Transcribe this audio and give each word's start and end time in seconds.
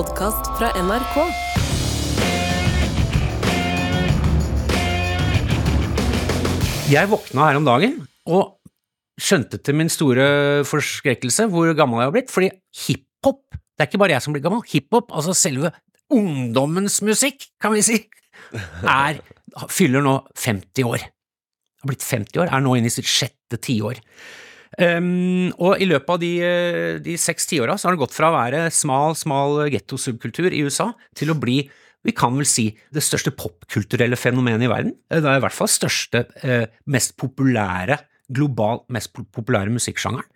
podkast 0.00 0.46
fra 0.56 0.70
NRK. 0.80 1.16
Jeg 6.88 7.10
våkna 7.10 7.48
her 7.50 7.58
om 7.58 7.66
dagen 7.68 7.98
og 8.30 8.54
skjønte 9.20 9.60
til 9.60 9.76
min 9.76 9.92
store 9.92 10.62
forskrekkelse 10.68 11.50
hvor 11.52 11.68
gammel 11.76 12.00
jeg 12.00 12.08
har 12.08 12.16
blitt, 12.16 12.32
fordi 12.32 12.48
hiphop, 12.86 13.42
det 13.52 13.84
er 13.84 13.90
ikke 13.90 14.00
bare 14.00 14.16
jeg 14.16 14.24
som 14.24 14.36
blir 14.36 14.44
gammel, 14.46 14.64
hiphop, 14.70 15.12
altså 15.12 15.36
selve 15.36 15.74
ungdommens 16.16 17.02
musikk, 17.04 17.50
kan 17.60 17.76
vi 17.76 17.84
si, 17.84 18.00
er, 18.80 19.20
fyller 19.68 20.06
nå 20.06 20.16
50 20.32 20.94
år. 20.94 21.04
Har 21.82 21.92
blitt 21.92 22.06
50 22.06 22.40
år, 22.40 22.48
er 22.48 22.64
nå 22.64 22.78
inne 22.78 22.88
i 22.88 22.94
sitt 22.94 23.10
sjette 23.10 23.60
tiår. 23.60 24.00
Um, 24.78 25.50
og 25.58 25.80
i 25.82 25.88
løpet 25.88 26.12
av 26.14 26.20
de, 26.22 26.32
de 27.02 27.16
seks 27.18 27.48
tiåra 27.50 27.74
så 27.74 27.88
har 27.88 27.96
det 27.96 28.04
gått 28.04 28.14
fra 28.14 28.30
å 28.30 28.36
være 28.36 28.68
smal, 28.74 29.16
smal 29.18 29.64
getto-subkultur 29.72 30.54
i 30.54 30.62
USA 30.62 30.92
til 31.18 31.34
å 31.34 31.38
bli 31.38 31.64
vi 32.06 32.14
kan 32.16 32.32
vel 32.32 32.46
si 32.48 32.70
det 32.94 33.02
største 33.04 33.32
popkulturelle 33.36 34.16
fenomenet 34.16 34.64
i 34.64 34.70
verden. 34.70 34.94
Det 35.10 35.20
er 35.20 35.36
i 35.36 35.42
hvert 35.44 35.52
fall 35.52 35.68
største, 35.68 36.24
eh, 36.40 36.70
mest 36.88 37.12
populære 37.20 37.98
global 38.30 38.84
mest 38.94 39.12
populære 39.34 39.72
musikksjangeren. 39.74 40.26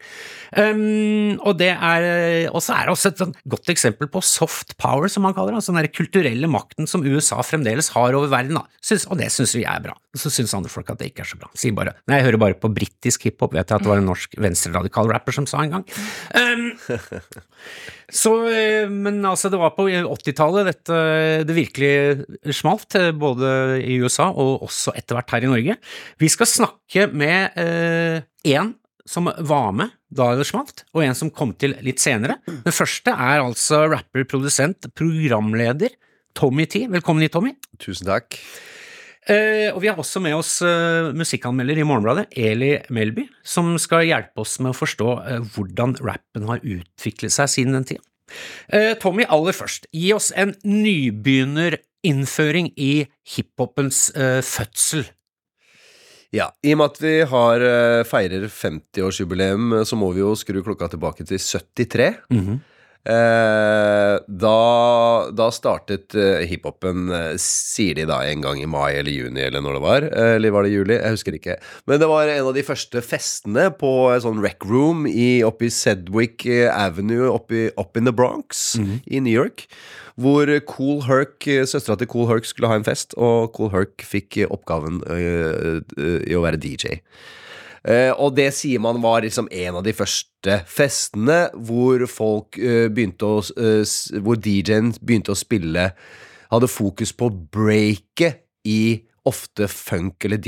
Um, 0.59 1.39
og 1.47 1.59
det 1.61 1.71
er 1.73 2.49
og 2.51 2.63
så 2.65 2.77
er 2.77 2.89
det 2.89 2.95
også 2.95 3.13
et 3.13 3.23
sånn 3.23 3.35
godt 3.51 3.71
eksempel 3.71 4.11
på 4.11 4.23
soft 4.25 4.77
power, 4.83 5.07
som 5.11 5.23
man 5.27 5.37
kaller 5.37 5.55
det, 5.55 5.63
altså 5.63 5.77
den 5.77 5.93
kulturelle 5.95 6.51
makten 6.51 6.91
som 6.91 7.07
USA 7.07 7.39
fremdeles 7.47 7.93
har 7.95 8.19
over 8.19 8.33
verden. 8.33 8.59
Da. 8.59 8.67
Synes, 8.83 9.07
og 9.07 9.21
det 9.23 9.31
syns 9.35 9.55
vi 9.57 9.67
er 9.69 9.83
bra. 9.85 9.95
Så 10.15 10.31
syns 10.31 10.55
andre 10.55 10.71
folk 10.71 10.91
at 10.93 11.01
det 11.01 11.11
ikke 11.11 11.25
er 11.25 11.29
så 11.29 11.39
bra. 11.41 11.49
Sier 11.59 11.75
bare 11.77 11.97
Nei, 12.07 12.21
jeg 12.21 12.29
hører 12.29 12.41
bare 12.43 12.59
på 12.59 12.71
britisk 12.75 13.27
hiphop, 13.27 13.57
vet 13.57 13.67
jeg 13.67 13.77
at 13.77 13.85
det 13.85 13.91
var 13.91 14.01
en 14.01 14.09
norsk 14.09 14.37
venstreradikal 14.41 15.11
rapper 15.11 15.35
som 15.35 15.49
sa 15.51 15.65
en 15.65 15.75
gang. 15.75 15.85
Um, 16.39 16.69
så, 18.23 18.35
eh, 18.51 18.87
men 18.91 19.19
altså, 19.27 19.51
det 19.53 19.61
var 19.61 19.75
på 19.77 19.89
80-tallet 19.91 20.71
dette 20.71 21.01
det 21.49 21.57
virkelig 21.57 22.55
smalt, 22.55 22.95
eh, 23.01 23.11
både 23.17 23.81
i 23.83 23.99
USA 24.03 24.31
og 24.31 24.65
også 24.69 24.95
etter 24.99 25.19
hvert 25.19 25.35
her 25.35 25.49
i 25.49 25.51
Norge. 25.51 25.79
Vi 26.23 26.31
skal 26.33 26.51
snakke 26.51 27.09
med 27.11 27.59
én 27.59 28.71
eh, 28.71 28.73
som 29.05 29.29
var 29.29 29.73
med 29.77 29.93
da 30.15 30.31
det 30.39 30.47
smalt, 30.49 30.87
og 30.95 31.03
en 31.05 31.17
som 31.19 31.33
kom 31.35 31.53
til 31.61 31.75
litt 31.85 32.01
senere. 32.01 32.39
Den 32.47 32.73
første 32.73 33.13
er 33.13 33.43
altså 33.43 33.83
rapper, 33.91 34.25
produsent, 34.31 34.89
programleder 34.97 35.93
Tommy 36.35 36.67
T. 36.67 36.87
Velkommen 36.91 37.23
hit, 37.23 37.35
Tommy. 37.35 37.55
Tusen 37.83 38.09
takk. 38.09 38.39
Eh, 39.25 39.73
og 39.73 39.79
vi 39.81 39.89
har 39.89 39.97
også 40.01 40.21
med 40.21 40.35
oss 40.37 40.59
eh, 40.65 41.13
musikkanmelder 41.17 41.79
i 41.81 41.85
Morgenbladet, 41.89 42.27
Eli 42.37 42.75
Melby, 42.93 43.25
som 43.41 43.79
skal 43.81 44.05
hjelpe 44.05 44.45
oss 44.45 44.61
med 44.61 44.75
å 44.75 44.77
forstå 44.77 45.07
eh, 45.23 45.41
hvordan 45.55 45.97
rappen 46.05 46.45
har 46.51 46.61
utviklet 46.61 47.33
seg 47.33 47.49
siden 47.53 47.73
den 47.79 47.87
tida. 47.89 48.05
Tommy, 49.03 49.25
aller 49.29 49.53
først, 49.53 49.87
gi 49.93 50.13
oss 50.17 50.33
en 50.41 50.55
nybegynnerinnføring 50.65 52.73
i 52.81 53.05
hiphopens 53.29 54.09
fødsel. 54.49 55.05
Ja, 56.33 56.49
i 56.65 56.73
og 56.73 56.79
med 56.81 56.89
at 56.89 56.97
vi 57.05 57.29
har, 57.29 57.61
feirer 58.09 58.49
50-årsjubileum, 58.49 59.85
så 59.85 59.93
må 60.01 60.09
vi 60.17 60.25
jo 60.25 60.33
skru 60.41 60.65
klokka 60.65 60.89
tilbake 60.97 61.29
til 61.29 61.37
73. 61.37 62.17
Mhm. 62.33 62.65
Eh, 63.05 64.15
da, 64.25 64.59
da 65.37 65.49
startet 65.53 66.15
eh, 66.17 66.47
hiphopen, 66.49 67.11
eh, 67.13 67.35
sier 67.41 67.99
de 67.99 68.07
da 68.09 68.23
en 68.25 68.41
gang 68.45 68.63
i 68.63 68.69
mai 68.71 68.95
eller 68.97 69.13
juni 69.13 69.43
eller 69.45 69.61
når 69.65 69.77
det 69.77 69.83
var. 69.85 70.07
Eh, 70.09 70.31
eller 70.39 70.55
var 70.55 70.65
det 70.65 70.73
juli? 70.73 70.97
Jeg 70.97 71.17
husker 71.19 71.37
ikke. 71.37 71.59
Men 71.91 72.01
det 72.01 72.09
var 72.09 72.33
en 72.33 72.49
av 72.49 72.57
de 72.57 72.65
første 72.65 73.03
festene 73.05 73.67
på 73.77 73.93
en 74.15 74.25
sånn 74.25 74.41
rec 74.45 74.65
room 74.65 75.05
i, 75.11 75.43
oppe 75.45 75.69
i 75.69 75.75
Sedwick 75.75 76.47
eh, 76.49 76.71
Avenue 76.73 77.29
oppe 77.29 77.67
i, 77.67 77.69
up 77.77 78.01
in 78.01 78.09
the 78.09 78.15
Bronx 78.17 78.65
i 78.81 79.21
New 79.21 79.35
York. 79.35 79.67
Hvor 80.17 80.49
Cool 80.71 81.05
Herc, 81.05 81.45
eh, 81.51 81.69
søstera 81.69 82.01
til 82.01 82.09
Cool 82.09 82.31
Herc 82.33 82.49
skulle 82.49 82.73
ha 82.73 82.81
en 82.81 82.89
fest, 82.89 83.13
og 83.21 83.53
Cool 83.59 83.73
Herc 83.75 84.05
fikk 84.09 84.41
oppgaven 84.49 85.03
i 85.13 86.37
å 86.39 86.45
være 86.45 86.61
DJ. 86.63 87.01
Eh, 87.85 88.13
og 88.17 88.33
det 88.39 88.49
sier 88.57 88.81
man 88.81 89.03
var 89.05 89.21
liksom 89.27 89.51
en 89.53 89.77
av 89.81 89.85
de 89.85 89.93
første 89.93 90.61
festene 90.73 91.51
hvor 91.69 92.07
folk 92.09 92.57
eh, 92.57 92.87
begynte 92.89 93.29
å 93.29 93.43
eh, 93.61 93.85
Hvor 94.25 94.41
DJ-en 94.41 94.95
begynte 95.05 95.35
å 95.35 95.37
spille 95.37 95.91
Hadde 96.49 96.71
fokus 96.71 97.13
på 97.13 97.29
breaket 97.53 98.41
i 98.65 99.05
ofte 99.29 99.69
funk- 99.69 100.25
eller 100.25 100.41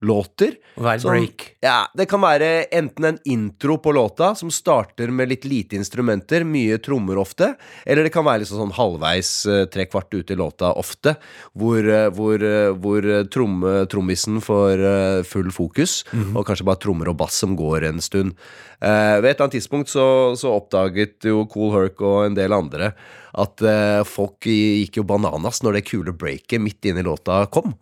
disko-låter. 0.00 0.54
Hva 0.76 0.94
er 0.94 1.02
break? 1.02 1.56
Ja, 1.60 1.86
Det 1.94 2.08
kan 2.08 2.20
være 2.20 2.68
enten 2.70 3.04
en 3.04 3.18
intro 3.24 3.78
på 3.78 3.92
låta 3.92 4.34
som 4.34 4.50
starter 4.50 5.10
med 5.10 5.28
litt 5.28 5.44
lite 5.44 5.76
instrumenter, 5.76 6.44
mye 6.44 6.78
trommer 6.78 7.18
ofte, 7.18 7.56
eller 7.84 8.04
det 8.04 8.12
kan 8.12 8.24
være 8.24 8.40
liksom 8.44 8.58
sånn 8.58 8.76
halvveis 8.76 9.46
eh, 9.46 9.66
tre 9.66 9.86
kvart 9.86 10.14
ut 10.14 10.30
i 10.30 10.36
låta 10.36 10.72
ofte, 10.72 11.16
hvor, 11.54 11.78
eh, 11.78 12.08
hvor, 12.10 12.38
eh, 12.38 12.70
hvor 12.74 13.02
trommisen 13.28 14.40
får 14.40 15.24
full 15.24 15.50
fokus, 15.50 16.04
og 16.34 16.46
kanskje 16.46 16.64
bare 16.64 16.78
trommer 16.78 17.08
og 17.08 17.18
bass 17.18 17.34
som 17.34 17.56
går 17.56 17.88
en 17.88 18.00
stund. 18.00 18.36
Eh, 18.78 19.16
ved 19.18 19.26
et 19.26 19.34
eller 19.34 19.44
annet 19.48 19.56
tidspunkt 19.56 19.90
så, 19.90 20.04
så 20.38 20.52
oppdaget 20.54 21.26
jo 21.26 21.40
Cool 21.50 21.72
Herc 21.74 22.02
og 22.06 22.20
en 22.28 22.36
del 22.38 22.52
andre 22.54 22.92
at 23.38 23.62
eh, 23.66 24.02
folk 24.06 24.46
gikk 24.46 25.00
jo 25.00 25.06
bananas 25.06 25.60
når 25.62 25.78
det 25.78 25.86
kule 25.88 26.14
breaket 26.14 26.62
midt 26.62 26.86
inne 26.90 27.02
i 27.02 27.06
låta 27.06 27.40
kom. 27.50 27.74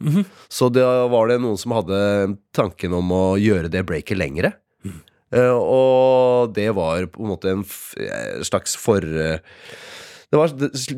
Så 0.49 0.71
da 0.73 1.07
var 1.13 1.29
det 1.29 1.37
noen 1.45 1.61
som 1.61 1.75
hadde 1.77 1.99
tanken 2.57 2.97
om 2.97 3.13
å 3.13 3.25
gjøre 3.41 3.69
det 3.73 3.85
breaket 3.89 4.17
lengre. 4.21 4.55
Eh, 5.35 5.53
og 5.53 6.55
det 6.57 6.71
var 6.77 7.07
på 7.13 7.25
en 7.25 7.33
måte 7.35 7.53
en 7.53 7.65
slags 8.47 8.77
for 8.81 9.05
det 10.27 10.39
var 10.41 10.51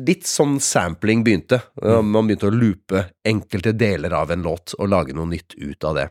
litt 0.07 0.25
sånn 0.25 0.57
sampling 0.63 1.21
begynte. 1.23 1.59
Eh, 1.83 2.01
Man 2.01 2.27
begynte 2.27 2.49
å 2.49 2.55
loope 2.55 3.03
enkelte 3.27 3.75
deler 3.77 4.15
av 4.17 4.31
en 4.33 4.41
låt 4.45 4.73
og 4.79 4.89
lage 4.89 5.13
noe 5.13 5.29
nytt 5.29 5.53
ut 5.59 5.85
av 5.85 5.99
det. 5.99 6.07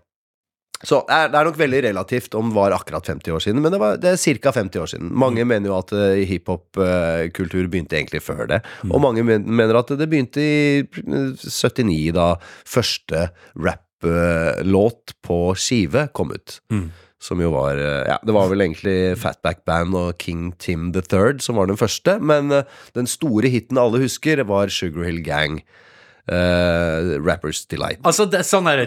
Så 0.86 1.00
det 1.08 1.14
er, 1.16 1.30
det 1.32 1.38
er 1.40 1.48
nok 1.48 1.58
veldig 1.58 1.80
relativt 1.88 2.36
om 2.38 2.52
det 2.52 2.58
var 2.58 2.74
akkurat 2.76 3.08
50 3.10 3.34
år 3.34 3.42
siden, 3.42 3.62
men 3.64 3.74
det, 3.74 3.80
var, 3.82 3.96
det 3.98 4.12
er 4.12 4.38
ca. 4.38 4.52
50 4.54 4.82
år 4.84 4.92
siden. 4.92 5.08
Mange 5.10 5.42
mener 5.48 5.72
jo 5.72 5.74
at 5.78 5.90
uh, 5.96 6.20
hiphop-kultur 6.28 7.66
begynte 7.66 7.98
egentlig 7.98 8.22
før 8.22 8.44
det, 8.52 8.60
og 8.86 9.02
mange 9.02 9.24
mener 9.26 9.80
at 9.80 9.90
det 9.98 10.06
begynte 10.10 10.44
i 10.44 10.84
eh, 10.84 11.34
79, 11.34 12.14
da 12.14 12.30
første 12.62 13.26
rap-låt 13.58 15.18
på 15.26 15.42
skive 15.58 16.06
kom 16.14 16.30
ut. 16.36 16.60
Som 17.18 17.42
jo 17.42 17.50
var 17.50 17.78
eh, 17.82 18.06
Ja, 18.06 18.18
det 18.22 18.34
var 18.34 18.50
vel 18.50 18.62
egentlig 18.62 19.18
Fatback 19.18 19.64
Band 19.66 19.96
og 19.98 20.22
King 20.22 20.52
Tim 20.62 20.92
the 20.94 21.02
Third 21.02 21.42
som 21.42 21.58
var 21.58 21.66
den 21.70 21.80
første, 21.80 22.18
men 22.22 22.52
eh, 22.54 22.68
den 22.94 23.10
store 23.10 23.50
hiten 23.50 23.80
alle 23.80 24.00
husker, 24.04 24.44
var 24.46 24.70
Sugar 24.70 25.08
Hill 25.08 25.24
Gang. 25.26 25.58
Eh, 26.32 27.14
Rappers 27.24 27.64
Delight. 27.70 28.00
Altså, 28.06 28.26
det, 28.30 28.44
sånn 28.46 28.68
er. 28.70 28.84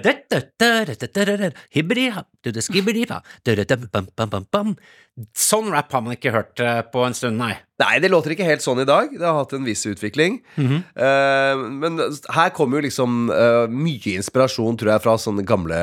Sånn 5.38 5.72
rap 5.74 5.92
har 5.92 6.04
man 6.06 6.16
ikke 6.16 6.34
hørt 6.34 6.62
eh, 6.64 6.82
på 6.88 7.04
en 7.06 7.16
stund, 7.18 7.40
nei. 7.42 7.54
Nei, 7.82 7.96
det 8.04 8.12
låter 8.14 8.36
ikke 8.36 8.48
helt 8.48 8.64
sånn 8.64 8.84
i 8.84 8.88
dag. 8.88 9.12
Det 9.14 9.26
har 9.26 9.42
hatt 9.42 9.56
en 9.58 9.66
viss 9.68 9.84
utvikling. 9.90 10.40
Eh, 10.58 11.64
men 11.82 12.00
her 12.32 12.54
kommer 12.56 12.80
jo 12.80 12.86
liksom 12.88 13.26
uh, 13.34 13.66
mye 13.72 14.16
inspirasjon, 14.18 14.78
tror 14.80 14.96
jeg, 14.96 15.04
fra 15.04 15.18
sånne 15.20 15.46
gamle 15.48 15.80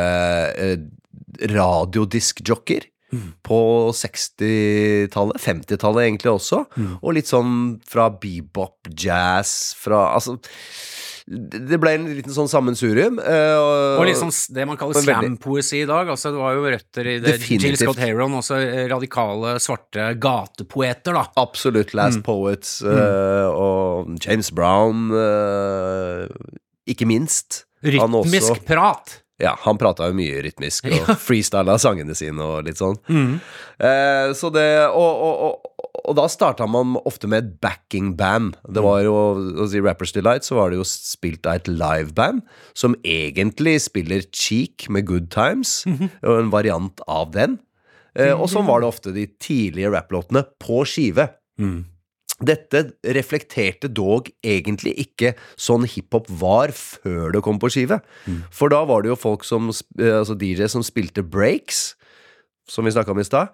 uh, 0.54 0.76
radiodiskjocker. 1.52 2.88
På 3.42 3.88
60-tallet, 3.96 5.41
50-tallet 5.41 6.04
egentlig 6.04 6.32
også. 6.34 6.64
Og 7.00 7.14
litt 7.16 7.30
sånn 7.30 7.78
fra 7.88 8.10
bebop, 8.12 8.91
jazz, 8.92 9.74
fra 9.80 10.10
Altså 10.12 10.34
Det 11.28 11.76
ble 11.80 11.91
en 11.96 12.06
liten 12.16 12.32
sånn 12.32 12.48
sammensurium. 12.48 13.19
eh, 13.20 13.98
Og 14.00 14.06
liksom 14.08 14.28
s- 14.32 14.46
det 14.48 14.66
man 14.66 14.78
kaller 14.80 14.96
og 14.96 15.04
slam-poesi 15.04 15.82
i 15.82 15.86
dag. 15.88 16.08
Altså, 16.08 16.32
det 16.32 16.41
var 16.41 16.54
jo 16.56 16.62
røtter 16.64 17.06
i 17.06 17.19
det. 17.20 17.34
Definitivt. 17.38 17.62
Jill 17.62 17.76
Scott 17.76 18.00
Heron, 18.00 18.32
også 18.32 18.56
eh, 18.56 18.88
radikale, 18.88 19.58
svarte 19.60 20.19
gatepoeter, 20.19 21.12
da. 21.12 21.26
Absolutt. 21.36 21.92
Last 21.92 22.22
Poets 22.25 22.80
mm. 22.80 23.52
og 23.52 24.16
James 24.25 24.50
Brown, 24.50 25.11
eh, 25.12 26.28
ikke 26.88 27.04
minst. 27.08 27.64
Rytmisk 27.84 28.64
prat. 28.66 29.22
Ja, 29.38 29.52
han 29.62 29.79
prata 29.79 30.08
jo 30.11 30.17
mye 30.19 30.40
rytmisk 30.43 30.88
og 30.90 31.12
freestyla 31.29 31.76
sangene 31.79 32.14
sine 32.19 32.43
og 32.43 32.64
litt 32.67 32.81
sånn. 32.81 32.96
Eh, 33.79 34.32
så 34.35 34.50
det 34.50 34.67
og, 34.88 35.20
og, 35.29 35.43
og, 35.46 35.85
og 36.08 36.17
da 36.19 36.25
starta 36.31 36.67
man 36.67 36.96
ofte 37.06 37.31
med 37.31 37.44
et 37.44 37.52
backing 37.62 38.17
band. 38.19 38.56
Det 38.67 38.82
var 38.82 39.05
jo 39.06 39.14
I 39.69 39.82
Rappers 39.85 40.14
Delight 40.17 40.46
så 40.46 40.56
var 40.58 40.73
det 40.73 40.81
jo 40.81 40.87
spilt 40.88 41.46
av 41.46 41.61
et 41.61 41.70
liveband 41.70 42.43
som 42.75 42.96
egentlig 43.06 43.76
spiller 43.87 44.26
Cheek 44.35 44.88
med 44.90 45.06
Good 45.06 45.31
Times, 45.35 45.85
og 46.26 46.35
en 46.40 46.50
variant 46.55 47.02
av 47.06 47.31
den. 47.37 47.58
Eh, 48.19 48.32
og 48.35 48.49
sånn 48.50 48.67
var 48.67 48.82
det 48.82 48.90
ofte 48.90 49.14
de 49.14 49.29
tidlige 49.38 49.93
rapplåtene 49.94 50.43
på 50.58 50.82
skive. 50.88 51.29
Dette 52.38 52.85
reflekterte 53.02 53.88
dog 53.90 54.29
egentlig 54.46 54.93
ikke 55.02 55.32
sånn 55.58 55.87
hiphop 55.90 56.29
var 56.31 56.70
før 56.70 57.32
det 57.35 57.43
kom 57.43 57.58
på 57.58 57.70
skive. 57.75 57.99
For 58.55 58.70
da 58.70 58.85
var 58.87 59.02
det 59.02 59.11
jo 59.11 59.19
folk 59.19 59.44
som, 59.44 59.73
eh, 59.99 60.19
altså 60.20 60.38
DJ 60.38 60.69
som 60.70 60.82
spilte 60.87 61.23
breaks, 61.26 61.96
som 62.69 62.85
vi 62.85 62.94
snakka 62.94 63.11
om 63.11 63.19
i 63.19 63.26
stad. 63.26 63.49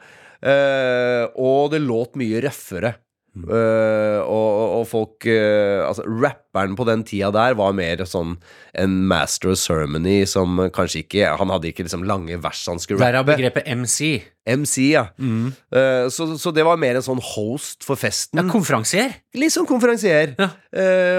Eh, 0.44 1.24
og 1.40 1.72
det 1.72 1.80
låt 1.80 2.16
mye 2.20 2.42
røffere. 2.44 2.94
Eh, 3.34 4.20
og, 4.22 4.50
og 4.78 4.84
folk 4.86 5.26
uh, 5.26 5.82
Altså, 5.88 6.04
rapperen 6.06 6.76
på 6.78 6.86
den 6.86 7.02
tida 7.02 7.32
der 7.34 7.56
var 7.58 7.74
mer 7.74 8.04
sånn 8.06 8.36
en 8.78 8.94
master 9.10 9.50
of 9.50 9.58
ceremony 9.58 10.20
som 10.30 10.60
kanskje 10.74 11.02
ikke 11.02 11.32
Han 11.40 11.50
hadde 11.50 11.72
ikke 11.72 11.82
liksom 11.88 12.06
lange 12.06 12.38
vers 12.38 12.62
han 12.70 12.78
skulle 12.78 13.02
Derav 13.02 13.26
begrepet 13.26 13.66
MC. 13.66 14.22
MC, 14.46 14.74
ja. 14.92 15.06
Eh, 15.18 16.06
så, 16.12 16.28
så 16.38 16.52
det 16.54 16.66
var 16.66 16.78
mer 16.78 16.98
en 16.98 17.04
sånn 17.04 17.20
host 17.22 17.86
for 17.86 17.96
festen. 17.96 18.38
Ja, 18.38 18.44
konferansier. 18.52 19.14
Litt 19.34 19.54
sånn 19.54 19.68
konferansier. 19.68 20.34
Ja. 20.36 20.50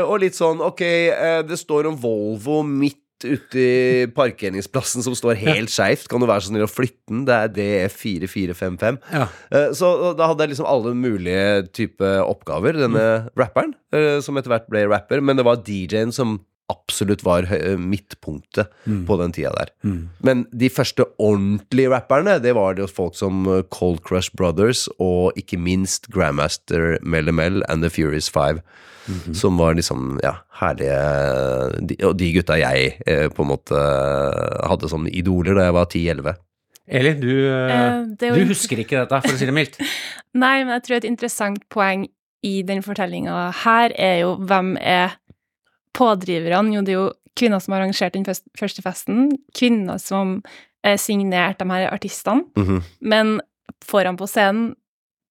Og 0.05 0.19
litt 0.21 0.37
sånn 0.37 0.61
ok, 0.61 0.83
det 1.49 1.57
står 1.57 1.89
om 1.89 1.97
Volvo 1.99 2.61
midt 2.67 3.01
ute 3.25 3.61
i 3.61 4.07
parkeringsplassen 4.15 5.05
som 5.05 5.15
står 5.17 5.39
helt 5.41 5.73
skeivt. 5.73 6.07
Kan 6.11 6.23
du 6.23 6.27
være 6.29 6.45
så 6.45 6.51
snill 6.51 6.65
å 6.67 6.71
flytte 6.71 7.11
den? 7.11 7.25
Det 7.27 7.35
er 7.35 7.53
DE4455. 7.55 8.99
Ja. 9.13 9.27
Eh, 9.51 9.69
så 9.77 9.91
da 10.17 10.31
hadde 10.31 10.45
jeg 10.45 10.55
liksom 10.55 10.69
alle 10.69 10.95
mulige 10.97 11.65
type 11.75 12.11
oppgaver, 12.25 12.77
denne 12.85 13.05
rapperen, 13.39 13.75
eh, 13.95 14.19
som 14.25 14.37
etter 14.37 14.53
hvert 14.53 14.69
ble 14.71 14.85
rapper. 14.91 15.23
Men 15.25 15.39
det 15.39 15.47
var 15.47 15.63
DJ-en 15.65 16.13
som 16.15 16.39
absolutt 16.71 17.23
var 17.25 17.45
midtpunktet 17.77 18.71
mm. 18.85 19.03
på 19.05 19.17
den 19.21 19.33
tida 19.35 19.51
der. 19.57 19.71
Men 20.25 20.45
de 20.51 20.69
første 20.73 21.05
ordentlige 21.21 21.91
rapperne, 21.93 22.39
det 22.41 22.55
var 22.57 22.77
det 22.77 22.89
folk 22.89 23.15
som 23.17 23.45
eh, 23.49 23.63
Cold 23.73 24.01
Crush 24.07 24.33
Brothers 24.35 24.87
og 24.99 25.37
ikke 25.39 25.59
minst 25.61 26.09
Grandmaster 26.13 26.97
Mel 27.01 27.31
Mel 27.33 27.63
and 27.69 27.85
The 27.85 27.89
Furious 27.93 28.29
Five. 28.29 28.63
Som 29.37 29.59
var 29.61 29.75
liksom, 29.77 30.19
ja, 30.23 30.31
herlige 30.57 30.95
de, 31.85 31.97
Og 32.07 32.15
de 32.17 32.31
gutta 32.33 32.55
jeg 32.57 32.95
eh, 33.05 33.27
på 33.29 33.43
en 33.43 33.51
måte 33.51 33.77
eh, 33.77 34.63
hadde 34.65 34.89
som 34.89 35.05
idoler 35.05 35.53
da 35.53 35.67
jeg 35.67 35.75
var 35.77 35.85
10-11. 35.91 36.39
Elin, 36.87 37.21
du, 37.21 37.33
eh, 37.49 37.75
Eh, 38.21 38.33
du 38.33 38.45
husker 38.49 38.81
ikke 38.81 39.03
dette, 39.03 39.21
for 39.21 39.33
å 39.33 39.39
si 39.39 39.45
det 39.47 39.55
mildt. 39.55 39.77
Nei, 40.43 40.63
men 40.63 40.73
jeg 40.77 40.85
tror 40.87 40.97
et 40.97 41.09
interessant 41.09 41.61
poeng 41.73 42.07
i 42.45 42.55
den 42.65 42.83
fortellinga 42.85 43.49
her 43.63 43.93
er 43.97 44.19
jo 44.21 44.35
hvem 44.37 44.75
er 44.81 45.15
pådriverne? 45.95 46.75
Jo, 46.75 46.81
det 46.85 46.93
er 46.95 46.99
jo 47.01 47.09
kvinner 47.35 47.59
som 47.63 47.73
har 47.75 47.81
arrangert 47.83 48.13
den 48.15 48.25
første 48.27 48.83
festen, 48.85 49.29
kvinner 49.57 49.97
som 49.99 50.37
eh, 50.85 50.97
signerte 51.01 51.65
de 51.65 51.71
her 51.73 51.89
artistene, 51.91 52.45
Mhm. 52.55 52.81
men 53.01 53.39
foran 53.83 54.17
på 54.19 54.27
scenen 54.29 54.75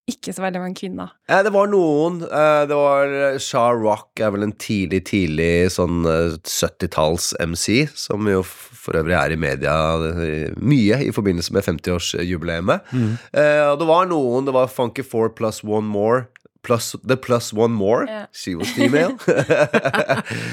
ikke 0.05 0.33
så 0.35 0.43
veldig 0.43 0.59
mange 0.61 0.75
kvinner. 0.77 1.09
Eh, 1.27 1.41
det 1.41 1.49
var 1.55 1.65
noen. 1.71 2.19
Eh, 2.21 2.65
det 2.69 2.75
var 2.77 3.07
eh, 3.33 3.37
Shah 3.41 3.71
Rock 3.73 4.19
er 4.21 4.29
vel 4.35 4.43
en 4.45 4.51
tidlig, 4.53 4.99
tidlig 5.09 5.71
sånn 5.73 6.03
eh, 6.05 6.35
70-talls-MC, 6.45 7.87
som 7.97 8.27
jo 8.29 8.43
for 8.45 8.99
øvrig 8.99 9.15
er 9.17 9.33
i 9.33 9.39
media 9.41 9.73
eh, 10.11 10.53
mye 10.61 10.99
i 11.07 11.11
forbindelse 11.15 11.55
med 11.55 11.65
50-årsjubileet. 11.65 12.85
Eh, 13.33 13.65
og 13.71 13.79
det 13.81 13.87
var 13.89 14.05
noen. 14.11 14.45
Det 14.45 14.53
var 14.53 14.69
Funky 14.69 15.01
Four 15.03 15.29
plus 15.33 15.63
One 15.65 15.87
More. 15.89 16.27
Plus, 16.65 16.95
the 17.03 17.17
plus 17.17 17.51
one 17.53 17.73
more. 17.77 18.05
Yeah. 18.09 18.25
She 18.33 18.55
was 18.57 18.71
female. 18.73 19.13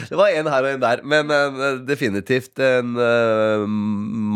det 0.08 0.16
var 0.18 0.28
en 0.28 0.50
her 0.52 0.66
og 0.66 0.70
en 0.74 0.82
der. 0.82 1.00
Men 1.08 1.30
uh, 1.32 1.78
definitivt 1.88 2.60
en 2.60 2.96
uh, 3.00 3.64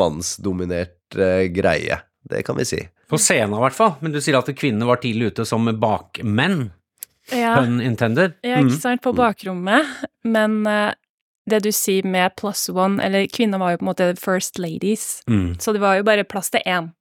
mannsdominert 0.01 1.19
uh, 1.19 1.45
greie. 1.53 2.01
Det 2.25 2.43
kan 2.47 2.57
vi 2.57 2.65
si. 2.65 2.81
På 3.11 3.21
scenen 3.21 3.59
i 3.59 3.63
hvert 3.67 3.77
fall. 3.77 3.93
Men 4.01 4.17
du 4.17 4.21
sier 4.25 4.39
at 4.41 4.49
kvinnene 4.57 4.89
var 4.89 5.03
tidlig 5.05 5.35
ute 5.35 5.45
som 5.47 5.69
bakmenn. 5.81 6.71
Ja, 7.35 7.57
Pun 7.61 7.81
intended. 7.83 8.39
ja 8.47 8.61
ikke 8.63 8.79
sant, 8.79 9.03
på 9.03 9.11
bakrommet, 9.19 9.83
men 10.23 10.61
det 11.51 11.59
du 11.65 11.73
sier 11.75 12.07
med 12.07 12.37
plus 12.39 12.69
one, 12.71 13.03
eller 13.03 13.27
kvinner 13.27 13.59
var 13.59 13.75
jo 13.75 13.81
på 13.81 13.87
en 13.87 13.91
måte 13.91 14.07
first 14.23 14.61
ladies, 14.63 15.25
Mm. 15.27 15.57
Så 15.59 15.75
det 15.75 15.83
var 15.83 15.99
jo 15.99 16.07
bare 16.07 16.23
plass 16.25 16.51
til 16.55 16.63
én. 16.67 16.93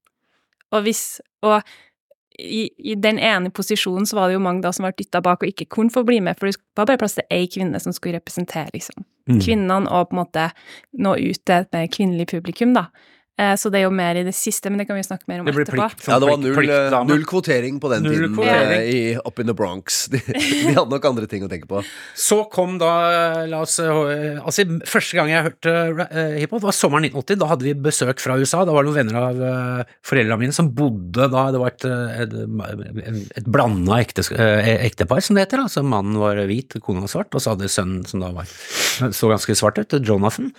Og 0.74 0.82
hvis 0.86 1.22
Og 1.46 1.62
i, 2.40 2.70
i 2.78 2.96
den 2.96 3.20
ene 3.20 3.50
posisjonen 3.50 4.06
så 4.06 4.18
var 4.18 4.30
det 4.30 4.38
jo 4.38 4.44
mange 4.44 4.64
da 4.66 4.72
som 4.76 4.88
var 4.88 4.96
dytta 4.98 5.22
bak 5.24 5.44
og 5.44 5.52
ikke 5.52 5.70
kunne 5.72 5.94
få 5.94 6.04
bli 6.08 6.20
med, 6.24 6.38
for 6.40 6.50
det 6.50 6.60
var 6.78 6.90
bare 6.90 7.02
plass 7.02 7.18
til 7.20 7.28
ei 7.34 7.48
kvinne 7.52 7.80
som 7.82 7.96
skulle 7.96 8.20
representere, 8.20 8.70
liksom. 8.74 9.06
Mm. 9.30 9.40
Kvinnene 9.42 9.90
og 9.90 10.10
på 10.10 10.16
en 10.16 10.22
måte 10.22 10.50
nå 11.02 11.16
ut 11.18 11.42
til 11.42 11.56
et 11.56 11.72
mer 11.74 11.88
kvinnelig 11.92 12.28
publikum, 12.34 12.76
da. 12.78 12.90
Eh, 13.36 13.56
så 13.60 13.68
det 13.72 13.82
er 13.82 13.88
jo 13.90 13.92
mer 13.92 14.16
i 14.16 14.24
det 14.24 14.32
siste, 14.36 14.72
men 14.72 14.80
det 14.80 14.86
kan 14.88 14.96
vi 14.96 15.04
snakke 15.04 15.28
mer 15.28 15.42
om 15.44 15.50
etterpå. 15.52 15.76
plikt, 15.76 16.06
Ja, 16.08 16.20
det 16.24 16.30
var 16.30 16.40
null, 16.40 16.56
plikt, 16.56 16.96
null 17.10 17.26
kvotering 17.28 17.82
på 17.84 17.92
den 17.92 18.06
Null 18.08 18.30
tiden 18.30 18.40
eh, 18.48 18.86
i, 18.88 19.00
up 19.20 19.42
in 19.44 19.52
the 19.52 19.56
Bronx. 19.58 20.06
De, 20.14 20.22
de 20.24 20.72
hadde 20.72 20.88
nok 20.94 21.08
andre 21.10 21.28
ting 21.28 21.44
å 21.44 21.50
tenke 21.52 21.68
på. 21.68 21.82
Så 22.16 22.46
kom 22.54 22.78
da, 22.80 22.94
la 23.50 23.60
oss 23.66 23.76
eh, 23.84 24.40
Altså, 24.40 24.64
første 24.88 25.18
gang 25.18 25.32
jeg 25.32 25.44
hørte 25.50 25.74
uh, 26.00 26.38
hiphop, 26.40 26.64
var 26.64 26.76
sommeren 26.76 27.10
1980. 27.10 27.42
Da 27.42 27.50
hadde 27.52 27.68
vi 27.68 27.74
besøk 27.88 28.24
fra 28.24 28.38
USA. 28.40 28.64
Da 28.68 28.76
var 28.76 28.86
det 28.86 28.92
noen 28.92 29.00
venner 29.02 29.20
av 29.20 29.42
uh, 29.42 29.96
foreldrene 30.06 30.40
mine 30.40 30.56
som 30.56 30.72
bodde 30.76 31.28
da 31.32 31.46
Det 31.54 31.62
var 31.62 31.74
et, 31.74 31.86
eh, 31.90 32.24
et, 32.24 32.36
et, 33.04 33.20
et 33.42 33.50
blanda 33.52 34.00
ekte, 34.04 34.26
eh, 34.36 34.72
ektepar, 34.86 35.24
som 35.24 35.38
det 35.38 35.46
heter. 35.46 35.66
Altså 35.66 35.84
mannen 35.86 36.18
var 36.22 36.40
hvit, 36.50 36.78
kona 36.84 37.06
var 37.06 37.12
svart, 37.12 37.36
og 37.36 37.44
så 37.44 37.54
hadde 37.54 37.72
sønnen, 37.72 38.06
som 38.08 38.24
da 38.24 38.32
var 38.36 38.50
så 38.50 39.32
ganske 39.32 39.58
svart 39.58 39.80
ut, 39.82 39.98
Jonathan. 40.00 40.52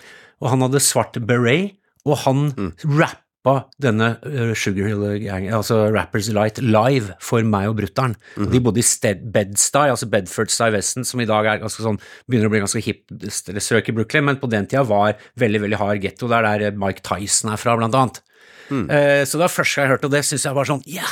Og 0.42 0.52
han 0.52 0.64
hadde 0.66 0.82
svart 0.84 1.16
beret, 1.28 1.76
og 2.06 2.20
han 2.24 2.48
rappa 2.86 3.56
denne 3.82 4.12
uh, 4.24 4.52
Sugar 4.58 4.88
Hill 4.90 5.04
Gang, 5.22 5.48
altså 5.54 5.84
Rappers 5.94 6.30
Light, 6.34 6.58
live 6.62 7.14
for 7.22 7.46
meg 7.46 7.70
og 7.70 7.76
brutter'n. 7.80 8.16
Mm. 8.38 8.48
De 8.54 8.62
bodde 8.62 8.82
i 8.82 8.86
Bedstye, 8.86 9.20
Bed-Stuy, 9.36 9.92
altså 9.92 10.08
Bedford-Stuy 10.10 10.74
Westen, 10.74 11.06
som 11.06 11.22
i 11.22 11.28
dag 11.28 11.46
er 11.50 11.62
ganske 11.62 11.84
sånn, 11.84 12.00
begynner 12.26 12.50
å 12.50 12.54
bli 12.54 12.62
ganske 12.64 12.82
hip 12.82 13.04
strøk 13.30 13.92
i 13.92 13.96
Brooklyn, 13.98 14.26
men 14.26 14.40
på 14.42 14.50
den 14.50 14.66
tida 14.70 14.86
var 14.88 15.18
veldig, 15.38 15.62
veldig 15.66 15.82
hard 15.82 16.02
getto. 16.02 16.30
Det 16.30 16.40
er 16.40 16.66
der 16.66 16.80
Mike 16.80 17.06
Tyson 17.06 17.54
er 17.54 17.62
fra, 17.62 17.78
blant 17.78 17.98
annet. 17.98 18.22
Eh, 18.90 19.22
så 19.22 19.38
det 19.38 19.46
var 19.46 19.54
første 19.54 19.78
gang 19.78 19.86
jeg 19.86 19.94
hørte, 19.94 20.10
og 20.10 20.16
det 20.16 20.26
syns 20.26 20.46
jeg 20.48 20.58
var 20.58 20.70
sånn, 20.72 20.86
ja! 20.90 21.06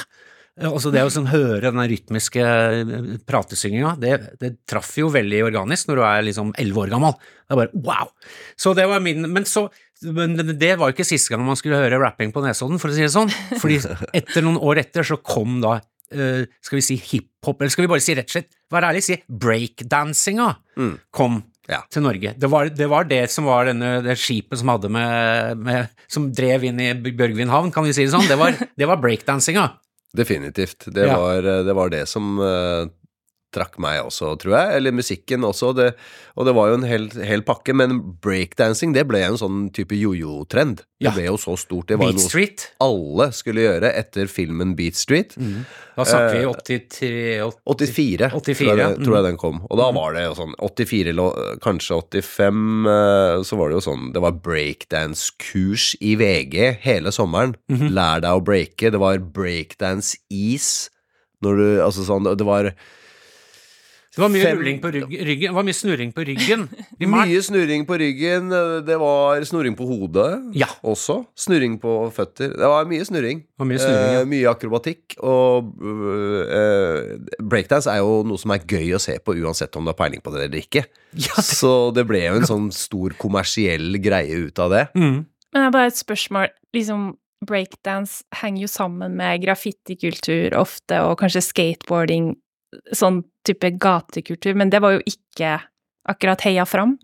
Eh, 0.61 0.69
Altså 0.71 0.93
det 0.95 1.03
å 1.03 1.11
sånn 1.11 1.27
høre 1.33 1.71
den 1.75 1.89
rytmiske 1.91 2.43
eh, 2.45 3.17
pratesynginga, 3.27 3.97
det, 3.99 4.13
det 4.41 4.53
traff 4.71 4.93
jo 5.01 5.09
veldig 5.15 5.41
organisk 5.49 5.89
når 5.91 5.99
du 5.99 6.05
er 6.07 6.27
liksom 6.29 6.53
elleve 6.61 6.85
år 6.87 6.93
gammel. 6.95 7.17
Det 7.45 7.57
er 7.57 7.61
bare 7.65 7.83
wow! 7.89 8.13
Så 8.57 8.75
det 8.79 8.87
var 8.91 9.03
min 9.05 9.27
Men 9.33 9.45
så 9.49 9.69
men 10.05 10.35
det 10.37 10.75
var 10.77 10.91
jo 10.91 10.93
ikke 10.99 11.07
siste 11.07 11.31
gang 11.33 11.41
man 11.47 11.57
skulle 11.57 11.79
høre 11.81 11.97
rapping 12.03 12.29
på 12.35 12.43
Nesodden, 12.45 12.77
for 12.83 12.91
å 12.93 12.97
si 12.97 13.01
det 13.07 13.13
sånn. 13.15 13.31
Fordi 13.63 13.79
etter 14.19 14.45
noen 14.45 14.59
år 14.61 14.83
etter 14.83 15.07
så 15.07 15.17
kom 15.25 15.63
da 15.63 15.79
eh, 16.13 16.45
skal 16.61 16.77
vi 16.77 16.83
si 16.85 16.97
hiphop, 17.01 17.63
eller 17.63 17.73
skal 17.73 17.87
vi 17.87 17.91
bare 17.95 18.05
si 18.05 18.13
rett 18.19 18.29
og 18.29 18.35
slett, 18.35 18.51
vær 18.75 18.85
ærlig, 18.91 19.01
si 19.07 19.17
breakdansinga 19.31 20.51
kom 21.15 21.43
Ja. 21.71 21.79
til 21.89 22.03
Norge. 22.05 22.35
Det 22.37 22.51
var, 22.53 22.69
det 22.69 22.87
var 22.93 23.07
det 23.09 23.23
som 23.33 23.47
var 23.49 23.65
denne, 23.71 24.03
det 24.05 24.19
skipet 24.21 24.61
som 24.61 24.69
hadde 24.75 24.91
med, 24.93 25.57
med 25.65 25.89
Som 26.13 26.27
drev 26.37 26.67
inn 26.69 26.81
i 26.85 26.91
Bjørgvin 26.93 27.49
havn, 27.49 27.73
kan 27.73 27.87
vi 27.87 27.95
si 27.97 28.05
det 28.05 28.13
sånn. 28.13 28.27
Det 28.29 28.37
var, 28.37 28.53
det 28.77 28.91
var 28.91 29.01
breakdansinga. 29.01 29.71
Definitivt. 30.15 30.85
Det, 30.87 31.07
Ja. 31.07 31.19
var, 31.21 31.43
det 31.43 31.73
var 31.73 31.89
det 31.89 32.07
som 32.09 32.39
eh, 32.39 32.87
trakk 33.55 33.79
meg 33.83 34.03
også, 34.05 34.35
tror 34.43 34.57
jeg. 34.59 34.79
Eller 34.79 34.97
musikken 34.97 35.47
også. 35.47 35.73
Det, 35.79 35.93
og 36.35 36.49
det 36.49 36.55
var 36.57 36.71
jo 36.71 36.81
en 36.81 36.89
hel, 36.89 37.09
hel 37.25 37.45
pakke. 37.47 37.75
Men 37.77 38.01
breakdancing 38.25 38.95
det 38.97 39.07
ble 39.09 39.23
en 39.27 39.39
sånn 39.41 39.69
type 39.75 39.97
jojo-trend. 39.97 40.85
Ja. 41.03 41.11
Det 41.11 41.19
ble 41.19 41.27
jo 41.29 41.39
så 41.41 41.57
stort. 41.61 41.89
Det 41.91 41.99
var 42.01 42.13
Beat 42.13 42.21
noe 42.21 42.29
Street. 42.31 42.67
alle 42.85 43.29
skulle 43.37 43.65
gjøre 43.65 43.91
etter 43.99 44.31
filmen 44.31 44.73
Beat 44.79 44.99
Street. 44.99 45.35
Da 45.95 46.07
snakker 46.09 46.39
vi 46.39 46.47
83 46.49 47.11
84, 47.45 48.31
84, 48.33 48.57
tror, 48.59 48.71
jeg, 48.71 48.79
ja. 48.81 48.89
tror 49.03 49.19
jeg 49.19 49.27
den 49.29 49.39
kom. 49.41 49.61
Og 49.69 49.81
da 49.81 49.91
var 49.95 50.17
det 50.17 50.25
jo 50.25 50.37
sånn 50.39 50.57
84, 50.59 51.29
kanskje 51.65 52.01
85, 52.01 52.65
eh, 52.95 53.43
så 53.47 53.61
var 53.61 53.71
det 53.71 53.79
jo 53.79 53.85
sånn 53.89 54.09
Det 54.15 54.25
var 54.25 54.41
breakdance-kurs 54.45 55.93
i 56.01 56.15
VG 56.21 56.59
hele 56.87 57.15
sommeren. 57.15 57.55
Lær 57.69 58.25
deg 58.25 58.33
å 58.33 58.45
breake. 58.45 58.91
Det 58.95 59.03
var 59.03 59.23
breakdance-is. 59.35 60.73
Når 61.45 61.61
du 61.61 61.67
Altså 61.85 62.07
sånn 62.07 62.29
Det 62.39 62.47
var 62.47 62.73
Det 64.15 64.23
var 64.23 64.31
mye 64.31 64.45
Fem- 64.47 64.59
rulling 64.61 64.77
på 64.81 64.91
rygg, 64.95 65.15
ryggen, 65.27 65.51
det 65.51 65.55
var 65.57 65.65
mye 65.67 65.75
snurring 65.75 66.13
på 66.15 66.23
ryggen. 66.29 66.69
Mye 67.15 67.41
snurring 67.43 67.83
på 67.89 67.97
ryggen. 67.99 68.49
Det 68.87 68.99
var 69.01 69.43
snurring 69.49 69.75
på 69.75 69.87
hodet 69.89 70.55
Ja. 70.55 70.69
også. 70.87 71.17
Snurring 71.35 71.81
på 71.83 71.97
føtter. 72.15 72.53
Det 72.55 72.69
var 72.71 72.87
mye 72.87 73.03
snurring. 73.05 73.43
var 73.59 73.67
mye 73.67 73.81
snurring, 73.83 74.13
ja. 74.15 74.21
Eh, 74.21 74.29
mye 74.31 74.47
akrobatikk. 74.53 75.17
Og 75.19 75.73
eh, 76.55 77.19
breakdance 77.43 77.91
er 77.91 78.01
jo 78.03 78.23
noe 78.27 78.39
som 78.41 78.55
er 78.55 78.63
gøy 78.71 78.95
å 78.97 79.01
se 79.03 79.17
på 79.19 79.35
uansett 79.41 79.75
om 79.77 79.85
du 79.87 79.91
har 79.93 79.99
peiling 79.99 80.23
på 80.25 80.33
det 80.35 80.47
eller 80.49 80.63
ikke. 80.63 80.85
Ja, 81.15 81.35
det- 81.39 81.45
Så 81.47 81.75
det 81.95 82.07
ble 82.09 82.23
jo 82.25 82.39
en 82.41 82.47
sånn 82.49 82.71
stor 82.75 83.11
kommersiell 83.19 83.99
greie 84.03 84.47
ut 84.49 84.59
av 84.59 84.71
det. 84.75 84.87
Mm. 84.95 85.25
Men 85.55 85.61
det 85.63 85.67
er 85.69 85.75
bare 85.77 85.91
et 85.93 85.99
spørsmål. 86.01 86.49
Liksom, 86.75 87.13
breakdance 87.47 88.25
henger 88.41 88.65
jo 88.65 88.71
sammen 88.73 89.15
med 89.19 89.43
graffitikultur 89.45 90.55
ofte, 90.59 90.99
og 91.05 91.19
kanskje 91.21 91.43
skateboarding, 91.45 92.33
sånn 92.97 93.23
type 93.47 93.75
gatekultur, 93.81 94.55
men 94.59 94.71
det 94.73 94.81
var 94.85 94.97
jo 94.97 95.03
ikke 95.09 95.59
akkurat 96.11 96.45
heia 96.47 96.67
fram. 96.69 96.97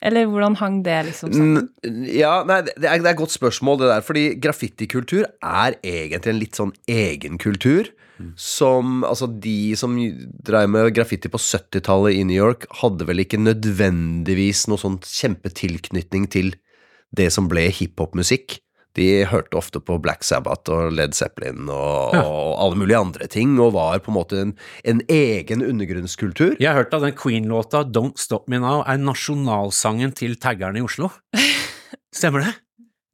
Eller 0.00 0.24
hvordan 0.30 0.56
hang 0.56 0.78
det 0.84 0.96
liksom 1.10 1.32
sammen? 1.36 1.66
Ja, 2.08 2.40
nei, 2.48 2.62
det 2.64 2.72
er, 2.78 3.00
det 3.02 3.04
er 3.04 3.12
et 3.12 3.18
godt 3.18 3.34
spørsmål 3.34 3.82
det 3.82 3.90
der, 3.90 4.04
fordi 4.04 4.22
graffitikultur 4.40 5.26
er 5.28 5.76
egentlig 5.84 6.32
en 6.32 6.40
litt 6.40 6.60
sånn 6.60 6.72
egen 6.88 7.40
kultur. 7.40 7.90
Som, 8.36 9.00
altså 9.08 9.30
De 9.40 9.72
som 9.80 9.94
drev 10.44 10.66
med 10.68 10.90
graffiti 10.92 11.30
på 11.32 11.40
70-tallet 11.40 12.18
i 12.18 12.24
New 12.28 12.36
York, 12.36 12.66
hadde 12.82 13.06
vel 13.08 13.22
ikke 13.22 13.40
nødvendigvis 13.40 14.66
noe 14.68 14.80
sånn 14.80 14.98
kjempetilknytning 15.00 16.26
til 16.32 16.52
det 17.16 17.30
som 17.32 17.48
ble 17.48 17.64
hiphopmusikk. 17.72 18.58
De 18.98 19.04
hørte 19.30 19.54
ofte 19.54 19.78
på 19.80 20.00
Black 20.02 20.24
Sabbath 20.26 20.70
og 20.74 20.90
Led 20.96 21.12
Zeppelin 21.14 21.68
og, 21.70 22.14
og 22.18 22.56
alle 22.64 22.78
mulige 22.80 22.98
andre 22.98 23.28
ting, 23.30 23.52
og 23.62 23.74
var 23.76 24.00
på 24.02 24.10
en 24.10 24.16
måte 24.16 24.40
en, 24.42 24.54
en 24.84 25.02
egen 25.08 25.62
undergrunnskultur. 25.62 26.56
Jeg 26.58 26.68
har 26.72 26.80
hørt 26.82 26.96
at 26.98 27.04
den 27.06 27.14
Queen-låta 27.18 27.84
Don't 27.86 28.18
Stop 28.18 28.48
Me 28.50 28.58
Now 28.58 28.82
er 28.82 28.98
nasjonalsangen 28.98 30.10
til 30.18 30.34
taggerne 30.42 30.82
i 30.82 30.86
Oslo. 30.86 31.12
Stemmer 32.14 32.46
det? 32.48 32.54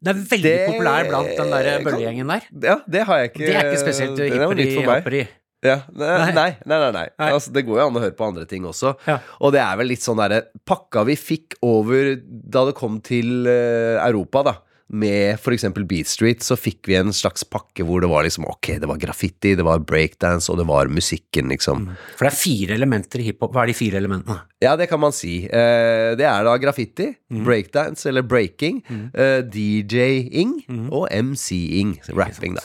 Det 0.06 0.12
er 0.12 0.21
veldig 0.30 0.50
Det 0.52 0.66
populær 0.71 1.09
blant 1.11 1.30
den 1.37 1.50
der 1.52 1.66
kan- 1.73 1.85
bøllegjengen 1.88 2.28
der. 2.33 2.47
Ja, 2.62 2.76
det 2.87 3.02
har 3.09 3.18
jeg 3.23 3.30
ikke 3.33 3.42
Det 3.47 3.54
er 3.56 3.71
ikke 3.71 3.83
spesielt 3.85 4.21
er 4.21 4.33
hipperi-happeri. 4.33 5.26
Ja, 5.64 5.80
nei, 5.90 6.06
Nei. 6.06 6.33
nei, 6.37 6.50
nei, 6.68 6.76
nei, 6.78 6.90
nei. 6.95 7.06
Nei. 7.18 7.28
Altså, 7.33 7.50
det 7.50 7.62
går 7.66 7.80
jo 7.80 7.87
an 7.88 7.97
å 7.97 8.02
høre 8.04 8.14
på 8.14 8.26
andre 8.28 8.45
ting 8.47 8.64
også. 8.68 8.92
Ja. 9.09 9.16
Og 9.40 9.52
det 9.56 9.62
er 9.64 9.78
vel 9.80 9.88
litt 9.90 10.04
sånn 10.04 10.21
derre 10.21 10.42
Pakka 10.68 11.02
vi 11.09 11.16
fikk 11.18 11.56
over 11.64 12.12
da 12.23 12.66
det 12.68 12.75
kom 12.78 13.00
til 13.02 13.49
eh, 13.50 13.97
Europa, 14.04 14.45
da, 14.47 14.52
med 14.88 15.40
eksempel 15.52 15.85
Beat 15.88 16.07
Street, 16.07 16.45
så 16.45 16.57
fikk 16.59 16.87
vi 16.90 16.97
en 16.99 17.12
slags 17.14 17.43
pakke 17.45 17.85
hvor 17.87 18.05
det 18.05 18.11
var 18.11 18.26
liksom 18.26 18.47
Ok, 18.47 18.76
det 18.81 18.87
var 18.87 19.00
graffiti, 19.02 19.55
det 19.59 19.64
var 19.66 19.83
breakdance, 19.83 20.50
og 20.52 20.61
det 20.61 20.66
var 20.69 20.90
musikken, 20.93 21.50
liksom. 21.50 21.88
For 22.14 22.26
det 22.26 22.33
er 22.33 22.38
fire 22.38 22.76
elementer 22.78 23.23
i 23.23 23.26
hiphop. 23.31 23.52
Hva 23.55 23.64
er 23.64 23.73
de 23.73 23.78
fire 23.78 23.99
elementene? 23.99 24.38
Ja, 24.62 24.76
det 24.78 24.88
kan 24.90 25.02
man 25.02 25.14
si. 25.16 25.45
Eh, 25.47 26.12
det 26.19 26.28
er 26.28 26.47
da 26.47 26.55
graffiti, 26.62 27.11
breakdance 27.47 28.07
eller 28.09 28.23
breaking, 28.26 28.83
eh, 29.12 29.43
DJ-ing 29.43 30.61
og 30.90 31.09
MC-ing, 31.11 31.99
rapping, 32.14 32.57
da. 32.57 32.64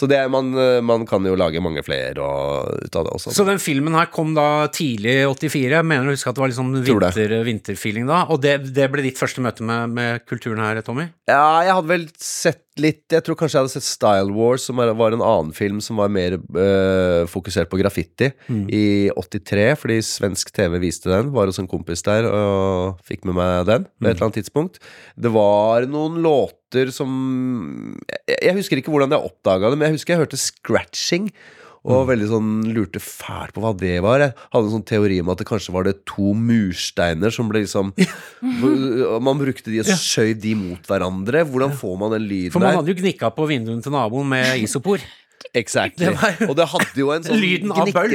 Så 0.00 0.08
det 0.08 0.20
man, 0.32 0.48
eh, 0.56 0.80
man 0.80 1.04
kan 1.08 1.26
jo 1.28 1.36
lage 1.36 1.60
mange 1.60 1.82
flere 1.84 2.16
og, 2.24 2.86
ut 2.86 2.96
av 2.96 3.04
det 3.04 3.12
også. 3.18 3.34
Så 3.36 3.44
den 3.48 3.60
filmen 3.60 3.96
her 3.98 4.08
kom 4.12 4.32
da 4.36 4.70
tidlig 4.72 5.18
i 5.20 5.26
84. 5.28 5.76
Jeg 5.76 5.86
mener 5.86 6.08
du 6.08 6.14
husker 6.14 6.32
at 6.32 6.38
det 6.38 6.44
var 6.44 6.52
litt 6.52 6.60
sånn 6.60 6.72
vinter, 6.86 7.36
vinterfeeling 7.44 8.08
da. 8.08 8.22
Og 8.32 8.40
det, 8.40 8.56
det 8.72 8.88
ble 8.92 9.04
ditt 9.04 9.20
første 9.20 9.44
møte 9.44 9.66
med, 9.66 9.92
med 9.98 10.24
kulturen 10.30 10.62
her, 10.64 10.80
Tommy? 10.86 11.10
Ja, 11.28 11.60
jeg 11.66 11.76
hadde 11.76 11.92
vel 11.92 12.10
sett 12.16 12.64
litt 12.80 13.12
Jeg 13.12 13.24
tror 13.26 13.36
kanskje 13.36 13.58
jeg 13.58 13.64
hadde 13.66 13.72
sett 13.74 13.84
Style 13.84 14.32
Wars, 14.32 14.64
som 14.64 14.78
var 14.78 15.12
en 15.12 15.20
annen 15.20 15.50
film 15.52 15.82
som 15.84 15.98
var 16.00 16.08
mer 16.12 16.38
øh, 16.38 17.26
fokusert 17.28 17.68
på 17.68 17.76
graffiti, 17.76 18.30
i 18.48 19.10
83, 19.12 19.66
fordi 19.82 19.98
svensk 20.06 20.54
TV 20.56 20.78
viste 20.80 21.10
den. 21.10 21.28
Var 21.34 21.50
hos 21.50 21.60
en 21.60 21.68
kompis 21.68 22.06
der 22.06 22.30
og 22.30 23.02
fikk 23.04 23.26
med 23.28 23.36
meg 23.36 23.68
den 23.68 23.84
på 23.90 24.08
et 24.08 24.14
eller 24.14 24.30
annet 24.30 24.40
tidspunkt. 24.40 24.80
Det 25.18 25.34
var 25.34 25.84
noen 25.90 26.22
låter 26.24 26.59
som 26.94 27.96
Jeg, 28.28 28.38
jeg 28.50 28.56
husker 28.60 28.80
ikke 28.80 28.92
hvordan 28.92 29.10
jeg 29.16 29.30
oppdaga 29.30 29.70
det, 29.70 29.78
men 29.80 29.88
jeg 29.90 29.98
husker 29.98 30.14
jeg 30.14 30.22
hørte 30.26 30.40
scratching. 30.40 31.30
Og 31.80 32.10
veldig 32.10 32.26
sånn 32.28 32.48
lurte 32.76 33.00
fælt 33.00 33.54
på 33.56 33.62
hva 33.64 33.70
det 33.72 33.94
var. 34.04 34.20
Jeg 34.20 34.34
hadde 34.52 34.68
en 34.68 34.74
sånn 34.74 34.84
teori 34.84 35.16
om 35.22 35.30
at 35.32 35.40
det 35.40 35.46
kanskje 35.48 35.72
var 35.72 35.86
det 35.88 35.94
to 36.04 36.34
mursteiner 36.36 37.32
som 37.32 37.48
ble 37.48 37.62
liksom 37.64 37.94
Man 39.24 39.40
brukte 39.40 39.72
de 39.72 39.80
og 39.80 39.88
skjøy 39.88 40.34
de 40.36 40.52
mot 40.60 40.90
hverandre. 40.90 41.40
Hvordan 41.48 41.72
får 41.80 41.96
man 42.02 42.12
den 42.18 42.26
lyden 42.28 42.52
For 42.52 42.60
man 42.60 42.74
der? 42.74 42.82
hadde 42.82 42.92
jo 42.92 42.98
gnikka 43.00 43.32
på 43.32 43.48
vinduene 43.48 43.80
til 43.80 43.96
naboen 43.96 44.28
med 44.28 44.60
isopor. 44.60 45.00
Exactly. 45.56 46.06
Det 46.06 46.14
var- 46.20 46.48
Og 46.50 46.56
det 46.58 46.66
hadde 46.68 47.00
jo 47.00 47.10
en 47.14 47.22
sånn 47.26 47.40
Lyden 47.40 47.72
av 47.72 47.88
bøll. 47.94 48.12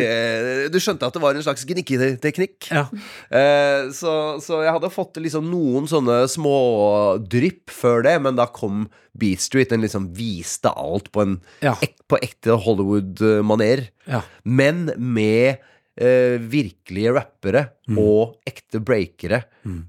Du 0.71 0.77
skjønte 0.79 1.07
at 1.09 1.13
det 1.17 1.21
var 1.23 1.35
en 1.35 1.43
slags 1.45 1.65
gnikketeknikk. 1.67 2.69
Ja. 2.71 2.85
Eh, 3.29 3.89
så, 3.95 4.13
så 4.43 4.61
jeg 4.63 4.71
hadde 4.75 4.91
fått 4.93 5.17
liksom 5.21 5.49
noen 5.51 5.89
sånne 5.89 6.23
smådrypp 6.31 7.73
før 7.73 8.03
det, 8.07 8.15
men 8.23 8.37
da 8.39 8.45
kom 8.47 8.85
Beat 9.17 9.41
Street. 9.43 9.69
Den 9.73 9.81
liksom 9.85 10.09
viste 10.15 10.71
alt 10.71 11.11
på, 11.15 11.21
en, 11.25 11.37
Ja. 11.65 11.75
ek, 11.81 11.95
på 12.11 12.19
ekte 12.21 12.57
Hollywood-maner. 12.65 13.87
Ja. 14.07 14.21
Men 14.43 14.91
med 14.97 15.57
eh, 15.97 16.37
virkelige 16.41 17.13
rappere 17.15 17.69
Mm. 17.85 17.99
og 18.01 18.39
ekte 18.49 18.79
breakere 18.81 19.43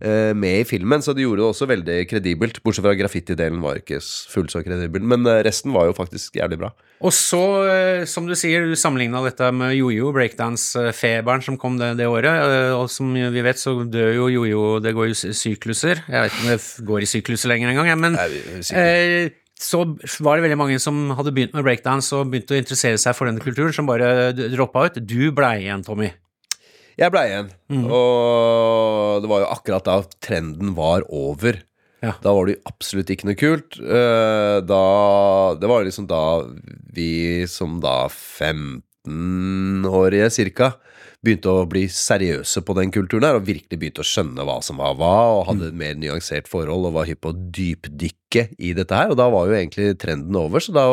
eh, 0.05 0.35
med 0.37 0.59
i 0.61 0.65
filmen. 0.69 1.01
Så 1.01 1.15
det 1.17 1.23
gjorde 1.25 1.41
det 1.41 1.47
også 1.49 1.65
veldig 1.71 1.95
kredibelt. 2.11 2.59
Bortsett 2.63 2.85
fra 2.85 2.93
graffiti-delen 2.93 3.63
var 3.65 3.79
ikke 3.81 4.03
fullt 4.29 4.53
så 4.53 4.61
kredibel. 4.61 5.01
Men 5.01 5.25
eh, 5.25 5.39
resten 5.47 5.73
var 5.73 5.87
jo 5.89 5.95
faktisk 5.97 6.37
jævlig 6.37 6.59
bra. 6.61 6.69
Og 7.01 7.15
så, 7.17 7.41
eh, 7.73 8.05
som 8.05 8.29
du 8.29 8.35
sier, 8.37 8.67
du 8.69 8.77
sammenligna 8.77 9.23
dette 9.25 9.49
med 9.57 9.73
jojo, 9.79 10.13
breakdance-feberen 10.13 11.43
som 11.47 11.57
kom 11.57 11.79
det, 11.81 11.95
det 11.97 12.05
året. 12.05 12.29
eh, 12.37 12.75
Og 12.77 12.91
som 12.93 13.15
vi 13.17 13.41
vet, 13.49 13.57
så 13.57 13.73
dør 13.89 14.13
jo 14.15 14.29
jojo 14.29 14.67
Det 14.85 14.93
går 14.93 15.09
jo 15.15 15.33
sykluser. 15.33 16.05
Jeg 16.09 16.21
vet 16.27 16.33
ikke 16.37 16.45
om 16.45 16.53
det 16.53 16.87
går 16.93 17.01
i 17.01 17.11
sykluser 17.17 17.49
lenger 17.49 17.73
engang, 17.73 17.97
men 17.99 18.13
Nei, 18.21 19.31
så 19.59 19.81
var 20.21 20.37
det 20.37 20.45
veldig 20.47 20.59
mange 20.61 20.79
som 20.83 21.11
hadde 21.17 21.33
begynt 21.33 21.55
med 21.57 21.65
breakdance 21.65 22.13
og 22.17 22.29
begynte 22.33 22.55
å 22.55 22.61
interessere 22.61 22.99
seg 23.01 23.15
for 23.17 23.27
denne 23.29 23.41
kulturen, 23.41 23.73
som 23.73 23.87
bare 23.89 24.33
droppa 24.37 24.87
ut. 24.91 25.01
Du 25.07 25.31
blei 25.33 25.63
igjen, 25.65 25.83
Tommy. 25.87 26.11
Jeg 26.97 27.13
blei 27.13 27.27
igjen, 27.29 27.51
Mm. 27.69 27.87
og 27.93 29.23
det 29.23 29.29
var 29.29 29.41
jo 29.43 29.49
akkurat 29.53 29.85
da 29.85 29.97
trenden 30.25 30.75
var 30.75 31.03
over. 31.13 31.63
Ja. 32.03 32.13
Da 32.23 32.33
var 32.37 32.47
det 32.47 32.61
absolutt 32.69 33.09
ikke 33.13 33.25
noe 33.29 33.35
kult. 33.41 33.77
Eh, 33.81 34.61
Da 34.61 35.55
Det 35.59 35.69
var 35.69 35.85
liksom 35.85 36.07
da 36.07 36.45
vi 36.93 37.47
som 37.47 37.81
da 37.81 38.09
15-årige 39.07 40.31
cirka 40.33 40.73
begynte 41.25 41.53
å 41.53 41.67
bli 41.71 41.87
seriøse 41.91 42.63
på 42.67 42.77
den 42.79 42.93
kulturen 42.95 43.27
her, 43.29 43.39
og 43.39 43.47
virkelig 43.49 43.79
begynte 43.81 44.05
å 44.05 44.09
skjønne 44.09 44.47
hva 44.47 44.59
som 44.65 44.81
var 44.83 44.97
hva, 44.99 45.15
og 45.39 45.47
hadde 45.51 45.71
et 45.71 45.79
mer 45.79 45.97
nyansert 46.01 46.51
forhold 46.51 46.91
og 46.91 46.97
var 46.99 47.09
hypp 47.09 47.23
på 47.25 47.33
å 47.33 47.39
dypdykke 47.59 48.47
i 48.59 48.73
dette 48.77 48.95
her. 48.95 49.13
Og 49.13 49.19
da 49.21 49.29
var 49.33 49.49
jo 49.49 49.57
egentlig 49.59 49.97
trenden 50.03 50.37
over, 50.39 50.63
så 50.63 50.75
da 50.77 50.87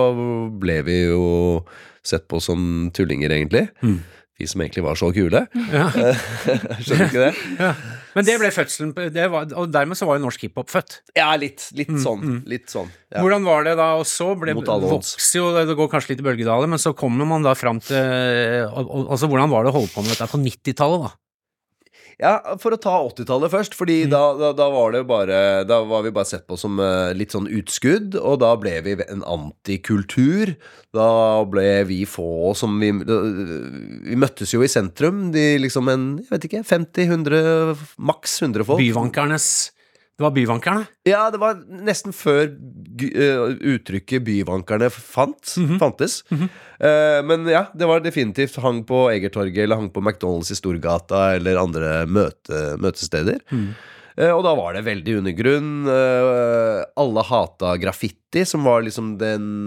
ble 0.64 0.80
vi 0.88 1.00
jo 1.06 1.24
sett 2.04 2.28
på 2.32 2.40
som 2.44 2.90
tullinger, 2.96 3.32
egentlig. 3.32 3.68
Vi 4.44 4.48
som 4.52 4.64
egentlig 4.64 4.84
var 4.86 5.00
så 5.00 5.10
kule. 5.16 5.46
Ja. 5.72 5.88
Skjønner 6.84 7.00
du 7.00 7.06
ikke 7.08 7.28
det? 7.30 7.34
Ja. 7.60 7.74
Men 8.14 8.28
det 8.28 8.36
ble 8.38 8.50
fødselen 8.54 8.92
det 8.94 9.24
var, 9.34 9.48
Og 9.58 9.72
dermed 9.74 9.98
så 9.98 10.06
var 10.06 10.20
jo 10.20 10.26
norsk 10.28 10.44
hiphop 10.46 10.70
født. 10.70 11.00
Ja, 11.18 11.32
litt. 11.40 11.64
Litt 11.74 11.90
sånn. 12.04 12.44
Litt 12.50 12.70
sånn. 12.70 12.92
Ja. 13.10 13.24
Hvordan 13.24 13.48
var 13.48 13.66
det 13.66 13.74
da, 13.80 13.88
og 13.98 14.06
så 14.10 14.32
ble, 14.38 14.54
Mot 14.58 14.70
alle 14.70 14.86
odds. 14.86 15.16
vokste 15.16 15.40
jo, 15.40 15.48
det 15.56 15.78
går 15.80 15.90
kanskje 15.90 16.14
litt 16.14 16.22
i 16.22 16.28
bølgedaler, 16.28 16.70
men 16.70 16.82
så 16.82 16.94
kommer 16.98 17.26
man 17.30 17.46
da 17.46 17.56
fram 17.58 17.82
til 17.82 17.98
Altså, 17.98 19.30
hvordan 19.32 19.50
var 19.54 19.66
det 19.66 19.74
å 19.74 19.78
holde 19.80 19.94
på 19.96 20.04
med 20.06 20.14
dette 20.14 20.30
på 20.30 20.42
90-tallet, 20.44 21.08
da? 21.08 21.14
Ja, 22.22 22.34
For 22.62 22.76
å 22.76 22.80
ta 22.82 22.94
80-tallet 23.08 23.54
først, 23.54 23.78
fordi 23.78 24.04
da, 24.12 24.22
da, 24.38 24.52
da 24.58 24.68
var 24.74 24.94
det 24.96 25.04
bare 25.10 25.38
Da 25.68 25.80
var 25.88 26.06
vi 26.06 26.14
bare 26.14 26.30
sett 26.30 26.46
på 26.50 26.58
som 26.60 26.78
eh, 26.84 27.12
litt 27.18 27.34
sånn 27.34 27.50
utskudd, 27.50 28.18
og 28.20 28.40
da 28.44 28.54
ble 28.60 28.76
vi 28.86 28.98
en 29.08 29.24
antikultur. 29.26 30.54
Da 30.94 31.10
ble 31.50 31.84
vi 31.90 32.04
få 32.10 32.54
som 32.58 32.78
vi 32.82 32.92
da, 33.02 33.20
Vi 34.10 34.20
møttes 34.20 34.54
jo 34.54 34.62
i 34.66 34.72
sentrum, 34.72 35.32
de 35.34 35.56
liksom 35.62 35.90
en 35.94 36.10
Jeg 36.22 36.32
vet 36.36 36.50
ikke, 36.50 36.66
50-100, 36.70 37.88
maks 37.98 38.42
100 38.44 38.68
folk. 38.70 38.84
Byvankernes 38.84 39.48
Det 40.18 40.22
var 40.22 40.32
byvankerne? 40.36 40.84
Ja, 41.10 41.24
det 41.34 41.40
var 41.42 41.56
nesten 41.84 42.14
før 42.14 42.44
eh, 42.46 43.56
uttrykket 43.74 44.22
byvankerne 44.28 44.92
fant, 44.94 45.56
Mhm. 45.58 45.80
fantes. 45.82 46.20
Eh, 46.32 47.22
men 47.26 47.48
ja, 47.50 47.66
det 47.74 47.88
var 47.90 48.00
definitivt 48.06 48.56
hang 48.62 48.84
på 48.86 49.08
Egertorget 49.10 49.64
eller 49.66 49.76
hang 49.82 49.90
på 49.90 50.04
McDonald's 50.06 50.52
i 50.54 50.56
Storgata 50.60 51.34
eller 51.36 51.58
andre 51.58 52.06
møte, 52.06 52.78
møtesteder. 52.78 53.40
Mm. 53.52 53.74
Eh, 54.16 54.30
og 54.30 54.44
da 54.46 54.54
var 54.54 54.74
det 54.78 54.84
veldig 54.86 55.16
undergrunn. 55.24 55.88
Eh, 55.90 56.84
alle 57.02 57.24
hata 57.26 57.74
graffiti, 57.82 58.44
som 58.46 58.64
var 58.64 58.84
liksom 58.86 59.16
den 59.18 59.66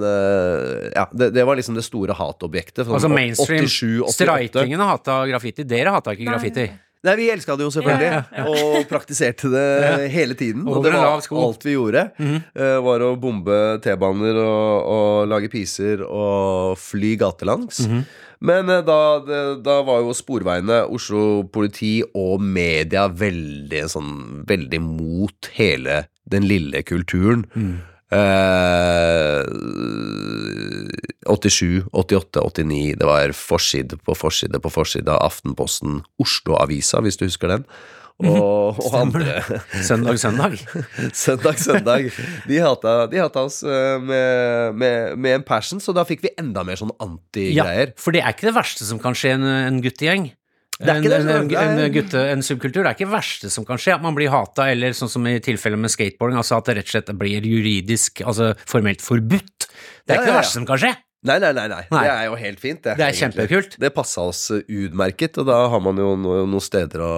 Ja, 0.95 1.09
det, 1.13 1.33
det 1.35 1.45
var 1.45 1.57
liksom 1.59 1.75
det 1.75 1.83
store 1.87 2.15
hatobjektet. 2.15 2.87
Sånn 2.87 2.95
Altså 2.95 3.11
mainstream 3.11 3.67
87, 3.67 4.03
88. 4.07 4.15
Streitingene 4.15 4.87
hata 4.95 5.25
graffiti. 5.27 5.65
Dere 5.67 5.91
hata 5.99 6.15
ikke 6.15 6.31
graffiti. 6.31 6.69
Nei, 6.71 6.79
vi 7.15 7.31
elska 7.31 7.55
det 7.57 7.63
jo 7.63 7.71
selvfølgelig, 7.71 8.11
Ja, 8.11 8.23
ja, 8.35 8.45
og 8.51 8.89
praktiserte 8.91 9.51
det 9.53 10.11
hele 10.11 10.35
tiden. 10.35 10.67
Og 10.67 10.83
det 10.83 10.91
var 10.93 11.21
alt 11.47 11.63
vi 11.65 11.77
gjorde. 11.77 12.09
eh, 12.19 12.77
var 12.83 13.01
å 13.07 13.13
bombe 13.21 13.79
T-baner 13.85 14.35
og, 14.43 14.91
og 14.97 15.29
lage 15.31 15.49
piser 15.53 16.03
og 16.03 16.75
fly 16.83 17.15
gatelangs. 17.17 17.85
Men 18.41 18.69
eh, 18.69 18.83
da, 18.85 18.99
da 19.63 19.77
var 19.87 20.03
jo 20.03 20.13
sporveiene, 20.17 20.83
Oslo 20.93 21.45
politi 21.55 22.03
og 22.15 22.41
media 22.43 23.07
veldig 23.09 23.85
sånn 23.89 24.15
Veldig 24.49 24.81
mot 24.83 25.49
hele 25.57 26.03
den 26.27 26.45
lille 26.51 26.83
kulturen. 26.83 27.47
Eh, 28.11 29.41
87, 31.27 31.85
88, 31.93 32.41
89 32.43 32.97
Det 33.01 33.09
var 33.09 33.35
forside 33.37 33.99
på 34.07 34.17
forside 34.17 34.61
på 34.63 34.73
forside 34.73 35.13
av 35.13 35.27
Aftenposten, 35.27 36.01
Oslo-avisa, 36.23 37.03
hvis 37.05 37.19
du 37.21 37.27
husker 37.27 37.53
den. 37.53 37.67
Og, 38.25 38.79
og 38.81 38.95
andre 39.03 39.43
Søndag, 39.85 40.17
søndag. 40.23 40.57
Søndag, 41.13 41.59
søndag. 41.61 42.09
De 42.49 42.63
hata, 42.65 42.95
de 43.13 43.21
hata 43.21 43.45
oss 43.45 43.61
eh, 43.67 43.99
med, 44.01 44.79
med, 44.81 45.19
med 45.21 45.41
en 45.41 45.45
passion, 45.45 45.83
så 45.83 45.93
da 45.97 46.07
fikk 46.09 46.25
vi 46.25 46.33
enda 46.41 46.65
mer 46.65 46.81
sånn 46.81 46.95
Ja, 47.53 47.69
for 48.01 48.17
det 48.17 48.25
er 48.25 48.33
ikke 48.33 48.49
det 48.49 48.57
verste 48.57 48.89
som 48.89 49.03
kan 49.03 49.17
skje 49.17 49.37
en, 49.37 49.45
en 49.45 49.83
guttegjeng. 49.85 50.31
En, 50.77 51.07
en, 51.09 51.49
en, 51.57 51.79
gutte, 51.93 52.21
en 52.21 52.43
subkultur. 52.45 52.83
Det 52.85 52.91
er 52.91 52.97
ikke 52.99 53.07
det 53.07 53.15
verste 53.15 53.49
som 53.53 53.65
kan 53.65 53.81
skje, 53.81 53.95
at 53.97 54.05
man 54.05 54.17
blir 54.17 54.29
hata, 54.33 54.67
eller 54.73 54.93
sånn 54.97 55.09
som 55.09 55.25
i 55.29 55.39
tilfellet 55.41 55.81
med 55.81 55.93
skateboarding, 55.93 56.37
altså 56.41 56.59
at 56.59 56.69
det 56.69 56.77
rett 56.81 56.91
og 56.91 56.95
slett 56.97 57.13
blir 57.17 57.49
juridisk, 57.49 58.21
altså 58.29 58.51
formelt 58.69 59.05
forbudt. 59.05 59.69
Det 60.05 60.17
er 60.17 60.21
Ja, 60.21 60.21
ikke 60.21 60.27
det 60.27 60.33
ja, 60.33 60.35
ja. 60.35 60.41
verste 60.43 60.59
som 60.59 60.69
kan 60.69 60.83
skje. 60.83 60.93
Nei, 61.27 61.39
nei, 61.43 61.51
nei, 61.57 61.65
nei. 61.73 61.81
Det 61.91 62.11
er 62.13 62.25
jo 62.29 62.37
helt 62.39 62.61
fint, 62.63 62.81
det. 62.85 62.95
Det 62.99 63.05
er 63.05 63.11
egentlig. 63.13 63.23
kjempekult. 63.49 63.77
Det 63.83 63.91
passa 63.97 64.25
oss 64.31 64.43
eh, 64.55 64.63
utmerket, 64.87 65.41
og 65.43 65.49
da 65.51 65.59
har 65.73 65.83
man 65.85 65.99
jo 66.01 66.13
no- 66.21 66.37
noen 66.47 66.63
steder 66.65 67.03
å 67.05 67.11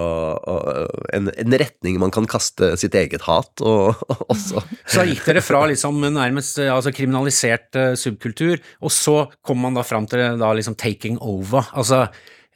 en, 1.15 1.29
en 1.29 1.57
retning 1.61 1.99
man 2.01 2.13
kan 2.13 2.27
kaste 2.29 2.71
sitt 2.81 2.95
eget 2.97 3.23
hat 3.27 3.63
og 3.65 3.99
også. 4.29 4.63
Så 4.93 5.05
gikk 5.07 5.23
dere 5.29 5.43
fra 5.45 5.63
liksom 5.69 6.01
nærmest 6.09 6.59
eh, 6.63 6.71
altså 6.73 6.93
kriminalisert 6.95 7.77
eh, 7.79 7.93
subkultur, 7.99 8.59
og 8.83 8.91
så 8.93 9.15
kom 9.45 9.61
man 9.63 9.77
da 9.77 9.85
fram 9.85 10.07
til 10.09 10.39
da 10.39 10.51
liksom 10.57 10.77
taking 10.79 11.17
over. 11.21 11.69
Altså 11.77 12.05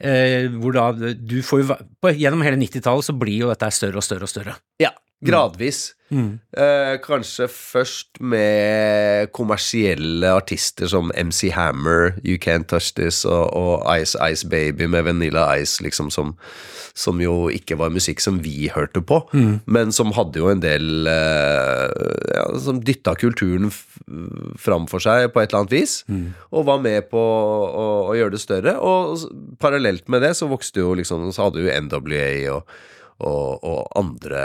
eh, 0.00 0.50
hvor 0.60 0.74
da 0.76 0.88
du 1.14 1.38
får 1.44 1.62
jo 1.64 1.76
Gjennom 2.14 2.42
hele 2.44 2.58
90-tallet 2.60 3.06
så 3.06 3.14
blir 3.16 3.44
jo 3.46 3.48
dette 3.52 3.70
større 3.72 3.96
og 4.00 4.04
større 4.04 4.26
og 4.26 4.30
større. 4.32 4.54
Ja, 4.82 4.90
gradvis. 5.24 5.94
Eh, 6.14 6.94
kanskje 7.02 7.48
først 7.50 8.20
med 8.20 9.32
kommersielle 9.34 10.30
artister 10.36 10.86
som 10.86 11.10
MC 11.16 11.50
Hammer, 11.50 12.12
You 12.22 12.38
Can't 12.38 12.68
Touch 12.70 12.92
This 12.94 13.24
og, 13.24 13.50
og 13.56 13.82
Ice 13.98 14.14
Ice 14.30 14.46
Baby 14.46 14.86
med 14.86 15.08
Vanilla 15.08 15.48
Ice, 15.58 15.82
liksom, 15.82 16.10
som, 16.14 16.34
som 16.94 17.20
jo 17.22 17.48
ikke 17.50 17.78
var 17.80 17.90
musikk 17.90 18.22
som 18.22 18.38
vi 18.44 18.68
hørte 18.70 19.02
på, 19.02 19.22
men 19.66 19.92
som 19.92 20.12
hadde 20.14 20.38
jo 20.38 20.52
en 20.52 20.62
del 20.62 21.08
eh, 21.10 21.90
ja, 22.34 22.46
Som 22.62 22.82
dytta 22.84 23.16
kulturen 23.18 23.70
framfor 23.72 24.62
fram 24.64 24.86
for 24.90 25.02
seg 25.02 25.30
på 25.32 25.40
et 25.40 25.50
eller 25.50 25.64
annet 25.64 25.74
vis, 25.74 25.92
og 26.52 26.66
var 26.68 26.82
med 26.84 27.08
på 27.10 27.20
å, 27.20 27.86
å 28.10 28.14
gjøre 28.14 28.36
det 28.36 28.42
større. 28.42 28.76
Og 28.78 29.18
parallelt 29.62 30.08
med 30.08 30.22
det 30.22 30.34
så 30.38 30.46
vokste 30.50 30.82
jo 30.82 30.94
liksom 30.94 31.32
Så 31.32 31.46
hadde 31.46 31.62
jo 31.62 31.72
NWA 31.86 32.28
og, 32.54 32.74
og, 33.24 33.64
og 33.64 33.80
andre 33.98 34.44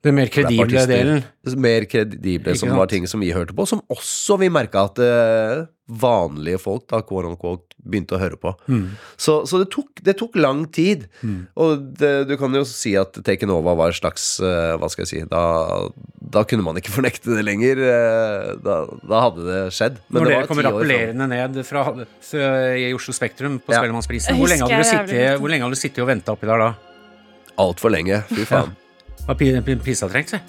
Den 0.00 0.16
mer 0.16 0.30
kredible 0.32 0.86
delen. 0.88 1.24
Mer 1.60 1.84
kredible, 1.84 2.54
som 2.56 2.72
var 2.72 2.88
ting 2.88 3.04
som 3.10 3.20
vi 3.20 3.34
hørte 3.36 3.52
på, 3.56 3.66
som 3.68 3.82
også 3.92 4.38
vi 4.40 4.48
merka 4.52 4.86
at 4.88 5.00
uh, 5.04 5.66
vanlige 5.90 6.60
folk 6.62 6.86
da, 6.88 7.02
quote 7.04 7.28
unquote, 7.28 7.66
begynte 7.84 8.16
å 8.16 8.20
høre 8.20 8.38
på. 8.40 8.54
Mm. 8.68 8.94
Så, 9.20 9.38
så 9.48 9.60
det, 9.60 9.68
tok, 9.72 10.00
det 10.04 10.14
tok 10.20 10.38
lang 10.40 10.62
tid. 10.72 11.04
Og 11.52 11.84
det, 12.00 12.10
du 12.30 12.34
kan 12.40 12.56
jo 12.56 12.64
si 12.68 12.94
at 13.00 13.20
Taken 13.26 13.52
Over 13.52 13.76
var 13.76 13.92
en 13.92 13.96
slags 13.96 14.26
uh, 14.44 14.76
Hva 14.80 14.88
skal 14.92 15.04
jeg 15.04 15.10
si 15.10 15.22
da, 15.28 15.44
da 16.32 16.44
kunne 16.48 16.64
man 16.64 16.80
ikke 16.80 16.92
fornekte 16.98 17.36
det 17.36 17.44
lenger. 17.44 17.84
Uh, 17.84 18.56
Da, 18.64 18.80
da 19.04 19.20
hadde 19.26 19.44
det 19.46 19.60
skjedd. 19.76 20.00
Men 20.08 20.20
Når 20.22 20.26
det 20.26 20.32
dere 20.32 20.40
var 20.40 20.48
kommer 20.50 20.68
appellerende 20.72 21.28
ned 21.30 21.60
fra, 21.68 21.84
fra, 22.24 22.50
i 22.76 22.90
Oslo 22.96 23.12
Spektrum 23.16 23.60
på 23.60 23.76
Ja. 23.76 23.82
Spellemannsprisen, 23.84 24.36
hvor 24.36 24.48
hvor 24.48 25.52
lenge 25.52 25.64
hadde 25.68 25.76
du 25.76 25.80
sittet 25.80 26.04
og 26.04 26.08
venta 26.08 26.32
oppi 26.36 26.48
der 26.48 26.68
da? 26.68 26.70
Altfor 27.60 27.92
lenge. 27.92 28.22
Fy 28.32 28.48
faen. 28.48 28.72
Pi- 29.38 29.76
pissa 29.84 30.08
trengt 30.10 30.32
seg? 30.34 30.40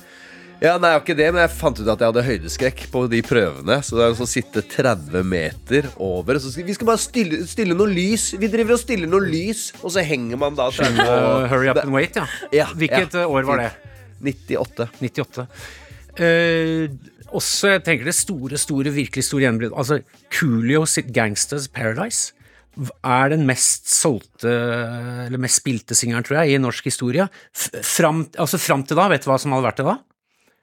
Ja, 0.62 0.76
nei, 0.78 0.92
ikke 1.00 1.16
det, 1.18 1.26
men 1.34 1.42
jeg 1.42 1.50
fant 1.58 1.80
ut 1.82 1.88
at 1.90 1.98
jeg 2.04 2.12
hadde 2.12 2.22
høydeskrekk 2.28 2.84
på 2.94 3.00
de 3.10 3.24
prøvene. 3.26 3.80
Så 3.82 3.98
det 3.98 4.04
er 4.06 4.20
å 4.22 4.28
sitte 4.30 4.62
30 4.62 5.24
meter 5.26 5.88
over 5.98 6.38
så 6.38 6.52
skal, 6.54 6.68
Vi 6.68 6.76
skal 6.78 6.86
bare 6.92 7.02
stille, 7.02 7.40
stille 7.50 7.74
noe 7.74 7.90
lys. 7.90 8.28
Vi 8.38 8.46
driver 8.54 8.76
og 8.78 8.80
stiller 8.84 9.10
noe 9.10 9.26
lys, 9.26 9.72
og 9.82 9.90
så 9.96 10.04
henger 10.06 10.38
man 10.38 10.54
da 10.60 10.68
30 10.70 11.02
og- 11.02 11.48
hurry 11.50 11.72
up 11.74 11.82
and 11.82 11.92
wait, 11.96 12.14
ja. 12.16 12.28
Ja, 12.54 12.68
Hvilket 12.78 13.18
ja. 13.18 13.26
år 13.26 13.48
var 13.50 13.58
det? 13.58 13.72
98. 14.22 14.90
98. 15.02 15.48
Uh, 16.20 16.88
også, 17.32 17.72
jeg 17.72 17.84
tenker 17.88 18.06
det 18.12 18.14
store, 18.18 18.58
store, 18.60 18.92
virkelig 18.94 19.24
store 19.26 19.48
gjennombrudd. 19.48 19.74
Altså, 19.80 20.02
Coolio 20.30 20.86
sitt 20.86 21.10
Gangsters 21.16 21.70
Paradise 21.74 22.34
er 22.78 23.32
den 23.34 23.44
mest 23.48 23.90
solgte, 23.92 24.52
eller 25.28 25.42
mest 25.42 25.60
spilte 25.60 25.98
singelen, 25.98 26.24
tror 26.26 26.42
jeg, 26.42 26.56
i 26.56 26.62
norsk 26.62 26.88
historie. 26.88 27.28
Fram, 27.54 28.26
altså, 28.40 28.60
fram 28.62 28.86
til 28.88 29.00
da, 29.00 29.10
vet 29.12 29.26
du 29.26 29.32
hva 29.32 29.40
som 29.42 29.56
hadde 29.56 29.68
vært 29.68 29.82
det 29.82 29.88
da? 29.90 29.98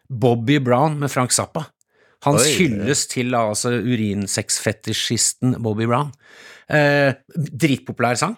Bobby 0.09 0.57
Brown 0.65 0.97
med 1.03 1.13
Frank 1.13 1.35
Zappa. 1.37 1.67
Hans 2.27 2.49
Oi. 2.49 2.55
hylles 2.59 3.05
til 3.13 3.37
altså 3.39 3.77
urinsexfetisjisten 3.79 5.59
Bobby 5.63 5.87
Brown. 5.87 6.11
Eh, 6.69 7.13
dritpopulær 7.37 8.19
sang. 8.19 8.35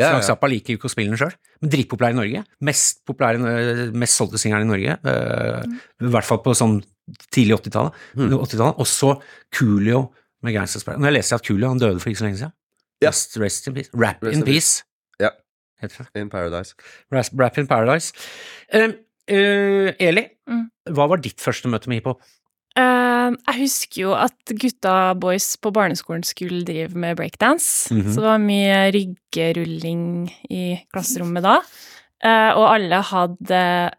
Ja, 0.00 0.14
Frank. 0.14 0.24
Zappa 0.26 0.48
liker 0.48 0.74
jo 0.74 0.80
ikke 0.80 0.88
å 0.88 0.92
spille 0.92 1.12
den 1.12 1.20
sjøl, 1.20 1.34
men 1.60 1.72
dritpopulær 1.74 2.14
i 2.14 2.18
Norge. 2.18 2.44
Mest 2.64 3.02
populære, 3.08 3.52
eh, 3.52 3.82
mest 3.92 4.16
solgte 4.16 4.40
singelen 4.40 4.66
i 4.66 4.72
Norge, 4.72 4.96
eh, 5.04 5.76
i 6.00 6.10
hvert 6.14 6.26
fall 6.26 6.40
på 6.40 6.56
sånn 6.56 6.80
tidlig 7.30 7.60
80-tallet. 7.60 7.92
Mm. 8.16 8.38
80-tallet. 8.40 8.80
Og 8.80 8.88
så 8.88 9.12
Coolio 9.52 10.08
med 10.42 10.54
Gangsters 10.56 10.86
Paradise. 10.86 11.02
Når 11.02 11.10
jeg 11.10 11.18
leser 11.18 11.36
at 11.36 11.46
Coolio 11.46 11.68
han 11.68 11.82
døde 11.82 12.00
for 12.00 12.10
ikke 12.10 12.22
så 12.22 12.26
lenge 12.28 12.40
siden. 12.40 12.56
Ja. 13.02 13.08
Rest, 13.08 13.36
rest 13.40 13.66
in 13.66 13.74
peace. 13.74 13.90
Rap 13.94 14.22
Rest 14.22 14.34
in 14.36 14.42
in 14.42 14.44
peace. 14.46 14.84
Ja. 15.20 15.30
Heter 15.80 16.04
det. 16.04 16.20
In 16.20 16.28
Paradise. 16.30 16.74
Rap, 17.12 17.26
rap 17.40 17.58
in 17.58 17.66
Paradise. 17.66 18.12
Eh, 18.72 18.88
uh, 19.32 19.92
Eli, 20.00 20.26
Mm. 20.48 20.66
hva 20.90 21.06
var 21.08 21.16
ditt 21.22 21.40
første 21.40 21.68
møte 21.68 21.88
med 21.88 22.00
hiphop? 22.00 22.20
Uh, 22.78 23.34
jeg 23.48 23.56
husker 23.60 24.02
jo 24.02 24.12
at 24.14 24.52
gutta 24.60 25.14
boys 25.14 25.56
på 25.56 25.70
barneskolen 25.74 26.22
skulle 26.22 26.64
drive 26.64 26.94
med 26.94 27.16
breakdance. 27.16 27.94
Mhm. 27.94 28.12
Så 28.12 28.20
det 28.20 28.28
var 28.28 28.38
mye 28.38 28.90
ryggerulling 28.94 30.30
i 30.50 30.78
klasserommet 30.92 31.42
da. 31.42 31.60
Eh, 32.22 32.52
og 32.54 32.66
alle 32.74 33.00
hadde 33.02 33.90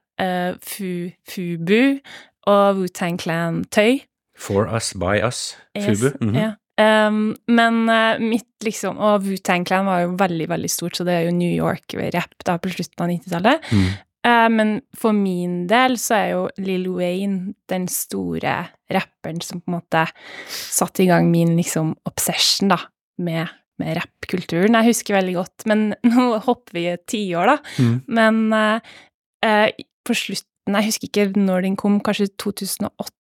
fu, 0.62 1.10
Fubu 1.30 1.99
og 2.47 2.76
Wu-Tang 2.78 3.17
Clan-tøy. 3.19 4.02
For 4.38 4.67
us, 4.76 4.93
by 4.93 5.21
us. 5.26 5.58
Yes, 5.76 5.99
Fubu. 5.99 6.10
-hmm. 6.21 6.36
ja. 6.38 6.52
Um, 6.82 7.34
men 7.52 7.84
uh, 7.89 8.15
mitt 8.24 8.63
liksom 8.63 8.96
Og 9.02 9.26
Wu-Tang 9.26 9.65
Clan 9.67 9.89
var 9.89 10.06
jo 10.06 10.13
veldig, 10.17 10.48
veldig 10.50 10.70
stort, 10.72 10.96
så 10.98 11.06
det 11.06 11.17
er 11.17 11.28
jo 11.28 11.36
New 11.36 11.52
York-rapp 11.52 12.46
da 12.48 12.56
på 12.62 12.72
slutten 12.72 13.04
av 13.04 13.12
90-tallet. 13.12 13.67
Mm. 13.74 13.88
Uh, 14.22 14.48
men 14.54 14.74
for 14.98 15.17
min 15.17 15.63
del 15.70 15.98
så 16.02 16.17
er 16.20 16.28
jo 16.36 16.44
Lill 16.62 16.86
Wayne 16.94 17.56
den 17.72 17.88
store 17.91 18.56
rapperen 18.94 19.41
som 19.44 19.63
på 19.63 19.72
en 19.72 19.80
måte 19.80 20.06
satte 20.48 21.04
i 21.04 21.10
gang 21.10 21.32
min 21.34 21.56
liksom 21.58 21.96
obsession, 22.10 22.72
da, 22.74 22.80
med, 23.22 23.50
med 23.82 23.98
rappkulturen. 23.98 24.78
Jeg 24.78 24.94
husker 24.94 25.17
veldig 25.17 25.38
godt, 25.39 25.65
men 25.70 25.89
nå 26.13 26.28
hopper 26.46 26.78
vi 26.78 26.88
et 26.94 27.06
tiår, 27.10 27.56
da. 27.56 27.58
Mm. 27.82 27.98
Men 28.20 28.44
uh, 28.54 29.82
på 30.08 30.17
slutten, 30.17 30.78
jeg 30.78 30.91
husker 30.91 31.10
ikke 31.10 31.41
når 31.41 31.65
den 31.65 31.80
kom, 31.80 31.98
kanskje 32.06 32.30
2008, 32.41 33.17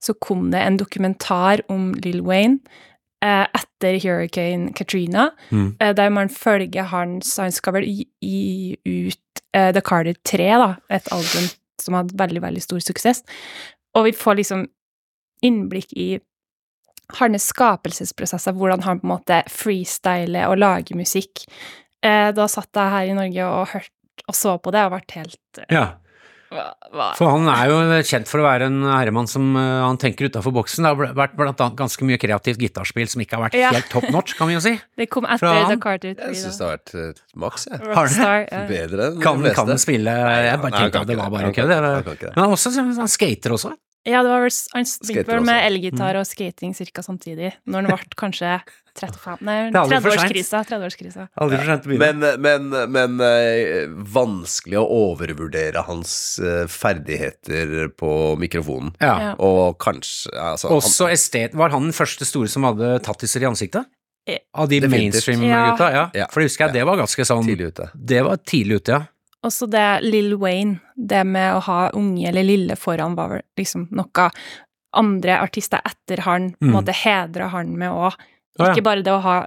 så 0.00 0.14
kom 0.20 0.50
det 0.50 0.60
en 0.60 0.76
dokumentar 0.76 1.60
om 1.68 1.92
Lill 2.04 2.20
Wayne 2.22 2.58
eh, 3.24 3.46
etter 3.54 3.98
Hurricane 4.02 4.72
Katrina, 4.74 5.30
Mm. 5.50 5.76
eh, 5.80 5.92
der 5.94 6.10
man 6.10 6.28
følger 6.28 6.82
hans 6.82 7.36
Han 7.36 7.52
skal 7.52 7.72
vel 7.72 7.84
gi, 8.20 8.76
ut 8.86 9.42
eh, 9.54 9.72
The 9.72 9.80
Carter 9.80 10.14
3, 10.24 10.48
da, 10.58 10.76
et 10.90 11.08
album 11.12 11.48
som 11.80 11.94
hadde 11.94 12.14
veldig, 12.18 12.42
veldig 12.42 12.62
stor 12.62 12.78
suksess. 12.80 13.22
Og 13.94 14.04
vi 14.04 14.12
får 14.12 14.36
liksom 14.36 14.66
innblikk 15.42 15.92
i 15.96 16.18
hans 17.18 17.46
skapelsesprosesser, 17.48 18.52
hvordan 18.52 18.82
han 18.84 19.00
på 19.00 19.06
en 19.06 19.14
måte 19.16 19.42
freestyler 19.48 20.48
og 20.50 20.58
lager 20.58 20.96
musikk. 20.98 21.46
Eh, 22.04 22.30
da 22.32 22.46
satt 22.46 22.68
jeg 22.74 22.90
her 22.92 23.06
i 23.08 23.14
Norge 23.16 23.46
og 23.46 23.68
hørte 23.72 23.94
og 24.28 24.34
så 24.34 24.56
på 24.60 24.70
det 24.74 24.82
og 24.84 24.90
ble 24.92 25.00
helt 25.14 25.60
Ja. 25.70 25.84
Hva, 26.48 26.64
hva? 26.94 27.06
For 27.18 27.28
han 27.32 27.48
er 27.52 27.68
jo 27.72 27.78
kjent 28.08 28.28
for 28.30 28.40
å 28.40 28.46
være 28.46 28.68
en 28.70 28.78
herremann 28.88 29.28
som 29.28 29.50
uh, 29.56 29.84
han 29.84 29.98
tenker 30.00 30.30
utafor 30.30 30.54
boksen. 30.56 30.86
Det 30.86 30.92
har 30.94 31.16
vært 31.18 31.34
blant 31.36 31.60
annet 31.64 31.76
ganske 31.80 32.08
mye 32.08 32.18
kreativt 32.20 32.60
gitarspill 32.62 33.08
som 33.12 33.20
ikke 33.24 33.36
har 33.36 33.44
vært 33.48 33.58
Ja. 33.60 33.72
helt 33.76 33.90
top 33.92 34.06
notch, 34.14 34.36
kan 34.38 34.48
vi 34.48 34.56
jo 34.56 34.62
si. 34.64 34.74
Det 35.00 35.08
kom 35.12 35.26
etter 35.28 35.44
Fra? 35.44 35.66
The 35.68 35.76
Carter 35.82 36.14
3, 36.18 36.30
Jeg 36.32 36.40
syns 36.44 36.60
det 36.60 36.66
har 36.68 36.76
vært 36.78 36.94
uh, 36.94 37.24
maks, 37.44 37.66
jeg. 37.68 37.82
Har? 37.84 37.94
Rockstar. 37.98 38.46
ja. 38.48 38.62
Bedre 38.70 39.10
enn 39.10 39.20
Kan, 39.22 39.42
de 39.44 39.52
kan 39.56 39.74
spille 39.82 40.14
Jeg 40.14 40.62
bare 40.64 40.80
tenkte 40.80 41.04
at 41.04 41.12
det 41.12 41.18
var 41.20 41.34
bare 41.34 41.52
kødd. 41.52 41.74
Men 42.32 42.42
han, 42.44 42.56
også, 42.56 42.72
han 43.02 43.12
skater 43.12 43.54
også. 43.58 43.74
Ja, 44.08 44.22
det 44.24 44.30
var 44.32 44.40
vel 44.46 44.54
Han 44.74 44.84
begynte 45.04 45.28
vel 45.34 45.44
med 45.44 45.64
elgitar 45.68 46.16
og 46.20 46.26
skating 46.26 46.74
ca. 46.74 47.02
samtidig, 47.04 47.52
når 47.68 47.82
han 47.82 47.90
ble 47.92 48.16
kanskje 48.16 48.52
35 48.98 49.42
Nei, 49.46 49.56
Det 49.70 49.76
er 49.76 49.82
aldri 49.84 49.98
for 50.02 50.10
sent. 50.10 50.32
30-årskrisa. 50.32 50.60
30-årskrisa. 50.66 51.26
Aldri 51.38 51.58
for 51.60 51.68
sent 51.70 51.84
å 51.86 51.90
begynne. 51.92 52.30
Men, 52.42 52.64
men, 52.66 52.90
men 52.96 53.20
eh, 53.22 53.84
vanskelig 54.16 54.78
å 54.80 54.86
overvurdere 54.96 55.84
hans 55.86 56.14
eh, 56.42 56.64
ferdigheter 56.66 57.88
på 57.98 58.10
mikrofonen. 58.42 58.90
Ja. 59.02 59.34
Og 59.38 59.78
kanskje 59.82 60.32
altså, 60.34 60.68
han- 60.72 60.80
Også 60.80 61.08
estet, 61.12 61.54
Var 61.54 61.70
han 61.70 61.82
den 61.88 61.92
første 61.94 62.26
store 62.26 62.48
som 62.48 62.64
hadde 62.66 62.98
tattiser 63.06 63.42
i 63.42 63.48
ansiktet? 63.50 63.86
Eh, 64.28 64.38
Av 64.54 64.68
de 64.68 64.80
mainstream-gutta? 64.80 65.92
Ja. 65.94 66.10
Ja. 66.14 66.26
For 66.32 66.40
det 66.42 66.50
husker 66.50 66.66
jeg, 66.66 66.74
det 66.80 66.84
var 66.84 66.96
ganske 67.00 67.24
sånn 67.24 67.46
tidlig 67.46 67.70
ute. 67.72 67.90
Det 67.94 68.24
var 68.26 68.36
tidlig 68.44 68.82
ute, 68.82 68.98
ja. 68.98 69.06
Også 69.46 69.68
det 69.70 70.02
Lill 70.02 70.34
Wayne, 70.40 70.80
det 70.96 71.24
med 71.26 71.54
å 71.54 71.60
ha 71.68 71.90
unge 71.94 72.26
eller 72.28 72.42
lille 72.42 72.74
foran, 72.76 73.14
var 73.14 73.28
vel 73.36 73.42
liksom 73.60 73.86
noe 73.94 74.30
andre 74.98 75.36
artister 75.38 75.80
etter 75.86 76.24
han 76.24 76.54
Mm. 76.60 76.72
måte 76.72 76.92
hedre 76.92 77.48
han 77.52 77.76
med 77.78 77.90
òg. 77.92 78.12
Ja. 78.58 78.72
Ikke 78.72 78.82
bare 78.82 79.02
det 79.02 79.12
å 79.12 79.20
ha 79.22 79.46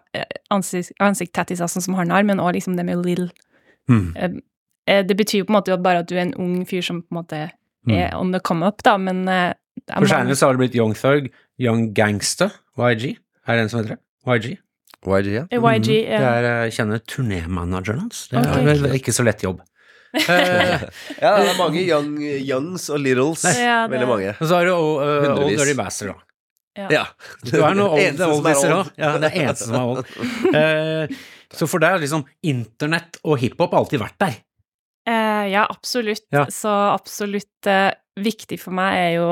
ansikt, 0.49 0.93
ansikt, 0.99 1.35
seg 1.35 1.57
sånn 1.67 1.81
som 1.83 1.95
han 1.95 2.09
har, 2.09 2.23
men 2.23 2.37
òg 2.39 2.53
liksom 2.53 2.77
det 2.77 2.85
med 2.85 3.03
Lill. 3.05 3.29
Mm. 3.89 4.15
Eh, 4.15 4.29
eh, 4.87 5.03
Det 5.03 5.17
betyr 5.17 5.39
jo 5.39 5.45
på 5.45 5.49
en 5.53 5.61
måte 5.61 5.81
bare 5.81 5.99
at 5.99 6.07
du 6.07 6.15
er 6.15 6.21
en 6.21 6.33
ung 6.35 6.65
fyr 6.65 6.81
som 6.81 7.01
på 7.01 7.11
en 7.11 7.23
måte 7.23 7.51
Mm. 7.87 7.95
er 7.97 8.15
on 8.15 8.31
the 8.31 8.39
come 8.39 8.63
up, 8.65 8.81
da, 8.83 8.97
men 8.97 9.27
eh, 9.27 9.53
For 9.97 10.05
seinere 10.05 10.35
så 10.35 10.47
har 10.47 10.53
det 10.53 10.59
blitt 10.69 10.75
Young 10.75 10.93
Thug, 10.93 11.31
Young 11.59 11.93
Gangster, 11.93 12.51
YG. 12.77 13.17
Er 13.47 13.55
det 13.55 13.61
en 13.63 13.69
som 13.69 13.79
heter 13.83 13.97
det? 13.97 13.99
YG? 14.27 14.57
YG, 15.07 15.33
ja. 15.33 15.45
YG, 15.49 16.05
ja. 16.07 16.19
Det 16.19 16.27
er, 16.27 16.43
eh, 16.45 16.69
Jeg 16.69 16.73
kjenner 16.73 16.99
turnémanageren 16.99 17.99
hans. 17.99 18.27
Det 18.29 18.37
er 18.37 18.83
okay. 18.85 18.99
ikke 18.99 19.11
så 19.11 19.25
lett 19.25 19.41
jobb. 19.41 19.61
Eh, 20.13 20.83
Ja, 21.23 21.37
det 21.39 21.51
er 21.53 21.57
mange 21.59 21.81
young, 21.85 22.17
youngs 22.19 22.89
og 22.91 22.99
littles. 23.03 23.45
Ja, 23.57 23.85
Veldig 23.91 24.09
mange. 24.09 24.35
Og 24.37 24.49
så 24.49 24.59
har 24.59 24.67
du 24.67 24.73
uh, 24.75 25.31
Old. 25.37 25.55
Dirty 25.55 25.75
Bastard, 25.77 26.13
da. 26.15 26.27
Ja. 26.91 27.05
Du 27.43 27.57
er 27.59 27.75
noe 27.75 27.91
old, 27.97 28.21
er 28.21 28.31
oldiser 28.31 28.75
òg. 28.77 28.91
Ja, 28.99 29.15
det 29.19 29.31
er 29.31 29.41
eneste 29.43 29.67
som 29.67 29.77
er 29.79 29.89
old. 29.91 30.13
Uh, 30.55 31.21
så 31.57 31.67
for 31.67 31.83
deg 31.83 31.97
har 31.97 32.03
liksom 32.03 32.23
internett 32.47 33.19
og 33.25 33.41
hiphop 33.41 33.75
alltid 33.77 34.03
vært 34.03 34.19
der. 34.23 34.37
Uh, 35.09 35.45
ja, 35.51 35.65
absolutt. 35.65 36.27
Ja. 36.31 36.45
Så 36.53 36.71
absolutt 36.71 37.67
uh, 37.67 37.89
viktig 38.21 38.59
for 38.61 38.75
meg 38.77 38.99
er 38.99 39.11
jo 39.17 39.27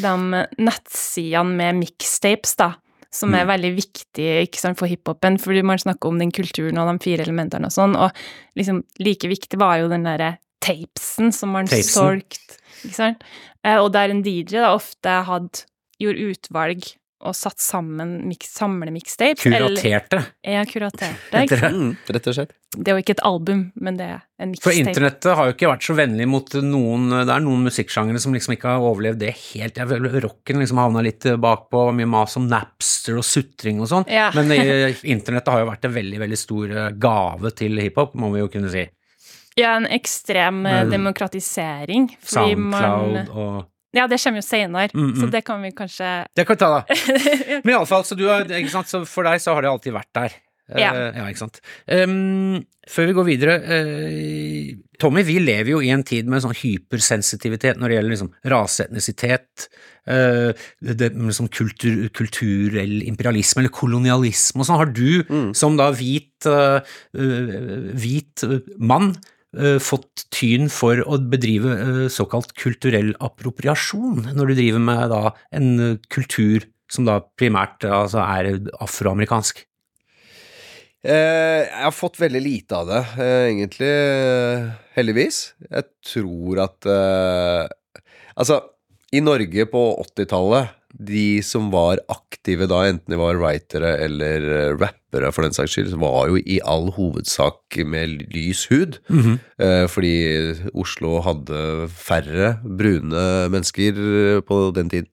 de 0.00 0.44
nettsidene 0.64 1.58
med 1.60 1.82
mixtapes, 1.84 2.56
da. 2.58 2.72
Som 3.14 3.30
Mm. 3.30 3.34
er 3.38 3.46
veldig 3.46 3.72
viktig 3.76 4.58
sant, 4.58 4.78
for 4.80 4.90
hiphopen, 4.90 5.36
fordi 5.38 5.62
man 5.62 5.78
snakker 5.78 6.10
om 6.10 6.18
den 6.18 6.32
kulturen 6.34 6.78
og 6.82 6.88
de 6.90 7.04
fire 7.04 7.22
elementene 7.22 7.68
og 7.70 7.74
sånn, 7.74 7.94
og 7.94 8.10
liksom 8.58 8.82
like 8.98 9.28
viktig 9.30 9.58
var 9.60 9.78
jo 9.78 9.88
den 9.92 10.02
derre 10.02 10.38
tapesen 10.64 11.30
som 11.32 11.52
man 11.54 11.66
solgte, 11.68 12.58
ikke 12.82 12.94
sant. 12.96 13.22
Eh, 13.62 13.76
og 13.78 13.92
der 13.92 14.10
en 14.10 14.22
DJ 14.24 14.58
da 14.64 14.74
ofte 14.74 15.24
hadde 15.28 15.62
gjorde 16.02 16.26
utvalg 16.34 16.82
og 17.24 17.34
satt 17.36 17.62
sammen 17.62 18.16
mix, 18.28 18.50
samle 18.58 18.92
mixtapes. 18.94 19.46
Eller, 19.48 19.78
ja, 20.44 20.62
kuraterte. 20.68 21.42
Ikke 21.44 21.58
sant? 21.60 21.80
Mm, 21.80 21.94
rett 22.16 22.28
og 22.30 22.36
slett. 22.36 22.54
Det 22.74 22.90
er 22.90 22.96
jo 22.98 23.04
ikke 23.04 23.14
et 23.14 23.22
album, 23.26 23.60
men 23.80 23.98
det 24.00 24.06
er 24.10 24.22
en 24.42 24.54
For 24.58 24.74
internettet 24.74 25.36
har 25.38 25.46
jo 25.48 25.54
ikke 25.54 25.70
vært 25.70 25.86
så 25.86 25.94
vennlig 25.94 26.26
mot 26.26 26.56
noen 26.58 27.04
Det 27.20 27.30
er 27.30 27.44
noen 27.44 27.62
musikksjangere 27.68 28.18
som 28.22 28.34
liksom 28.34 28.56
ikke 28.56 28.72
har 28.72 28.86
overlevd 28.88 29.20
det 29.22 29.30
helt. 29.52 29.78
Jeg 29.78 29.90
føler 29.92 30.18
Rocken 30.24 30.58
liksom 30.62 30.80
havna 30.82 31.04
litt 31.06 31.28
bakpå, 31.40 31.84
mye 31.94 32.08
mas 32.10 32.34
om 32.40 32.48
Napster 32.50 33.20
og 33.20 33.26
sutring 33.26 33.78
og 33.84 33.90
sånn. 33.92 34.08
Ja. 34.10 34.30
Men 34.34 34.50
eh, 34.56 34.98
internettet 35.14 35.52
har 35.54 35.62
jo 35.62 35.70
vært 35.70 35.86
en 35.86 35.94
veldig, 35.94 36.20
veldig 36.24 36.40
stor 36.40 36.74
eh, 36.74 36.90
gave 36.98 37.54
til 37.56 37.78
hiphop, 37.84 38.18
må 38.18 38.32
vi 38.34 38.42
jo 38.42 38.50
kunne 38.52 38.72
si. 38.74 38.84
Ja, 39.54 39.76
en 39.78 39.86
ekstrem 39.86 40.64
eh, 40.66 40.80
Men- 40.82 40.90
demokratisering. 40.90 42.10
Fordi 42.18 42.56
Soundcloud 42.56 43.14
man 43.14 43.30
og 43.30 43.70
Ja, 43.94 44.08
det 44.10 44.18
kommer 44.22 44.42
jo 44.42 44.46
senere, 44.46 44.88
Mm, 44.94 45.12
mm. 45.12 45.20
så 45.20 45.30
det 45.30 45.44
kan 45.46 45.62
vi 45.62 45.70
kanskje 45.72 46.26
Det 46.34 46.46
kan 46.46 46.56
vi 46.56 46.60
ta, 46.60 46.70
da. 46.78 46.96
Men 47.64 47.76
iallfall, 47.76 48.04
så 48.04 48.18
du 48.18 48.26
har, 48.28 48.44
ikke 48.44 48.72
sant, 48.72 48.90
så 48.90 49.04
for 49.08 49.26
deg 49.26 49.42
så 49.42 49.54
har 49.54 49.62
det 49.64 49.70
alltid 49.70 49.94
vært 49.94 50.12
der. 50.14 50.36
Ja. 50.72 50.94
Ja. 50.94 51.08
ja 51.12 51.24
ikke 51.28 51.42
sant. 51.44 51.60
Um, 51.86 52.62
før 52.88 53.08
vi 53.08 53.16
går 53.16 53.26
videre, 53.28 53.56
uh, 53.64 54.70
Tommy, 55.00 55.24
vi 55.26 55.38
lever 55.42 55.74
jo 55.74 55.82
i 55.84 55.90
en 55.92 56.04
tid 56.06 56.28
med 56.30 56.44
sånn 56.44 56.56
hypersensitivitet 56.56 57.80
når 57.80 57.90
det 57.90 57.98
gjelder 57.98 58.14
liksom 58.14 58.32
raseetnisitet, 58.52 59.66
uh, 60.08 60.50
det, 60.80 60.96
det, 61.00 61.10
sånn 61.36 61.52
kultur, 61.52 62.06
kulturell 62.16 62.96
imperialisme 63.04 63.64
eller 63.64 63.74
kolonialisme 63.76 64.64
og 64.64 64.68
sånn. 64.70 64.80
Har 64.80 64.94
du, 64.96 65.52
som 65.56 65.76
da 65.80 65.90
hvit, 65.96 66.32
eh, 66.48 66.80
eh, 67.16 67.54
hvit 67.92 68.44
eh, 68.46 68.58
mann, 68.78 69.12
eh, 69.14 69.24
fått 69.82 70.26
tyn 70.34 70.70
for 70.72 71.00
å 71.06 71.18
bedrive 71.30 71.74
eh, 71.74 72.00
såkalt 72.12 72.54
kulturell 72.58 73.12
appropriasjon 73.22 74.32
når 74.34 74.50
du 74.50 74.54
driver 74.58 74.82
med 74.82 75.12
da 75.12 75.22
en 75.54 75.70
eh, 75.80 76.00
kultur 76.12 76.66
som 76.90 77.06
da 77.08 77.20
primært 77.38 77.86
eh, 77.86 77.94
altså 77.94 78.22
er 78.24 78.50
afroamerikansk? 78.84 79.64
Eh, 81.04 81.60
jeg 81.68 81.82
har 81.84 81.92
fått 81.92 82.16
veldig 82.22 82.40
lite 82.40 82.78
av 82.78 82.88
det, 82.88 83.02
eh, 83.20 83.40
egentlig. 83.50 83.90
eh, 83.90 84.70
Heldigvis. 84.96 85.40
Jeg 85.68 85.90
tror 86.12 86.62
at 86.64 86.86
eh, 86.88 87.68
Altså, 88.34 88.56
i 89.14 89.20
Norge 89.22 89.66
på 89.70 89.80
80-tallet, 90.02 90.72
de 90.94 91.42
som 91.46 91.68
var 91.70 92.00
aktive 92.10 92.66
da, 92.70 92.80
enten 92.88 93.14
de 93.14 93.18
var 93.20 93.38
writere 93.38 93.92
eller 94.02 94.48
eh, 94.56 94.74
rappere 95.14 95.32
for 95.32 95.46
den 95.46 95.54
saks 95.54 95.74
skyld, 95.76 95.94
var 96.00 96.28
jo 96.28 96.36
i 96.36 96.60
all 96.64 96.90
hovedsak 96.94 97.78
med 97.86 98.18
lys 98.34 98.66
hud. 98.70 98.98
Eh, 99.60 99.88
fordi 99.88 100.14
Oslo 100.74 101.20
hadde 101.20 101.88
færre 101.88 102.58
brune 102.64 103.48
mennesker 103.50 103.92
eh, 103.92 104.42
på 104.42 104.72
den 104.74 104.90
tiden. 104.90 105.10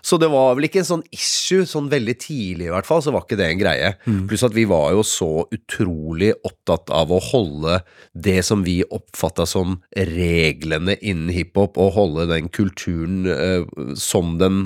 Så 0.00 0.16
det 0.16 0.30
var 0.32 0.54
vel 0.56 0.64
ikke 0.68 0.80
en 0.80 0.88
sånn 0.88 1.02
issue, 1.12 1.66
sånn 1.68 1.90
veldig 1.92 2.14
tidlig 2.22 2.68
i 2.68 2.72
hvert 2.72 2.86
fall, 2.88 3.02
så 3.04 3.12
var 3.12 3.26
ikke 3.26 3.36
det 3.40 3.48
en 3.50 3.60
greie. 3.60 3.90
Pluss 4.30 4.44
at 4.46 4.54
vi 4.56 4.64
var 4.70 4.94
jo 4.94 5.02
så 5.04 5.28
utrolig 5.52 6.30
opptatt 6.46 6.92
av 6.94 7.12
å 7.12 7.18
holde 7.30 7.80
det 8.14 8.38
som 8.46 8.62
vi 8.64 8.78
oppfatta 8.86 9.44
som 9.48 9.76
reglene 9.96 10.96
innen 11.00 11.32
hiphop, 11.34 11.76
og 11.80 11.92
holde 11.98 12.28
den 12.30 12.48
kulturen 12.48 13.26
eh, 13.28 13.66
som 13.98 14.38
den 14.40 14.62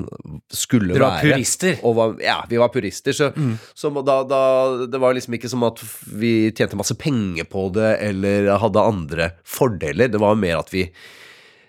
skulle 0.53 0.93
Dere 0.95 1.03
var 1.03 1.17
være. 1.19 1.35
purister. 1.35 1.77
Var, 1.99 2.15
ja, 2.23 2.37
vi 2.49 2.61
var 2.61 2.71
purister, 2.73 3.15
så, 3.17 3.31
så 3.75 3.91
da, 3.99 4.21
da, 4.27 4.41
det 4.87 5.01
var 5.03 5.17
liksom 5.17 5.35
ikke 5.37 5.51
som 5.51 5.67
at 5.67 5.83
vi 6.15 6.51
tjente 6.55 6.79
masse 6.79 6.95
penger 6.99 7.47
på 7.51 7.67
det, 7.75 7.97
eller 8.07 8.53
hadde 8.61 8.87
andre 8.93 9.31
fordeler. 9.43 10.11
Det 10.11 10.21
var 10.21 10.39
mer 10.39 10.61
at 10.63 10.71
vi 10.73 10.87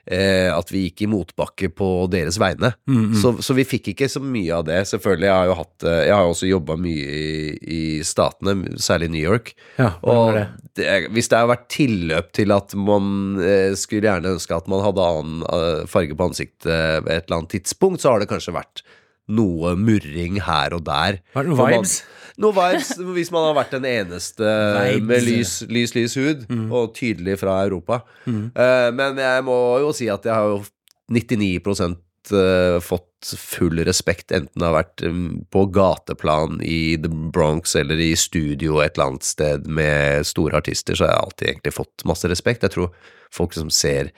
eh, 0.06 0.48
at 0.52 0.70
vi 0.72 0.86
gikk 0.86 1.04
i 1.04 1.08
motbakke 1.10 1.70
på 1.74 1.88
deres 2.12 2.38
vegne. 2.40 2.72
Så, 3.20 3.34
så 3.42 3.56
vi 3.56 3.66
fikk 3.66 3.92
ikke 3.92 4.08
så 4.10 4.22
mye 4.22 4.54
av 4.54 4.66
det. 4.68 4.80
Selvfølgelig, 4.90 5.28
jeg 5.28 5.36
har 5.36 5.50
jo 5.50 5.56
hatt 5.60 5.86
eh, 5.86 6.02
Jeg 6.06 6.14
har 6.14 6.26
jo 6.26 6.34
også 6.34 6.50
jobba 6.50 6.76
mye 6.80 7.06
i, 7.20 7.30
i 7.76 7.80
statene, 8.06 8.76
særlig 8.82 9.10
New 9.14 9.22
York. 9.22 9.54
Ja, 9.80 9.92
og 10.06 10.36
det? 10.36 10.46
det, 10.78 10.90
hvis 11.14 11.30
det 11.32 11.40
har 11.40 11.50
vært 11.50 11.66
tilløp 11.72 12.30
til 12.36 12.54
at 12.54 12.76
man 12.78 13.40
eh, 13.42 13.72
skulle 13.78 14.10
gjerne 14.10 14.36
ønske 14.36 14.56
at 14.56 14.70
man 14.70 14.84
hadde 14.84 15.08
annen 15.10 15.42
eh, 15.48 15.82
farge 15.90 16.16
på 16.16 16.30
ansiktet 16.30 16.70
ved 16.70 17.12
et 17.12 17.26
eller 17.26 17.40
annet 17.42 17.56
tidspunkt, 17.58 18.02
så 18.02 18.14
har 18.14 18.22
det 18.22 18.30
kanskje 18.30 18.56
vært 18.56 18.84
noe 19.28 19.74
murring 19.76 20.40
her 20.46 20.74
og 20.76 20.84
der. 20.86 21.18
Var 21.34 21.42
det 21.42 21.50
noen 21.50 21.56
Hvor 21.58 21.70
man- 21.70 21.80
vibes? 21.82 22.02
Vibes, 22.36 22.90
hvis 23.16 23.30
man 23.32 23.46
har 23.46 23.54
vært 23.64 23.70
den 23.70 23.84
eneste 23.88 24.44
Vibes. 24.44 25.06
med 25.08 25.22
lys, 25.24 25.52
lys, 25.72 25.94
lys 25.96 26.14
hud, 26.14 26.46
Mm. 26.50 26.70
og 26.72 26.94
tydelig 26.94 27.38
fra 27.40 27.64
Europa. 27.64 28.02
Eh, 28.26 28.90
men 28.92 29.16
jeg 29.16 29.42
må 29.44 29.80
jo 29.80 29.92
si 29.92 30.08
at 30.08 30.22
jeg 30.22 30.34
har 30.34 30.44
jo 30.44 30.64
99 31.10 31.96
uh, 32.32 32.80
fått 32.82 33.15
full 33.40 33.80
respekt, 33.86 34.30
enten 34.30 34.60
det 34.60 34.68
har 34.68 34.76
vært 34.76 35.02
mm, 35.02 35.26
på 35.52 35.66
gateplan 35.74 36.60
i 36.62 36.96
The 37.02 37.10
Bronx 37.10 37.76
eller 37.78 38.00
i 38.00 38.12
studio 38.18 38.80
et 38.84 38.94
eller 38.94 39.12
annet 39.12 39.26
sted 39.26 39.66
med 39.66 40.26
store 40.28 40.60
artister, 40.60 40.94
så 40.94 41.06
har 41.06 41.14
jeg 41.14 41.24
alltid 41.24 41.48
egentlig 41.50 41.74
fått 41.76 42.06
masse 42.08 42.30
respekt. 42.30 42.66
Jeg 42.66 42.76
tror 42.76 42.94
folk 43.34 43.56
som 43.56 43.70
ser 43.74 44.12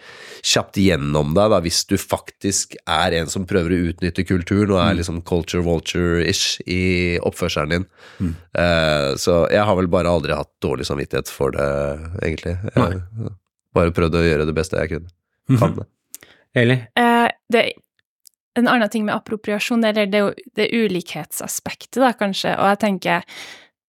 kjapt 0.46 0.78
gjennom 0.78 1.32
deg, 1.36 1.50
da, 1.52 1.60
hvis 1.64 1.80
du 1.88 1.96
faktisk 2.00 2.76
er 2.84 3.16
en 3.18 3.30
som 3.32 3.46
prøver 3.48 3.74
å 3.74 3.80
utnytte 3.92 4.26
kulturen 4.28 4.76
og 4.76 4.82
er 4.82 4.98
liksom 5.00 5.22
culture 5.28 5.64
vulture-ish 5.64 6.60
i 6.68 7.16
oppførselen 7.24 7.74
din. 7.74 7.88
Eh, 8.52 9.10
så 9.20 9.40
jeg 9.52 9.64
har 9.64 9.78
vel 9.80 9.90
bare 9.90 10.12
aldri 10.12 10.36
hatt 10.36 10.52
dårlig 10.64 10.86
samvittighet 10.88 11.32
for 11.32 11.56
det, 11.56 11.68
egentlig. 12.22 12.58
Jeg, 12.74 13.02
bare 13.76 13.94
prøvd 13.94 14.18
å 14.20 14.26
gjøre 14.26 14.48
det 14.48 14.56
beste 14.56 14.80
jeg 14.80 14.96
kunne. 14.96 15.14
Kan 15.58 15.78
det. 15.78 15.88
Eli? 16.58 16.78
Uh, 16.98 17.28
det, 17.52 17.64
en 18.58 18.70
annen 18.70 18.90
ting 18.92 19.06
med 19.06 19.16
appropriasjon, 19.16 19.84
eller 19.84 20.08
det, 20.10 20.22
det 20.58 20.70
ulikhetsaspektet, 20.74 22.00
da, 22.02 22.12
kanskje, 22.16 22.54
og 22.58 22.72
jeg 22.72 22.82
tenker 22.84 23.24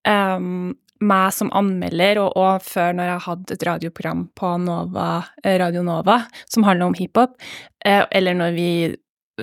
um, 0.08 0.72
meg 1.00 1.34
som 1.36 1.52
anmelder, 1.56 2.20
og, 2.24 2.36
og 2.38 2.64
før 2.66 2.96
når 2.98 3.14
jeg 3.14 3.26
hadde 3.28 3.56
et 3.56 3.68
radioprogram 3.70 4.26
på 4.38 4.54
Nova, 4.66 5.10
eh, 5.44 5.58
Radio 5.62 5.84
Nova 5.86 6.22
som 6.50 6.66
handler 6.68 6.90
om 6.90 6.98
hiphop, 6.98 7.38
eh, 7.86 8.04
eller 8.12 8.36
når 8.36 8.58
vi 8.58 8.72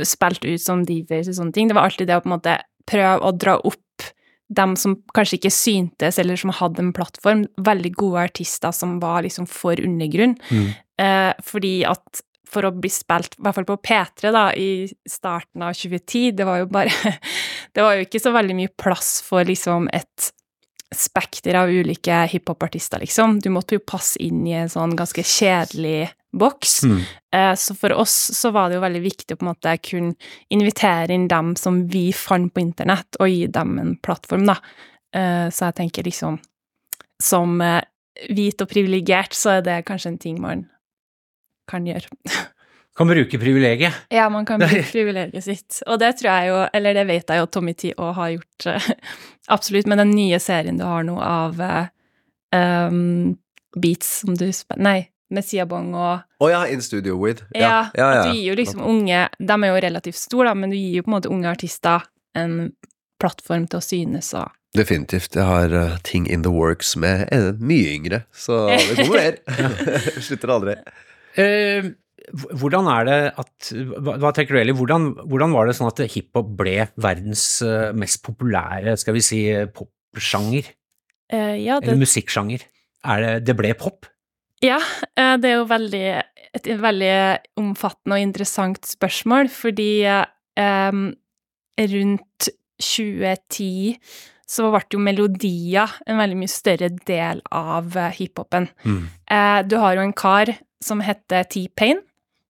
spilte 0.05 0.53
ut 0.53 0.61
som 0.61 0.85
DJs 0.85 1.33
og 1.33 1.39
sånne 1.39 1.57
ting, 1.57 1.71
det 1.71 1.79
var 1.79 1.89
alltid 1.89 2.11
det 2.11 2.19
å 2.19 2.25
på 2.25 2.29
en 2.29 2.37
måte 2.37 2.59
prøve 2.87 3.25
å 3.25 3.33
dra 3.33 3.57
opp 3.57 3.81
dem 4.53 4.77
som 4.79 4.95
kanskje 5.17 5.41
ikke 5.41 5.55
syntes, 5.55 6.21
eller 6.23 6.39
som 6.39 6.53
hadde 6.55 6.85
en 6.85 6.93
plattform, 6.95 7.47
veldig 7.67 7.93
gode 7.99 8.29
artister 8.29 8.75
som 8.77 8.99
var 9.03 9.25
liksom 9.27 9.49
for 9.51 9.81
undergrunn. 9.83 10.37
Eh, 11.03 11.33
fordi 11.43 11.81
at 11.89 12.23
for 12.57 12.66
å 12.69 12.73
bli 12.75 12.90
spilt, 12.92 13.37
i 13.37 13.45
hvert 13.45 13.59
fall 13.59 13.69
på 13.69 13.79
P3 13.85 14.33
da, 14.35 14.47
i 14.57 14.87
starten 15.09 15.66
av 15.66 15.77
2010, 15.77 16.33
det 16.38 16.49
var 16.49 16.62
jo 16.62 16.71
bare 16.73 17.14
Det 17.77 17.85
var 17.85 17.99
jo 17.99 18.07
ikke 18.07 18.23
så 18.23 18.33
veldig 18.33 18.55
mye 18.57 18.73
plass 18.81 19.19
for 19.27 19.45
liksom 19.45 19.90
et 19.92 20.31
spekter 20.95 21.59
av 21.61 21.69
ulike 21.69 22.23
hiphopartister, 22.31 23.03
liksom. 23.03 23.40
Du 23.45 23.51
måtte 23.53 23.77
jo 23.77 23.83
passe 23.85 24.16
inn 24.23 24.47
i 24.49 24.55
en 24.57 24.71
sånn 24.73 24.95
ganske 24.97 25.21
kjedelig 25.21 26.07
boks. 26.37 26.79
Eh, 27.35 27.55
så 27.55 27.75
for 27.77 27.92
oss 27.92 28.14
så 28.38 28.53
var 28.55 28.69
det 28.69 28.79
jo 28.79 28.85
veldig 28.85 29.03
viktig 29.05 29.35
å 29.35 29.40
på 29.40 29.47
en 29.47 29.51
måte 29.51 29.75
kunne 29.83 30.14
invitere 30.53 31.12
inn 31.12 31.27
dem 31.29 31.55
som 31.59 31.83
vi 31.92 32.07
fant 32.16 32.53
på 32.55 32.62
internett, 32.62 33.19
og 33.21 33.29
gi 33.29 33.47
dem 33.53 33.77
en 33.83 33.97
plattform, 34.01 34.47
da. 34.49 34.57
Eh, 35.16 35.49
så 35.51 35.69
jeg 35.69 35.79
tenker 35.83 36.07
liksom 36.07 36.40
Som 37.23 37.61
eh, 37.64 37.81
hvit 38.29 38.61
og 38.61 38.69
privilegert, 38.69 39.33
så 39.33 39.57
er 39.57 39.62
det 39.64 39.85
kanskje 39.88 40.11
en 40.12 40.19
ting 40.21 40.40
man 40.40 40.66
kan 41.68 41.87
gjøre. 41.87 42.11
Kan 42.96 43.09
bruke 43.09 43.38
privilegiet. 43.38 43.92
Ja, 44.09 44.29
man 44.33 44.46
kan 44.46 44.61
bruke 44.61 44.83
privilegiet 44.92 45.44
sitt. 45.44 45.83
Og 45.87 45.98
det 46.00 46.14
tror 46.16 46.31
jeg 46.31 46.48
jo, 46.48 46.61
eller 46.79 46.96
det 46.96 47.05
vet 47.11 47.29
jeg 47.29 47.42
jo 47.42 47.50
Tommy 47.52 47.74
T 47.76 47.90
òg 47.92 48.14
har 48.16 48.31
gjort, 48.33 48.68
uh, 48.70 48.87
absolutt, 49.57 49.90
med 49.90 50.00
den 50.00 50.14
nye 50.16 50.40
serien 50.40 50.81
du 50.81 50.87
har 50.88 51.05
nå 51.05 51.18
av 51.20 51.61
uh, 51.61 51.90
um, 52.57 53.37
Beats 53.76 54.22
som 54.22 54.33
du 54.38 54.48
spiller 54.48 54.87
Nei, 54.87 54.98
med 55.29 55.44
Siabong 55.44 55.92
og 55.92 56.40
Å 56.40 56.48
ja, 56.48 56.64
In 56.72 56.81
Studio 56.81 57.18
With. 57.20 57.44
Ja, 57.52 57.90
at 57.92 58.31
du 58.31 58.33
gir 58.33 58.55
jo 58.55 58.57
liksom 58.57 58.81
unge 58.87 59.26
De 59.37 59.57
er 59.57 59.72
jo 59.74 59.81
relativt 59.85 60.16
store, 60.16 60.48
da, 60.48 60.57
men 60.57 60.72
du 60.72 60.79
gir 60.79 61.02
jo 61.02 61.05
på 61.05 61.12
en 61.12 61.18
måte 61.18 61.33
unge 61.33 61.52
artister 61.52 62.07
en 62.37 62.70
plattform 63.20 63.68
til 63.68 63.83
å 63.83 63.85
synes 63.85 64.33
og 64.37 64.55
Definitivt. 64.76 65.33
Jeg 65.37 65.44
har 65.48 65.72
uh, 65.72 65.96
ting 66.05 66.26
in 66.29 66.42
the 66.44 66.52
works 66.52 66.96
med 67.00 67.31
mye 67.61 67.94
yngre, 67.96 68.18
så 68.37 68.66
det 68.68 68.96
kommer 68.98 69.22
mer. 69.22 69.38
Slutter 70.26 70.52
aldri. 70.52 70.74
Eh, 71.37 71.92
hvordan 72.57 72.88
er 72.90 73.07
det 73.07 73.18
at 73.38 73.68
Hva, 74.03 74.33
tenker 74.35 74.57
du, 74.57 74.61
Eli? 74.61 74.75
Hvordan, 74.75 75.12
hvordan 75.29 75.53
var 75.55 75.68
det 75.68 75.77
sånn 75.79 75.90
at 75.90 76.01
hiphop 76.11 76.49
ble 76.59 76.88
verdens 76.96 77.44
eh, 77.62 77.92
mest 77.94 78.22
populære, 78.27 78.96
skal 78.99 79.16
vi 79.16 79.22
si, 79.25 79.40
popsjanger? 79.77 80.72
Eh, 81.31 81.57
ja, 81.62 81.79
det, 81.81 81.90
Eller 81.90 82.03
musikksjanger? 82.03 82.66
Er 83.07 83.22
det 83.22 83.33
Det 83.46 83.57
ble 83.59 83.75
pop? 83.79 84.09
ja, 84.64 84.79
eh, 85.16 85.35
det 85.37 85.51
er 85.51 85.59
jo 85.59 85.66
veldig, 85.68 86.07
et 86.57 86.68
veldig 86.81 87.16
omfattende 87.61 88.16
og 88.16 88.25
interessant 88.25 88.88
spørsmål, 88.88 89.51
fordi 89.53 89.90
eh, 90.09 91.03
rundt 91.92 92.49
2010 92.81 93.99
så 94.46 94.70
ble 94.70 94.83
jo 94.94 95.03
melodier 95.03 95.96
en 96.07 96.20
veldig 96.20 96.38
mye 96.38 96.53
større 96.53 96.88
del 97.09 97.42
av 97.51 97.96
hiphopen. 98.16 98.68
Mm. 98.87 99.03
Eh, 99.37 99.61
du 99.66 99.77
har 99.83 99.99
jo 99.99 100.05
en 100.07 100.16
kar 100.16 100.55
som 100.85 101.01
heter 101.01 101.45
T-Pain, 101.51 102.01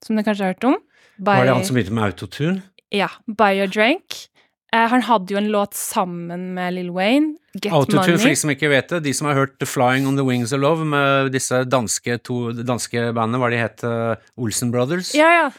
som 0.05 0.17
du 0.17 0.23
kanskje 0.23 0.45
har 0.45 0.55
hørt 0.55 0.65
om. 0.65 0.79
By, 1.19 1.25
Var 1.39 1.45
det 1.49 1.55
han 1.55 1.65
som 1.65 1.77
begynte 1.79 1.93
med 1.97 2.05
autotune? 2.11 2.63
Ja, 2.93 3.09
Buy 3.27 3.59
Your 3.59 3.67
Drink. 3.73 4.27
Eh, 4.75 4.89
han 4.91 5.03
hadde 5.07 5.33
jo 5.33 5.39
en 5.39 5.49
låt 5.53 5.75
sammen 5.79 6.53
med 6.55 6.75
Lil 6.75 6.91
Wayne, 6.93 7.37
Get 7.63 7.73
Autotune, 7.73 8.19
for 8.19 8.29
de 8.29 8.37
som 8.37 8.51
ikke 8.53 8.69
vet 8.69 8.91
det, 8.93 8.99
de 9.07 9.13
som 9.15 9.29
har 9.31 9.35
hørt 9.39 9.55
The 9.63 9.67
Flying 9.67 10.07
on 10.11 10.17
the 10.19 10.25
Wings 10.27 10.53
of 10.53 10.61
Love 10.61 10.85
med 10.85 11.31
disse 11.33 11.63
danske, 11.71 12.19
to 12.27 12.51
danske 12.53 13.07
bandene, 13.17 13.39
hva 13.41 13.49
de 13.55 13.63
het, 13.63 13.85
eh, 13.87 14.17
Olsen 14.37 14.71
Brothers? 14.75 15.15
Ja, 15.17 15.31
ja. 15.39 15.51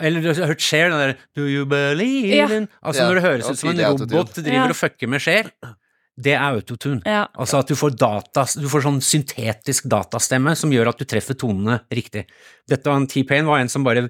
Eller 0.00 0.22
du 0.24 0.30
har 0.32 0.46
hørt 0.54 0.62
Cher, 0.64 0.88
den 0.88 0.98
der 0.98 1.12
Do 1.36 1.44
you 1.44 1.66
believe 1.68 2.32
Ja. 2.34 2.46
Altså 2.82 3.02
Ja, 3.02 3.08
når 3.08 3.14
det 3.18 3.22
høres 3.26 3.50
ut 3.50 3.58
som 3.58 3.68
en 3.74 3.82
robot 3.84 4.34
driver 4.38 4.54
Ja. 4.54 4.68
og 4.70 4.76
fucker 4.76 5.06
med 5.06 5.20
Cher, 5.20 5.50
det 6.20 6.34
er 6.34 6.42
autotune. 6.44 7.00
ja. 7.08 7.24
Altså 7.40 7.62
at 7.62 7.70
du 7.70 7.76
får 7.78 7.94
data, 7.96 8.44
du 8.60 8.66
får 8.68 8.84
sånn 8.84 9.00
syntetisk 9.04 9.86
datastemme 9.90 10.52
som 10.58 10.72
gjør 10.72 10.90
at 10.92 11.00
du 11.00 11.06
treffer 11.08 11.38
tonene 11.38 11.78
riktig. 11.92 12.26
Dette 12.68 12.90
var 12.90 13.00
en 13.00 13.08
T-Pain 13.08 13.48
var 13.48 13.62
en 13.62 13.72
som 13.72 13.86
bare 13.86 14.08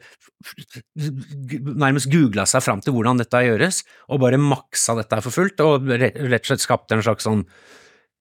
nærmest 0.99 2.11
googla 2.11 2.47
seg 2.51 2.65
fram 2.65 2.83
til 2.83 2.97
hvordan 2.97 3.23
dette 3.23 3.45
gjøres, 3.47 3.85
og 4.11 4.23
bare 4.25 4.41
maksa 4.43 4.97
dette 4.99 5.21
for 5.23 5.35
fullt, 5.35 5.63
og 5.63 5.87
rett 5.93 6.19
rett 6.19 6.43
og 6.43 6.51
slett 6.51 6.65
skapte 6.65 6.99
en 6.99 7.05
slags 7.07 7.29
sånn 7.29 7.45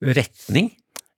retning. 0.02 0.70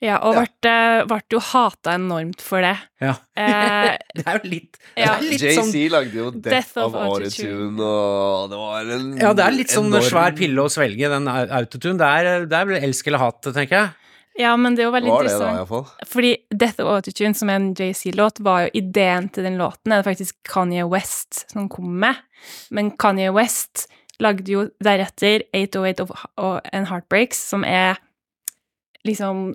Ja 0.03 0.17
og 0.27 0.35
ble, 0.35 0.73
ble 1.07 1.17
jo 1.31 1.39
hata 1.39 1.93
enormt 1.95 2.41
for 2.43 2.59
det. 2.65 2.73
Ja. 3.01 3.13
Eh, 3.39 3.93
Det 4.19 4.25
er 4.27 4.39
jo 4.41 4.49
litt, 4.51 4.77
Ja. 4.99 5.13
litt 5.23 5.39
JC 5.41 5.55
sånn 5.57 5.71
JC 5.71 5.85
lagde 5.93 6.19
jo 6.19 6.29
Death, 6.35 6.49
Death 6.51 6.77
of 6.83 6.91
of 6.91 6.99
Autotune. 7.07 7.79
Og 7.87 8.49
det 8.51 8.59
var 8.61 8.91
en 8.99 9.09
Ja, 9.21 9.31
det 9.33 9.45
er 9.47 9.55
litt 9.57 9.71
sånn 9.73 9.87
enorm- 9.89 10.09
svær 10.11 10.35
pille 10.37 10.61
å 10.67 10.69
svelge, 10.73 11.09
den 11.15 11.27
au- 11.31 11.49
autotune. 11.61 11.97
Det 12.03 12.09
er, 12.19 12.45
det 12.51 12.59
er 12.59 12.69
vel 12.73 12.83
elsk 12.89 13.07
eller 13.07 13.23
hat, 13.23 13.41
tenker 13.47 13.77
jeg. 13.79 13.89
ja, 14.43 14.51
men 14.57 14.75
det 14.75 14.81
er 14.83 14.87
jo 14.89 14.93
veldig 14.97 15.11
Var 15.13 15.23
det 15.29 15.33
da, 15.39 15.49
interessant. 15.53 16.07
Fordi 16.09 16.31
Death 16.51 16.79
of 16.83 16.91
Autotune, 16.97 17.35
som 17.37 17.49
er 17.53 17.59
en 17.61 17.71
JC-låt, 17.77 18.39
var 18.43 18.63
jo 18.67 18.71
ideen 18.83 19.27
til 19.31 19.43
den 19.47 19.57
låten, 19.61 19.93
er 19.93 20.01
det 20.03 20.09
faktisk 20.11 20.35
Kanye 20.49 20.85
West 20.89 21.45
som 21.53 21.69
kom 21.69 21.91
med. 22.03 22.17
Men 22.73 22.91
Kanye 22.97 23.31
West 23.33 23.87
lagde 24.21 24.51
jo 24.51 24.67
deretter 24.83 25.43
808 25.53 26.03
of, 26.03 26.11
and 26.73 26.87
Heartbreaks, 26.91 27.39
som 27.53 27.63
er 27.63 27.97
liksom 29.07 29.53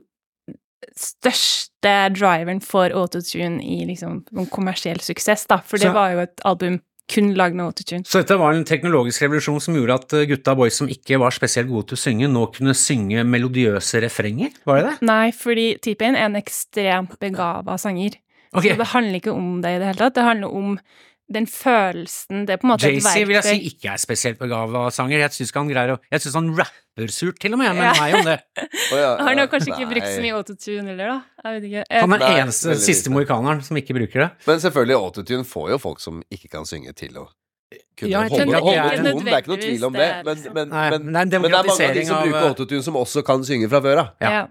største 0.98 1.94
driveren 2.14 2.60
for 2.64 2.92
autotune 2.94 3.62
i 3.64 3.84
liksom 3.88 4.22
kommersiell 4.52 5.00
suksess, 5.02 5.46
da. 5.50 5.58
For 5.58 5.78
det 5.78 5.88
Så- 5.88 5.94
var 5.94 6.12
jo 6.12 6.18
et 6.20 6.40
album 6.44 6.80
kun 7.08 7.34
lagd 7.34 7.54
med 7.54 7.64
autotune. 7.64 8.04
Så 8.04 8.20
dette 8.20 8.36
var 8.38 8.52
en 8.52 8.64
teknologisk 8.64 9.22
revolusjon 9.22 9.60
som 9.60 9.74
gjorde 9.74 9.94
at 9.94 10.12
eh, 10.12 10.26
gutta 10.26 10.54
boys 10.54 10.76
som 10.76 10.88
ikke 10.88 11.18
var 11.18 11.30
spesielt 11.30 11.68
gode 11.68 11.88
til 11.88 11.96
å 11.96 12.02
synge, 12.04 12.28
nå 12.28 12.52
kunne 12.52 12.74
synge 12.76 13.24
melodiøse 13.24 14.02
refrenger? 14.04 14.50
Var 14.66 14.76
det 14.82 14.84
det? 14.90 15.02
Nei, 15.08 15.30
fordi 15.32 15.78
T-Pain 15.80 16.14
er 16.14 16.26
en 16.26 16.36
ekstremt 16.36 17.18
begava 17.18 17.78
sanger. 17.78 18.18
Okay. 18.52 18.72
Så 18.72 18.76
det 18.76 18.86
handler 18.92 19.20
ikke 19.20 19.32
om 19.32 19.62
det 19.62 19.70
i 19.76 19.78
det 19.78 19.86
hele 19.86 19.98
tatt. 19.98 20.14
Det 20.14 20.24
handler 20.24 20.54
om 20.54 20.78
den 21.28 21.44
følelsen 21.46 22.46
Det 22.48 22.54
er 22.54 22.60
på 22.62 22.64
en 22.66 22.70
måte 22.72 22.88
et 22.88 22.96
JC 23.02 23.24
vil 23.28 23.36
jeg 23.36 23.44
si 23.44 23.56
ikke 23.68 23.90
er 23.92 24.00
spesielt 24.00 24.38
begava 24.40 24.86
sanger. 24.94 25.18
Jeg 25.26 25.34
syns 25.36 25.52
han 25.54 25.68
greier 25.68 25.92
å 25.94 25.98
Jeg 26.10 26.22
syns 26.24 26.36
han 26.38 26.48
rapper 26.56 27.12
surt, 27.12 27.38
til 27.42 27.52
og 27.52 27.60
med, 27.60 27.74
men 27.76 27.84
Ja. 27.84 27.92
meg 28.00 28.14
om 28.18 28.24
det. 28.24 28.36
oh, 28.58 28.96
ja, 28.98 29.10
Har 29.18 29.26
Han 29.28 29.38
har 29.42 29.46
kanskje 29.52 29.74
ikke 29.74 29.90
brukt 29.92 30.08
så 30.08 30.22
mye 30.24 30.36
autotune 30.38 30.86
heller, 30.88 31.12
da. 31.12 31.18
Jeg 31.44 31.60
vet 31.60 31.66
ikke. 31.68 31.84
Han 32.00 32.12
er 32.16 32.18
den 32.24 32.38
eneste 32.42 32.76
siste 32.80 33.12
mohikaneren 33.12 33.60
som 33.62 33.76
ikke 33.76 33.94
bruker 33.98 34.24
det. 34.24 34.30
Men 34.48 34.62
selvfølgelig, 34.64 34.96
autotune 34.98 35.44
får 35.44 35.68
jo 35.74 35.78
folk 35.84 36.00
som 36.00 36.22
ikke 36.32 36.48
kan 36.56 36.64
synge, 36.66 36.94
til 36.96 37.12
å 37.20 37.28
kunne 37.98 38.08
Ja, 38.10 38.22
holde, 38.24 38.46
det 38.48 38.62
holde 38.64 38.78
er- 38.78 38.96
tonen. 39.04 39.24
Det 39.24 39.32
er 39.34 39.42
ikke 39.42 39.52
noe 39.52 39.60
tvil 39.62 39.84
om 39.84 39.92
det. 39.92 40.08
Men, 40.24 40.36
det, 40.42 40.54
men, 40.54 40.68
Nei, 40.72 40.90
men, 40.90 41.04
men 41.12 41.28
det 41.28 41.36
er 41.36 41.40
men 41.44 41.50
det 41.52 41.58
er 41.60 41.68
mange 41.68 41.88
av 41.90 41.94
de 41.94 42.04
som 42.08 42.22
bruker 42.24 42.40
eh, 42.40 42.48
autotune, 42.48 42.82
som 42.88 42.94
også 42.96 43.22
kan 43.26 43.44
synge 43.44 43.68
fra 43.68 43.80
før 43.84 43.98
av. 44.06 44.08
Ja. 44.24 44.46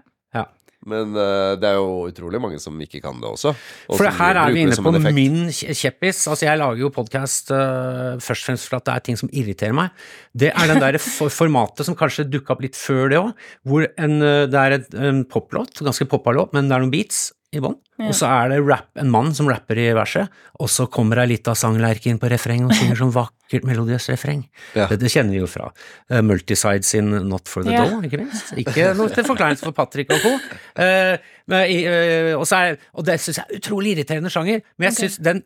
Men 0.88 1.10
uh, 1.16 1.56
det 1.58 1.66
er 1.68 1.78
jo 1.80 2.06
utrolig 2.06 2.40
mange 2.40 2.60
som 2.62 2.76
ikke 2.80 3.00
kan 3.02 3.18
det 3.18 3.28
også. 3.28 3.54
og 3.88 3.98
For 3.98 4.08
her 4.20 4.38
er 4.44 4.54
vi 4.54 4.62
inne 4.62 4.78
på 4.78 4.92
min 5.16 5.48
kjeppis. 5.50 6.22
Altså, 6.30 6.46
jeg 6.46 6.60
lager 6.60 6.84
jo 6.84 6.92
podkast 6.94 7.50
først 7.50 8.44
og 8.44 8.46
fremst 8.46 8.70
for 8.70 8.78
at 8.78 8.86
det 8.86 8.94
er 8.94 9.04
ting 9.08 9.18
som 9.20 9.32
irriterer 9.32 9.76
meg. 9.76 10.06
Det 10.38 10.52
er 10.52 10.70
den 10.70 10.82
der 10.82 11.00
formatet 11.40 11.88
som 11.88 11.96
kanskje 11.98 12.28
dukka 12.28 12.54
opp 12.54 12.64
litt 12.64 12.78
før 12.78 13.10
det 13.12 13.20
òg, 13.20 13.32
hvor 13.68 13.86
en, 13.88 14.20
eh, 14.22 14.44
det 14.50 14.60
er 14.60 14.78
et, 14.78 14.94
en 14.94 15.24
poplåt, 15.28 15.82
ganske 15.84 16.08
poppa 16.10 16.34
låt, 16.34 16.54
men 16.56 16.68
det 16.68 16.76
er 16.76 16.84
noen 16.84 16.94
beats 16.94 17.28
i 17.54 17.60
bånn. 17.64 17.76
Og 18.04 18.12
så 18.14 18.28
er 18.28 18.52
det 18.52 18.58
rap, 18.60 18.90
en 19.00 19.08
mann 19.10 19.30
som 19.34 19.48
rapper 19.48 19.78
i 19.80 19.86
verset, 19.96 20.28
og 20.60 20.68
så 20.70 20.84
kommer 20.92 21.22
ei 21.22 21.30
lita 21.30 21.54
sanglerke 21.56 22.10
inn 22.10 22.20
på 22.20 22.28
refreng 22.30 22.66
og 22.66 22.74
synger 22.76 23.00
sånn 23.00 23.12
vakkert 23.14 23.64
melodiøst 23.66 24.12
refreng. 24.12 24.44
Ja. 24.76 24.86
Det, 24.90 25.00
det 25.00 25.10
kjenner 25.14 25.34
vi 25.34 25.40
jo 25.40 25.48
fra 25.50 25.70
uh, 25.72 26.20
Multiside 26.24 26.86
sin 26.86 27.08
Not 27.30 27.48
for 27.50 27.66
the 27.66 27.74
Ja. 27.74 27.86
Doll, 27.88 28.04
ikke 28.06 28.20
minst. 28.20 28.52
Ikke 28.60 28.92
noe 28.98 29.10
til 29.14 29.26
forklaring 29.26 29.60
for 29.60 29.76
Patrick 29.76 30.12
og 30.14 30.22
co. 30.24 30.34
Uh, 30.76 31.16
eh, 31.56 32.34
og, 32.36 32.44
så 32.48 32.62
er, 32.68 32.80
og 32.92 33.08
det 33.08 33.18
syns 33.24 33.40
jeg 33.40 33.48
er 33.48 33.62
utrolig 33.62 33.96
irriterende 33.96 34.32
sjanger, 34.32 34.62
men 34.76 34.90
jeg 34.90 35.00
syns 35.00 35.20
den 35.24 35.44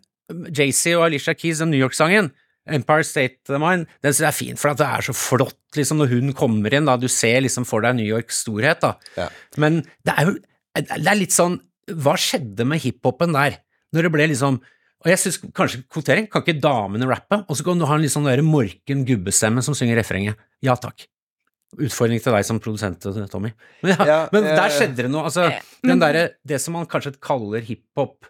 JC 0.50 0.96
og 0.96 1.06
Alicia 1.06 1.38
Keys, 1.38 1.62
den 1.62 1.70
New 1.70 1.80
York-sangen, 1.80 2.32
Empire 2.66 3.06
State 3.06 3.50
Mine, 3.50 3.62
Mind, 3.62 3.90
den 4.02 4.14
syns 4.14 4.26
jeg 4.26 4.32
er 4.32 4.40
fin, 4.42 4.58
for 4.58 4.74
at 4.74 4.82
det 4.82 4.86
er 4.90 5.06
så 5.06 5.14
flott 5.16 5.58
liksom 5.78 6.02
når 6.02 6.12
hun 6.12 6.34
kommer 6.36 6.74
inn, 6.74 6.86
da, 6.90 6.98
du 6.98 7.08
ser 7.10 7.40
liksom 7.46 7.66
for 7.68 7.86
deg 7.86 7.96
New 7.98 8.06
Yorks 8.06 8.42
storhet, 8.44 8.82
da. 8.82 8.96
Ja. 9.18 9.30
Men 9.62 9.84
det 10.02 10.18
er 10.18 10.30
jo 10.30 10.40
det 10.72 11.04
er 11.04 11.18
litt 11.18 11.34
sånn 11.34 11.58
Hva 11.90 12.14
skjedde 12.20 12.64
med 12.68 12.80
hiphopen 12.80 13.32
der? 13.34 13.58
Når 13.92 14.02
det 14.06 14.12
ble 14.12 14.26
liksom 14.30 14.60
Og 15.02 15.08
jeg 15.10 15.18
syns 15.18 15.38
kanskje 15.52 15.80
kvotering, 15.90 16.28
kan 16.30 16.42
ikke 16.44 16.60
damene 16.62 17.08
rappe? 17.10 17.40
Og 17.50 17.56
så 17.58 17.64
kan 17.66 17.78
du 17.80 17.84
ha 17.84 17.94
en 17.96 18.02
litt 18.04 18.12
sånn 18.14 18.28
morken 18.46 19.04
gubbestemme 19.04 19.62
som 19.66 19.74
synger 19.74 19.96
refrenget. 19.98 20.36
Ja 20.62 20.76
takk. 20.78 21.08
Utfordring 21.74 22.20
til 22.22 22.32
deg 22.36 22.44
som 22.44 22.60
produsent, 22.60 23.00
Tommy. 23.32 23.50
Men, 23.82 23.96
ja, 23.96 24.04
Ja, 24.06 24.18
men 24.30 24.44
eh, 24.44 24.54
der 24.54 24.68
skjedde 24.70 24.94
det 25.02 25.10
noe. 25.10 25.24
Altså, 25.24 25.48
eh, 25.50 25.58
den 25.82 25.98
men- 25.98 26.30
Det 26.46 26.60
som 26.60 26.74
man 26.74 26.86
kanskje 26.86 27.18
kaller 27.18 27.60
hiphop 27.66 28.26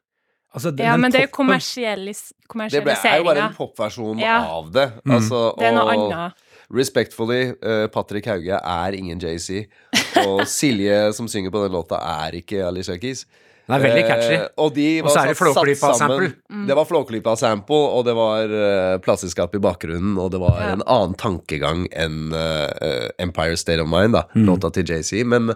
altså, 0.54 0.70
den- 0.74 0.86
ja, 0.86 0.92
den 0.92 1.00
men 1.02 1.10
det 1.10 1.20
er 1.20 1.26
jo 1.26 1.28
poppen- 1.28 1.60
kommersialis 1.60 2.32
Det 2.70 2.84
ble, 2.84 2.92
er 3.04 3.18
jo 3.18 3.24
bare 3.24 3.48
en 3.48 3.54
popversjon 3.54 4.18
Ja. 4.20 4.38
av 4.46 4.72
det. 4.72 4.92
Mm. 5.04 5.12
Altså, 5.12 5.58
Det 5.58 5.66
er 5.66 5.72
noe 5.72 5.92
annet. 5.92 6.32
respectfully, 6.70 7.52
uh, 7.62 7.86
Patrick 7.88 8.24
Hauge 8.26 8.58
er 8.64 8.92
ingen 8.94 9.18
JC. 9.20 9.66
Og 10.26 10.42
Silje, 10.48 11.12
som 11.16 11.28
synger 11.28 11.50
på 11.54 11.62
den 11.64 11.72
låta, 11.74 11.98
er 12.26 12.38
ikke 12.42 12.62
Alicia 12.66 12.96
Keys. 12.98 13.24
Den 13.62 13.76
er 13.76 13.82
veldig 13.84 14.02
catchy. 14.08 14.34
Eh, 14.34 14.46
og 14.58 14.72
de 14.74 14.86
Og 15.04 15.10
så 15.14 15.20
er 15.22 15.28
det 15.30 15.36
Flåklypa-sample. 15.38 16.32
Mm. 16.50 16.64
Det 16.66 16.74
var 16.76 16.84
Flåklypa-sample, 16.88 17.82
og 17.94 18.04
det 18.08 18.14
var 18.18 18.50
uh, 18.50 18.96
plateselskap 19.04 19.54
i 19.54 19.60
bakgrunnen, 19.62 20.16
og 20.18 20.32
det 20.34 20.40
var 20.42 20.56
Ja. 20.58 20.72
en 20.74 20.82
annen 20.82 21.14
tankegang 21.14 21.84
enn 21.94 22.32
uh, 22.34 23.08
Empire 23.22 23.56
State 23.56 23.80
of 23.80 23.86
Mind, 23.88 24.12
da, 24.18 24.24
Mm. 24.34 24.46
låta 24.50 24.72
til 24.74 24.84
JC. 24.90 25.22
Men 25.24 25.52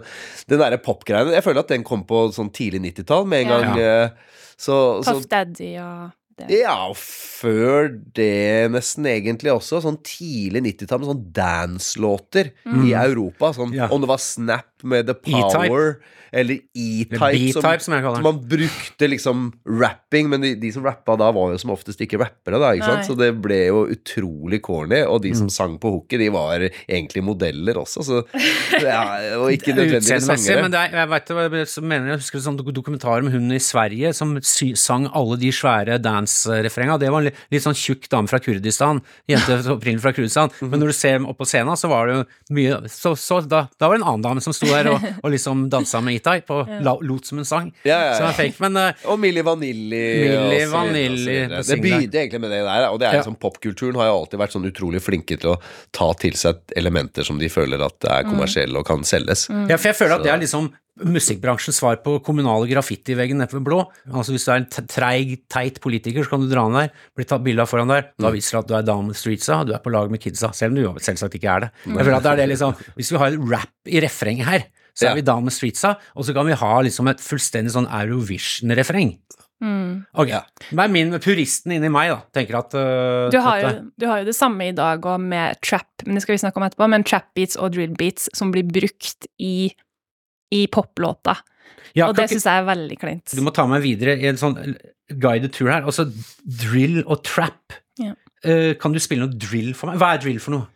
den 0.47 0.59
derre 0.63 0.77
popgreiene, 0.79 1.33
jeg 1.35 1.43
føler 1.43 1.59
at 1.59 1.67
den 1.75 1.83
kom 1.83 2.05
på 2.07 2.29
sånn 2.31 2.49
tidlig 2.55 2.81
90-tall 2.95 3.27
med 3.27 3.41
en 3.45 3.51
Ja. 3.51 3.59
gang. 3.59 3.77
Uh, 3.77 4.09
så, 4.57 5.03
så 5.03 5.19
Daddy 5.27 5.75
og 5.77 6.11
det. 6.37 6.47
ja, 6.61 6.75
og 6.89 6.95
før 6.97 7.89
det 8.17 8.69
nesten 8.73 9.05
egentlig 9.09 9.51
også. 9.53 9.81
Sånn 9.83 9.97
tidlig 10.05 10.61
90-tall 10.67 11.01
med 11.01 11.09
sånn 11.11 11.25
dance-låter 11.33 12.51
i 12.85 12.93
Europa. 12.97 13.51
Sånn, 13.57 13.73
Ja. 13.73 13.89
Om 13.93 14.01
det 14.03 14.09
var 14.09 14.21
Snap 14.21 14.76
med 14.83 15.07
The. 15.07 15.13
Power 15.15 15.99
eller 16.33 16.57
E-Type. 16.75 17.53
som- 17.53 17.79
som 17.79 17.93
jeg 17.93 18.03
kaller 18.03 18.15
den. 18.15 18.23
man 18.23 18.39
brukte 18.49 19.07
liksom 19.07 19.53
rapping, 19.65 20.27
men 20.29 20.41
de, 20.41 20.55
de 20.59 20.71
som 20.73 20.83
rappa 20.83 21.15
da, 21.17 21.31
var 21.31 21.53
jo 21.53 21.57
som 21.57 21.71
oftest 21.71 22.01
ikke 22.03 22.19
rappere, 22.19 22.59
da, 22.59 22.73
ikke 22.75 22.83
sant? 22.83 23.05
Så 23.07 23.15
det 23.17 23.29
ble 23.41 23.67
jo 23.69 23.85
utrolig 23.87 24.59
corny, 24.61 25.05
og 25.07 25.21
de 25.23 25.31
Mm. 25.31 25.37
som 25.37 25.49
sang 25.49 25.77
på 25.79 25.89
hooket, 25.89 26.19
de 26.19 26.27
var 26.29 26.59
egentlig 26.89 27.23
modeller 27.23 27.75
også, 27.79 28.03
så 28.03 28.17
ja, 28.83 29.37
Og 29.39 29.51
ikke 29.55 29.71
nødvendigvis 29.73 30.27
sangere. 30.27 30.61
men 30.63 30.71
det 30.71 30.79
er, 30.83 30.97
jeg 30.99 31.09
vet 31.09 31.27
jeg 31.31 31.67
så 31.71 31.81
mener, 31.81 32.07
jeg 32.11 32.19
husker 32.19 32.37
en 32.41 32.57
sånn 32.57 32.73
dokumentar 32.75 33.19
om 33.23 33.31
hun 33.31 33.51
i 33.55 33.57
Sverige 33.63 34.13
som 34.13 34.35
sy 34.41 34.73
sang 34.75 35.07
alle 35.15 35.37
de 35.39 35.47
svære 35.49 35.97
dance-refrenga. 36.03 36.99
Det 36.99 37.09
var 37.09 37.19
en 37.23 37.29
litt, 37.31 37.35
litt 37.51 37.63
sånn 37.63 37.73
tjukk 37.77 38.09
dame 38.11 38.27
fra 38.27 38.39
Kurdistan, 38.43 39.01
jente 39.29 39.47
opprinnelig 39.77 40.01
fra 40.03 40.11
Kurdistan. 40.13 40.51
Men 40.61 40.79
når 40.83 40.91
du 40.91 40.97
ser 40.99 41.23
opp 41.25 41.37
på 41.39 41.47
scenen, 41.47 41.77
så 41.79 41.87
var 41.89 42.07
det 42.11 42.15
jo 42.19 42.25
mye 42.53 42.83
Så, 42.91 43.15
så 43.15 43.39
da, 43.47 43.69
da 43.79 43.87
var 43.87 43.95
det 43.97 44.03
en 44.03 44.09
annen 44.11 44.27
dame 44.27 44.43
som 44.43 44.51
sto 44.53 44.66
der 44.71 44.89
og, 44.91 45.05
og 45.23 45.31
liksom 45.33 45.65
dansa 45.73 46.01
med 46.03 46.19
Itai 46.19 46.41
på 46.47 46.59
og 46.63 46.71
la, 46.85 46.93
lot 47.01 47.25
som 47.29 47.39
en 47.41 47.45
sang. 47.47 47.69
Ja, 47.87 47.97
ja, 48.09 48.13
Som 48.19 48.27
er 48.29 48.37
fake, 48.37 48.57
men 48.65 48.77
uh, 48.77 49.05
Og 49.11 49.19
Milli 49.21 49.43
Vanilli. 49.45 50.01
Milli 50.23 50.61
og 50.63 50.67
og 50.67 50.73
Vanilli 50.77 51.37
på 51.51 51.61
Det 51.67 51.79
begynte 51.83 52.21
egentlig 52.23 52.41
med 52.41 52.51
det 52.55 52.61
der. 52.65 52.87
Og 52.91 52.99
det 52.99 53.07
er 53.09 53.17
Ja. 53.17 53.21
liksom 53.21 53.35
popkulturen 53.41 53.95
har 54.01 54.09
jo 54.11 54.17
alltid 54.21 54.39
vært 54.39 54.55
sånn 54.57 54.67
utrolig 54.69 55.01
flinke 55.01 55.37
til 55.39 55.55
å 55.55 55.59
ta 55.91 56.11
til 56.19 56.33
seg 56.39 56.59
elementer 56.75 57.23
som 57.27 57.39
de 57.39 57.49
føler 57.49 57.81
at 57.83 58.05
er 58.09 58.23
kommersielle 58.27 58.77
og 58.77 58.85
kan 58.87 59.03
selges. 59.07 59.47
Ja, 59.69 59.77
for 59.77 59.89
jeg 59.91 59.95
føler 59.99 60.19
at 60.19 60.23
det 60.27 60.31
er 60.33 60.43
liksom 60.43 60.71
musikkbransjens 61.05 61.77
svar 61.81 61.99
på 62.03 62.17
kommunale 62.25 62.67
graffitiveggen 62.69 63.37
nede 63.41 63.53
ved 63.53 63.65
Blå. 63.67 63.79
Altså 64.11 64.33
Hvis 64.35 64.47
du 64.47 64.51
er 64.53 64.61
en 64.63 64.87
treig, 64.89 65.35
teit 65.51 65.81
politiker, 65.83 66.23
så 66.25 66.33
kan 66.33 66.41
du 66.43 66.49
dra 66.51 66.63
ned 66.69 66.87
der, 66.87 67.03
bli 67.17 67.27
tatt 67.29 67.43
bilde 67.45 67.61
av 67.65 67.69
foran 67.71 67.91
der. 67.91 68.09
Da 68.17 68.31
viser 68.33 68.57
det 68.57 68.63
at 68.63 68.71
du 68.71 68.75
er 68.79 68.87
down 68.89 69.11
with 69.11 69.19
streetsa, 69.19 69.61
du 69.67 69.73
er 69.75 69.83
på 69.83 69.93
lag 69.93 70.09
med 70.13 70.21
kidsa, 70.23 70.53
selv 70.57 70.73
om 70.73 70.79
du 70.97 71.03
selvsagt 71.03 71.37
ikke 71.37 71.53
er 71.53 71.67
det. 71.67 71.71
Jeg 71.85 71.99
føler 72.01 72.17
at 72.19 72.25
det 72.27 72.33
er 72.33 72.41
det 72.43 72.49
liksom, 72.55 72.75
Hvis 72.97 73.11
vi 73.13 73.21
har 73.21 73.37
rap 73.53 73.73
i 73.87 74.01
refrenget 74.03 74.47
her, 74.49 74.67
så 74.97 75.05
Ja. 75.05 75.11
er 75.11 75.15
vi 75.15 75.21
down 75.21 75.45
with 75.45 75.53
streetsa, 75.53 75.95
og 76.15 76.25
så 76.25 76.33
kan 76.33 76.47
vi 76.47 76.53
ha 76.57 76.81
liksom 76.81 77.07
et 77.07 77.19
fullstendig 77.21 77.69
sånn 77.75 77.85
Eurovision-refreng. 77.85 79.17
Mm. 79.57 80.05
Ok, 80.13 80.29
det 80.69 80.79
er 80.83 80.91
min 80.93 81.11
puristen 81.17 81.71
inni 81.73 81.89
meg, 81.89 82.11
da. 82.11 82.19
Tenker 82.33 82.59
at 82.59 82.75
uh, 82.77 83.29
Du 83.33 83.39
har, 83.41 83.61
jo, 83.63 83.69
du 83.97 84.05
har 84.05 84.19
jo 84.21 84.27
det 84.29 84.35
samme 84.37 84.67
i 84.69 84.75
dag 84.77 85.05
og 85.09 85.19
med 85.23 85.57
trap, 85.65 85.87
men 86.05 86.15
det 86.19 86.25
skal 86.25 86.35
vi 86.35 86.41
snakke 86.43 86.61
om 86.61 86.65
etterpå, 86.67 86.89
men 86.93 87.05
trap 87.07 87.31
beats 87.37 87.57
og 87.57 87.73
drill 87.73 87.95
beats 87.97 88.29
som 88.37 88.51
blir 88.53 88.67
brukt 88.69 89.25
i, 89.41 89.71
i 90.53 90.65
poplåta. 90.71 91.37
Ja, 91.97 92.09
og 92.09 92.17
det 92.17 92.27
syns 92.31 92.45
jeg 92.45 92.61
er 92.61 92.67
veldig 92.67 92.97
kleint. 93.01 93.33
Du 93.33 93.41
må 93.45 93.53
ta 93.55 93.65
meg 93.69 93.83
videre 93.85 94.17
i 94.19 94.29
en 94.29 94.39
sånn 94.39 94.57
guided 95.07 95.53
tour 95.55 95.71
her. 95.71 95.85
Altså 95.87 96.07
drill 96.43 97.01
og 97.05 97.21
trap. 97.27 97.77
Ja. 98.01 98.13
Uh, 98.45 98.73
kan 98.79 98.93
du 98.93 99.01
spille 99.01 99.25
noe 99.25 99.37
drill 99.37 99.73
for 99.77 99.91
meg? 99.91 100.01
Hva 100.01 100.13
er 100.15 100.23
drill 100.23 100.41
for 100.43 100.57
noe? 100.57 100.67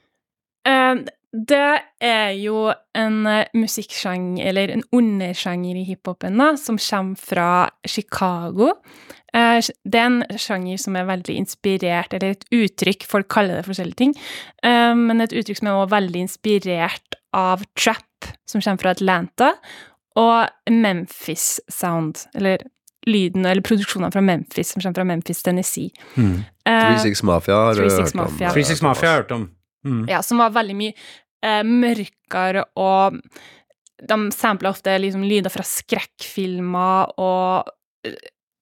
Uh, 0.68 1.04
det 1.32 1.68
er 2.04 2.34
jo 2.36 2.66
en 2.98 3.22
eh, 3.30 3.48
musikksjanger, 3.56 4.50
eller 4.50 4.74
en 4.74 4.82
undersjanger 4.92 5.78
i 5.80 5.86
hiphopen, 5.88 6.36
da, 6.42 6.50
som 6.60 6.76
kommer 6.76 7.22
fra 7.24 7.52
Chicago. 7.88 8.74
Det 9.32 9.96
er 9.96 10.10
en 10.10 10.18
sjanger 10.36 10.82
som 10.84 10.98
er 11.00 11.08
veldig 11.08 11.38
inspirert, 11.40 12.12
eller 12.18 12.36
et 12.36 12.44
uttrykk, 12.52 13.08
folk 13.08 13.30
kaller 13.32 13.62
det 13.62 13.70
forskjellige 13.70 14.02
ting, 14.02 14.12
men 14.60 15.24
et 15.24 15.32
uttrykk 15.32 15.62
som 15.62 15.70
er 15.72 15.78
også 15.78 15.94
veldig 15.94 16.24
inspirert 16.26 17.16
av 17.32 17.64
trap, 17.80 18.04
som 18.50 18.62
kommer 18.62 18.82
fra 18.84 18.94
Atlanta, 18.96 19.54
og 20.20 20.72
Memphis 20.72 21.60
Sound, 21.72 22.26
eller 22.36 22.64
lyden 23.08 23.46
eller 23.46 23.64
produksjonen 23.66 24.12
fra 24.14 24.22
Memphis, 24.22 24.74
som 24.74 24.82
kommer 24.82 25.00
fra 25.00 25.08
Memphis, 25.08 25.44
Tennessee. 25.44 25.90
Eh, 26.18 26.98
36 26.98 27.24
Mafia 27.24 27.56
har 27.56 27.76
du 27.76 27.82
hørt 27.82 28.16
om. 28.16 28.22
Mafia. 28.24 28.52
Free 28.54 28.68
Six 28.68 28.82
Mafia 28.82 29.10
har 29.10 29.16
jeg 29.16 29.24
hørt 29.24 29.32
om. 29.38 29.50
Mm. 29.86 30.06
ja, 30.10 30.22
som 30.22 30.38
var 30.38 30.54
veldig 30.54 30.76
mye 30.78 30.94
eh, 31.42 31.64
mørkere, 31.66 32.68
og 32.78 33.18
de 34.02 34.18
sampla 34.36 34.70
ofte 34.70 34.94
liksom 35.02 35.24
lyder 35.26 35.54
fra 35.54 35.66
skrekkfilmer 35.66 37.16
og 37.22 37.72
eh, 38.06 38.20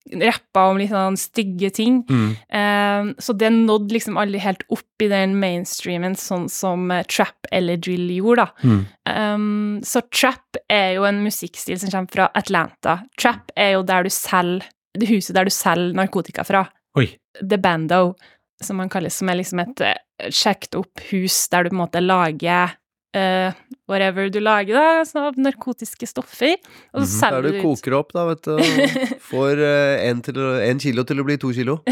rappa 0.09 0.65
om 0.71 0.79
litt 0.79 0.91
sånn 0.91 1.17
stygge 1.19 1.69
ting. 1.75 2.01
Mm. 2.09 2.29
Eh, 2.59 3.12
så 3.21 3.35
det 3.38 3.51
nådde 3.53 3.93
liksom 3.93 4.17
aldri 4.17 4.41
helt 4.41 4.63
opp 4.73 5.03
i 5.03 5.09
den 5.12 5.35
mainstreamen, 5.41 6.17
sånn 6.19 6.47
som 6.51 6.89
uh, 6.91 7.03
trap 7.09 7.49
eller 7.55 7.77
drill 7.77 8.09
gjorde, 8.15 8.47
da. 8.47 8.69
Mm. 8.69 8.81
Um, 9.09 9.77
så 9.85 10.01
trap 10.13 10.59
er 10.71 10.95
jo 10.97 11.05
en 11.07 11.21
musikkstil 11.23 11.79
som 11.81 11.93
kommer 11.93 12.13
fra 12.13 12.27
Atlanta. 12.38 12.99
Trap 13.21 13.53
er 13.59 13.75
jo 13.77 13.85
der 13.88 14.05
du 14.05 14.13
selger 14.13 14.67
Det 14.99 15.05
huset 15.05 15.35
der 15.38 15.45
du 15.45 15.53
selger 15.53 15.93
narkotika 15.95 16.43
fra. 16.43 16.63
Oi. 16.97 17.05
The 17.39 17.59
Bando, 17.62 18.15
som 18.63 18.79
man 18.81 18.89
kalles, 18.89 19.19
som 19.21 19.29
er 19.29 19.38
liksom 19.38 19.62
et 19.62 19.83
eh, 19.85 20.31
sjekket 20.33 20.75
opp 20.79 21.03
hus 21.12 21.38
der 21.53 21.63
du 21.63 21.69
på 21.69 21.77
en 21.77 21.83
måte 21.83 22.01
lager 22.01 22.73
eh, 23.13 23.51
whatever 23.89 24.29
du 24.29 24.39
lager, 24.39 24.73
da, 24.77 24.99
altså 25.01 25.27
av 25.29 25.37
narkotiske 25.41 26.07
stoffer, 26.09 26.55
og 26.93 27.01
så 27.01 27.07
Der 27.07 27.13
selger 27.15 27.41
du 27.47 27.51
du 27.57 27.61
koker 27.63 27.97
opp, 27.99 28.13
da, 28.13 28.25
vet 28.29 28.43
du. 28.45 28.53
og 28.57 29.19
Får 29.31 29.63
én 30.11 30.21
å- 30.37 30.59
en 30.69 30.79
kilo 30.79 31.03
til 31.03 31.19
å 31.19 31.25
bli 31.25 31.37
to 31.41 31.51
kilo. 31.55 31.79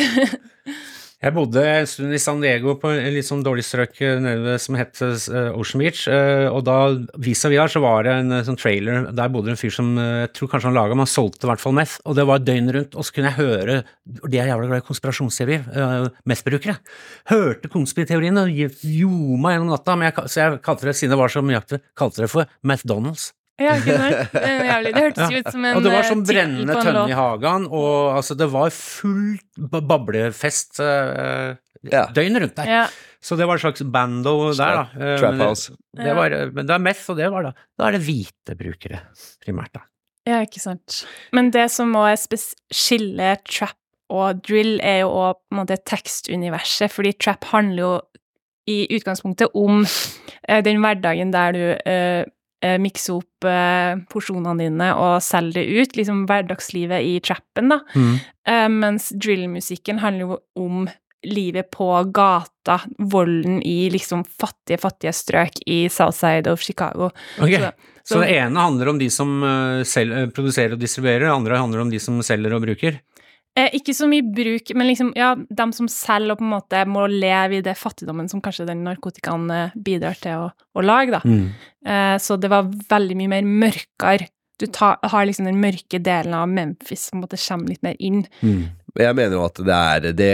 Jeg 1.18 1.34
bodde 1.34 1.62
en 1.66 1.88
stund 1.90 2.14
i 2.14 2.20
San 2.22 2.44
Diego 2.44 2.76
på 2.78 2.92
en 2.94 3.08
litt 3.16 3.26
sånn 3.26 3.42
dårlig 3.42 3.64
strøk 3.66 3.96
eh, 4.06 4.20
nede 4.22 4.60
som 4.62 4.76
het 4.78 5.00
eh, 5.02 5.48
Ocean 5.58 5.82
Beach, 5.82 6.04
eh, 6.14 6.46
og 6.46 6.62
da 6.68 6.76
vis-à-vis 7.18 7.58
her 7.58 7.72
så 7.74 7.82
var 7.82 8.06
det 8.06 8.14
en 8.20 8.36
sånn 8.46 8.60
trailer, 8.62 9.08
der 9.18 9.32
bodde 9.34 9.50
en 9.50 9.58
fyr 9.58 9.74
som 9.74 9.96
jeg 9.98 10.30
tror 10.38 10.52
kanskje 10.52 10.70
han 10.70 10.78
laga, 10.78 10.94
men 10.94 11.08
han 11.08 11.10
solgte 11.10 11.48
i 11.48 11.50
hvert 11.50 11.64
fall 11.64 11.74
meth, 11.80 11.96
og 12.06 12.20
det 12.20 12.28
var 12.30 12.44
døgnet 12.46 12.76
rundt, 12.78 12.94
og 12.94 13.08
så 13.08 13.16
kunne 13.16 13.32
jeg 13.32 13.40
høre 13.40 13.80
De 14.06 14.38
er 14.38 14.52
jævla 14.52 14.70
glad 14.70 14.84
i 14.84 14.88
konspirasjonsteorier, 14.92 15.66
meth-brukere. 16.30 16.78
Hørte 17.34 17.74
konspirateoriene 17.74 18.46
og 18.46 18.78
ljoma 18.86 19.56
gjennom 19.56 19.74
natta, 19.74 19.98
jeg, 20.06 20.18
så 20.30 20.44
jeg 20.44 20.62
kalte 20.70 20.92
det, 20.92 20.96
siden 21.02 21.18
det 21.18 21.22
var 21.24 21.34
så 21.34 21.42
mye 21.42 21.64
aktivt, 21.64 21.90
kalte 21.98 22.28
det 22.28 22.32
for 22.36 22.46
McDonald's. 22.62 23.32
Ja, 23.58 23.74
ikke 23.80 23.96
sant? 23.98 24.34
Det, 24.34 24.50
jævlig. 24.68 24.92
det 24.94 25.02
hørtes 25.08 25.32
jo 25.34 25.40
ut 25.42 25.48
som 25.52 25.64
en 25.66 25.78
Og 25.80 25.84
det 25.86 25.92
var 25.94 26.04
eh, 26.04 26.10
sånn 26.12 26.24
brennende 26.28 26.76
tønne 26.78 27.06
i 27.10 27.16
hagen, 27.18 27.64
og 27.74 28.18
altså, 28.20 28.36
det 28.38 28.48
var 28.54 28.70
fullt 28.76 29.64
bablefest 29.88 30.80
uh, 30.84 31.56
Ja. 31.88 32.04
døgnet 32.14 32.42
rundt 32.44 32.56
der. 32.60 32.70
Ja. 32.70 32.84
Så 33.22 33.36
det 33.40 33.48
var 33.50 33.58
et 33.58 33.64
slags 33.66 33.82
bando 33.82 34.36
der, 34.54 34.78
da. 34.78 34.84
Eh, 34.94 35.18
Trap 35.20 35.32
men 35.34 35.40
det- 35.42 35.48
house. 35.48 35.74
Det 35.98 36.16
var, 36.16 36.36
men 36.54 36.68
det 36.70 36.76
er 36.76 36.84
meth, 36.86 37.10
og 37.10 37.18
det 37.18 37.32
var 37.34 37.44
da 37.50 37.52
Da 37.78 37.88
er 37.88 37.98
det 37.98 38.02
hvite 38.06 38.56
brukere, 38.58 39.02
primært, 39.46 39.74
da. 39.74 39.82
Ja, 40.28 40.42
ikke 40.44 40.60
sant. 40.60 41.06
Men 41.34 41.50
det 41.52 41.70
som 41.72 41.94
òg 41.96 42.12
er 42.12 42.18
spes- 42.20 42.54
trap 43.48 43.76
og 44.10 44.42
drill, 44.44 44.80
er 44.84 45.00
jo 45.02 45.10
òg 45.10 45.34
på 45.36 45.56
en 45.56 45.60
måte 45.66 45.78
tekstuniverset, 45.84 46.92
fordi 46.92 47.14
trap 47.18 47.44
handler 47.46 47.82
jo 47.84 48.02
i 48.68 48.88
utgangspunktet 48.92 49.50
om 49.56 49.86
eh, 50.48 50.62
den 50.62 50.82
hverdagen 50.84 51.32
der 51.32 51.52
du 51.56 51.64
eh, 51.90 52.26
eh, 52.64 52.78
mikse 52.82 53.14
opp 53.14 53.46
eh, 53.46 53.96
porsjonene 54.12 54.58
dine 54.64 54.92
og 54.98 55.20
selge 55.22 55.54
det 55.62 55.66
ut, 55.82 55.98
liksom 56.00 56.26
hverdagslivet 56.30 57.04
i 57.06 57.20
trappen, 57.20 57.70
da. 57.70 57.80
Eh, 58.48 58.68
mens 58.70 59.10
drillmusikken 59.14 60.00
handler 60.00 60.28
jo 60.28 60.40
om 60.64 60.88
livet 61.28 61.72
på 61.74 61.88
gata, 62.14 62.80
volden 63.00 63.58
i 63.66 63.90
liksom 63.92 64.22
fattige, 64.24 64.78
fattige 64.80 65.12
strøk 65.18 65.58
i 65.66 65.88
Southside 65.90 66.48
of 66.48 66.62
Chicago. 66.62 67.10
Ok, 67.42 67.52
Så- 67.58 67.72
Så, 68.08 68.14
så- 68.14 68.22
det 68.24 68.38
ene 68.38 68.56
handler 68.60 68.88
om 68.90 68.98
de 69.00 69.10
som 69.10 69.44
eh, 69.44 69.84
selv, 69.84 70.14
eh, 70.16 70.28
produserer 70.28 70.74
og 70.74 70.80
distribuerer, 70.80 71.26
det 71.26 71.34
andre 71.34 71.58
handler 71.58 71.82
om 71.82 71.90
de 71.90 72.00
som 72.00 72.20
selger 72.24 72.54
og 72.56 72.62
bruker. 72.64 73.00
Eh, 73.58 73.74
ikke 73.80 73.96
så 73.98 74.06
mye 74.10 74.22
bruk, 74.22 74.70
men 74.78 74.90
liksom, 74.92 75.12
ja, 75.18 75.32
dem 75.34 75.72
som 75.74 75.90
selger 75.90 76.36
og 76.36 76.42
på 76.42 76.46
en 76.46 76.54
måte 76.54 76.84
må 76.90 77.08
leve 77.10 77.58
i 77.58 77.64
det 77.66 77.74
fattigdommen 77.80 78.30
som 78.30 78.42
kanskje 78.44 78.68
den 78.70 78.84
narkotikaen 78.86 79.48
eh, 79.54 79.78
bidrar 79.88 80.20
til 80.22 80.44
å, 80.44 80.50
å 80.78 80.84
lage, 80.86 81.18
da. 81.18 81.22
Eh, 81.88 82.18
så 82.22 82.38
det 82.38 82.52
var 82.54 82.70
veldig 82.92 83.18
mye 83.18 83.32
mer 83.38 83.48
mørkere. 83.66 84.30
Du 84.58 84.66
tar, 84.74 84.98
har 85.06 85.26
liksom 85.26 85.46
den 85.50 85.62
mørke 85.62 86.00
delen 86.02 86.34
av 86.34 86.50
Memphis 86.50 87.10
som 87.10 87.22
måte 87.22 87.38
kommer 87.38 87.74
litt 87.74 87.84
mer 87.86 87.98
inn. 88.02 88.24
Jeg 88.98 89.16
mener 89.18 89.36
jo 89.38 89.44
at 89.46 89.60
det 89.68 89.76
er 89.78 90.06
det, 90.18 90.30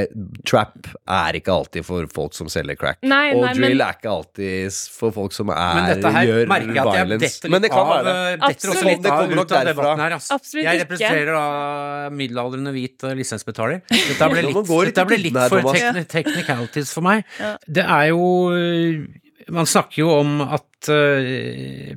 Trap 0.48 0.88
er 1.10 1.38
ikke 1.40 1.52
alltid 1.54 1.86
for 1.88 2.08
folk 2.14 2.34
som 2.38 2.48
selger 2.52 2.78
crack. 2.80 3.00
Nei, 3.04 3.34
og 3.36 3.42
nei, 3.44 3.54
drill 3.58 3.78
men- 3.78 3.88
er 3.88 3.98
ikke 3.98 4.12
alltid 4.14 4.78
for 4.98 5.12
folk 5.16 5.34
som 5.36 5.50
er, 5.54 5.76
Men 5.80 5.90
dette 5.92 6.12
her 6.16 6.28
gjør 6.30 6.48
merker 6.48 6.74
jeg 6.74 6.78
at 6.84 6.94
jeg 6.94 7.08
violence. 7.08 7.26
detter 7.40 7.50
Men 7.56 7.62
det 7.62 7.72
kan 7.74 7.80
av, 7.80 7.92
være 7.94 8.04
det. 8.04 8.14
eh, 8.14 8.48
detter 8.48 8.54
også 8.54 8.72
Absolutt. 8.74 8.92
litt 8.94 9.02
Det 9.04 9.12
av 9.12 9.20
kommer 9.24 9.36
nok 9.36 9.46
ut 9.46 9.52
av 9.58 9.66
debatten 9.72 10.00
her, 10.06 10.12
altså. 10.18 10.34
Absolutt 10.40 10.64
Jeg 10.64 10.82
representerer 10.84 11.34
da 11.34 12.10
middelaldrende 12.22 12.72
hvit 12.74 13.04
eh, 13.04 13.14
lisensbetaler. 13.20 13.82
Dette 13.90 14.30
ble 14.32 14.42
litt, 14.48 14.62
dette 14.94 15.06
ble 15.08 15.18
litt 15.18 15.42
for 15.50 15.74
tekni 15.74 16.06
technicalities 16.08 16.94
for 16.94 17.02
meg. 17.02 17.24
Ja. 17.40 17.58
Det 17.68 17.84
er 17.86 18.08
jo 18.14 18.24
eh, 18.56 19.04
Man 19.52 19.66
snakker 19.68 19.98
jo 20.06 20.10
om 20.22 20.40
at 20.42 20.88
eh, 20.88 21.94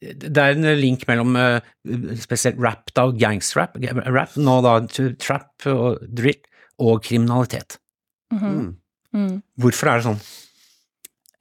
det 0.00 0.38
er 0.40 0.54
en 0.56 0.66
link 0.80 1.06
mellom 1.08 1.36
eh, 1.36 1.60
spesielt 2.20 2.60
rap 2.62 2.92
da, 2.96 3.04
og 3.10 3.18
gangsterrap, 3.20 3.76
rap, 4.08 4.36
nå 4.40 4.56
da 4.64 4.78
trap 5.20 5.66
og 5.68 6.00
drill, 6.08 6.38
og 6.80 7.02
kriminalitet. 7.04 7.78
Mm 8.32 8.38
-hmm. 8.40 8.74
Mm. 9.12 9.42
Hvorfor 9.58 9.88
er 9.88 9.96
det 9.98 10.04
sånn? 10.04 10.20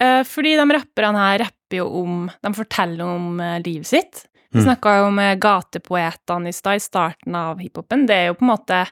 Eh, 0.02 0.24
fordi 0.24 0.56
de 0.56 0.74
rapperne 0.74 1.18
her 1.18 1.40
rapper 1.40 1.78
jo 1.78 1.86
om 2.04 2.32
De 2.44 2.54
forteller 2.54 3.06
om 3.06 3.40
eh, 3.40 3.60
livet 3.60 3.86
sitt. 3.88 4.26
Vi 4.52 4.60
Mm. 4.60 4.66
snakka 4.66 4.98
jo 4.98 5.04
om 5.08 5.16
gatepoetene 5.40 6.48
i 6.50 6.52
stad, 6.52 6.76
i 6.76 6.80
starten 6.80 7.36
av 7.36 7.60
hiphopen. 7.60 8.08
Det 8.08 8.16
er 8.16 8.26
jo 8.28 8.34
på 8.34 8.42
en 8.42 8.58
måte 8.58 8.88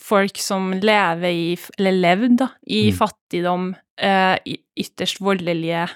folk 0.00 0.38
som 0.38 0.72
lever 0.72 1.28
i 1.28 1.58
Eller 1.78 1.92
levd, 1.92 2.36
da, 2.38 2.48
i 2.66 2.90
Mm. 2.90 2.96
fattigdom, 2.96 3.76
eh, 3.98 4.38
i 4.46 4.58
ytterst 4.76 5.20
voldelige 5.20 5.88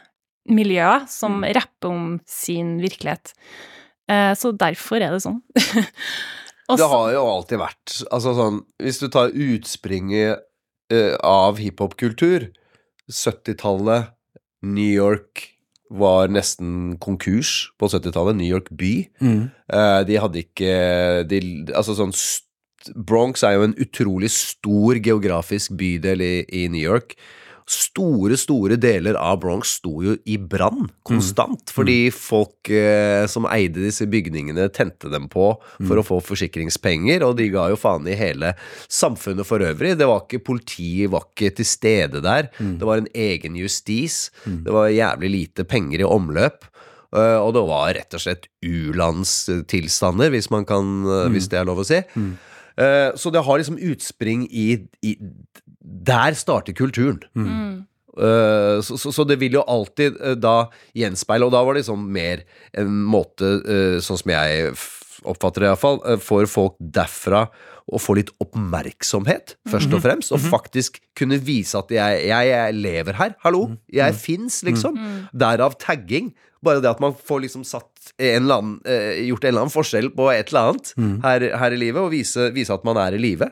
miljøer, 0.52 1.06
som 1.10 1.42
rapper 1.44 1.90
om 1.90 2.06
sin 2.28 2.78
virkelighet. 2.82 3.34
Eh, 4.10 4.32
så 4.38 4.52
derfor 4.56 5.02
er 5.02 5.14
det 5.14 5.22
sånn. 5.24 5.40
Også, 6.70 6.78
Det 6.78 6.88
har 6.92 7.06
jo 7.16 7.22
alltid 7.26 7.58
vært 7.58 7.92
Altså 8.14 8.30
sånn 8.36 8.58
Hvis 8.78 9.00
du 9.02 9.08
tar 9.10 9.32
utspringet 9.34 10.44
eh, 10.94 11.16
av 11.26 11.58
hiphop-kultur 11.58 12.44
70-tallet, 13.10 14.12
New 14.62 14.86
York 14.86 15.48
var 15.90 16.30
nesten 16.30 16.94
konkurs 17.02 17.72
på 17.74 17.88
70-tallet. 17.90 18.36
New 18.38 18.46
York 18.46 18.68
by. 18.70 18.92
Eh, 19.18 20.00
de 20.06 20.20
hadde 20.22 20.44
ikke 20.44 20.76
de, 21.26 21.40
Altså 21.74 21.96
sånn 21.98 22.14
Bronx 22.94 23.42
er 23.44 23.58
jo 23.58 23.66
en 23.66 23.74
utrolig 23.82 24.30
stor 24.32 25.00
geografisk 25.02 25.74
bydel 25.76 26.22
i, 26.24 26.34
i 26.62 26.62
New 26.72 26.80
York. 26.80 27.16
Store, 27.70 28.34
store 28.34 28.74
deler 28.82 29.14
av 29.14 29.36
Bronx 29.44 29.76
sto 29.78 30.00
jo 30.02 30.16
i 30.26 30.34
brann 30.42 30.88
konstant, 31.06 31.70
fordi 31.70 32.10
folk 32.10 32.66
eh, 32.74 33.28
som 33.30 33.46
eide 33.46 33.84
disse 33.84 34.08
bygningene, 34.10 34.66
tente 34.74 35.10
dem 35.12 35.28
på 35.30 35.52
for 35.86 36.00
å 36.00 36.04
få 36.06 36.18
forsikringspenger, 36.32 37.22
og 37.22 37.36
de 37.38 37.46
ga 37.54 37.68
jo 37.70 37.78
faen 37.78 38.08
i 38.10 38.18
hele 38.18 38.56
samfunnet 38.90 39.46
for 39.46 39.62
øvrig. 39.62 39.94
Det 40.00 40.10
var 40.10 40.24
ikke 40.24 40.42
Politiet 40.50 41.12
var 41.12 41.28
ikke 41.28 41.52
til 41.60 41.68
stede 41.68 42.24
der. 42.24 42.50
Det 42.58 42.86
var 42.86 42.98
en 42.98 43.10
egen 43.14 43.54
justis. 43.60 44.30
Det 44.44 44.74
var 44.74 44.90
jævlig 44.90 45.30
lite 45.30 45.68
penger 45.68 46.02
i 46.02 46.08
omløp. 46.08 46.66
Uh, 47.10 47.42
og 47.42 47.54
det 47.56 47.62
var 47.66 47.88
rett 47.96 48.14
og 48.14 48.22
slett 48.22 48.46
u-landstilstander, 48.62 50.30
hvis 50.30 50.50
man 50.50 50.66
kan 50.66 51.02
eh, 51.06 51.26
Hvis 51.34 51.50
det 51.50 51.58
er 51.58 51.66
lov 51.66 51.82
å 51.82 51.86
si. 51.86 51.98
Eh, 52.80 53.10
så 53.18 53.32
det 53.34 53.42
har 53.44 53.58
liksom 53.58 53.78
utspring 53.82 54.46
i, 54.50 54.68
i 55.02 55.16
Der 55.90 56.36
starter 56.38 56.76
kulturen. 56.76 57.24
Eh, 58.20 58.80
så, 58.82 58.98
so, 58.98 59.12
so 59.14 59.24
det 59.28 59.38
vil 59.40 59.54
jo 59.58 59.64
alltid 59.70 60.18
uh, 60.18 60.34
da 60.38 60.70
gjenspeile, 60.96 61.46
og 61.46 61.54
da 61.54 61.62
var 61.64 61.76
det 61.76 61.84
liksom 61.84 62.08
mer 62.12 62.44
en 62.78 62.90
måte, 63.10 63.52
uh, 63.62 63.98
sånn 64.02 64.18
som 64.20 64.32
jeg 64.34 64.72
oppfatter 65.30 65.64
det 65.64 65.70
iallfall, 65.70 66.00
uh, 66.04 66.16
for 66.20 66.48
folk 66.50 66.76
derfra 66.80 67.46
å 67.90 67.98
få 67.98 68.18
litt 68.18 68.30
oppmerksomhet, 68.42 69.56
først 69.70 69.94
og 69.96 70.02
fremst, 70.04 70.34
og 70.34 70.42
faktisk 70.42 71.00
kunne 71.18 71.40
vise 71.42 71.78
at 71.78 71.90
jeg, 71.90 72.20
jeg, 72.28 72.50
jeg 72.52 72.76
lever 72.76 73.18
her. 73.18 73.32
Hallo, 73.42 73.64
jeg 73.90 74.14
fins, 74.14 74.60
liksom. 74.62 74.94
Derav 75.34 75.74
tagging. 75.82 76.28
Bare 76.62 76.78
det 76.84 76.90
at 76.92 77.02
man 77.02 77.16
får 77.16 77.42
liksom 77.48 77.64
satt 77.66 78.12
en 78.20 78.44
eller 78.44 78.60
annen, 78.60 78.76
gjort 79.26 79.42
en 79.42 79.50
eller 79.50 79.64
annen 79.64 79.74
forskjell 79.74 80.12
på 80.14 80.28
et 80.30 80.52
eller 80.52 80.70
annet 80.70 80.92
her, 81.24 81.48
her 81.64 81.74
i 81.74 81.80
livet, 81.82 81.98
og 81.98 82.14
vise, 82.14 82.46
vise 82.54 82.76
at 82.76 82.86
man 82.86 83.00
er 83.02 83.18
i 83.18 83.22
live. 83.26 83.50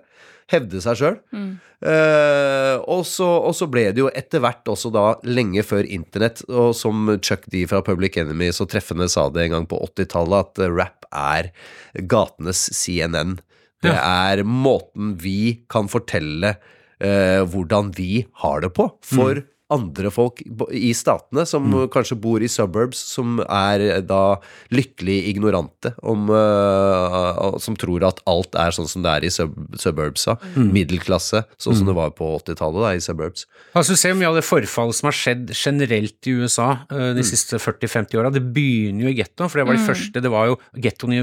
Hevde 0.49 0.81
seg 0.81 1.01
sjøl. 1.01 1.19
og, 2.91 3.03
så, 3.07 3.27
og 3.27 3.53
så 3.55 3.69
ble 3.71 3.85
det 3.95 4.03
jo 4.03 4.09
etter 4.11 4.43
hvert 4.43 4.67
også 4.71 4.91
da, 4.95 5.05
lenge 5.29 5.63
før 5.67 5.87
internett, 5.87 6.43
og 6.49 6.73
som 6.77 7.13
Chuck 7.23 7.47
D 7.53 7.67
fra 7.71 7.83
Public 7.87 8.17
Enemy 8.21 8.51
så 8.57 8.67
treffende 8.71 9.11
sa 9.13 9.29
det 9.35 9.47
en 9.47 9.59
gang 9.59 9.69
på 9.71 9.81
80-tallet, 9.91 10.49
at 10.49 10.65
eh, 10.65 10.73
rap 10.73 11.07
er 11.13 11.51
gatenes 12.11 12.65
CNN. 12.75 13.39
Det 13.85 13.95
er 13.95 14.43
måten 14.43 15.15
vi 15.23 15.61
kan 15.71 15.87
fortelle 15.91 16.57
eh, 16.99 17.45
hvordan 17.47 17.93
vi 17.97 18.25
har 18.43 18.65
det 18.65 18.73
på, 18.75 18.89
for 19.05 19.45
andre 19.73 20.09
folk 20.13 20.41
i 20.73 20.91
statene 20.97 21.45
som 21.49 21.67
kanskje 21.93 22.17
bor 22.21 22.41
i 22.41 22.49
suburbs, 22.49 23.01
som 23.13 23.39
er 23.45 23.85
eh, 23.85 24.01
da 24.05 24.39
lykkelig 24.73 25.19
ignorante, 25.29 25.93
om, 26.01 26.31
uh, 26.33 27.59
som 27.61 27.77
tror 27.79 28.07
at 28.09 28.23
alt 28.29 28.57
er 28.57 28.73
sånn 28.75 28.89
som 28.89 29.05
det 29.05 29.13
er 29.13 29.27
i 29.29 29.33
sub 29.33 29.57
suburbsa. 29.79 30.39
Middelklasse, 30.57 31.43
sånn 31.61 31.77
som 31.77 31.89
det 31.91 31.97
var 31.97 32.15
på 32.17 32.31
80-tallet 32.39 32.85
da, 32.85 32.93
i 32.97 33.03
suburbs. 33.05 33.45
Altså, 33.77 33.95
du 33.95 34.01
ser 34.01 34.17
mye 34.17 34.31
av 34.31 34.39
det 34.39 34.47
forfallet 34.47 34.97
som 34.97 35.11
har 35.11 35.17
skjedd 35.17 35.53
generelt 35.53 36.31
i 36.31 36.37
USA 36.41 36.71
uh, 36.89 37.11
de 37.17 37.25
siste 37.27 37.61
40-50 37.61 38.21
åra. 38.21 38.33
Det 38.33 38.43
begynner 38.43 39.09
jo 39.09 39.13
i 39.13 39.19
gettoen, 39.21 39.53
for 39.53 39.61
det 39.61 39.69
var 39.69 39.79
de 39.79 39.85
første 39.85 40.25
Det 40.25 40.33
var 40.33 40.49
jo 40.51 40.57
Gettoen, 40.79 41.13
i, 41.15 41.21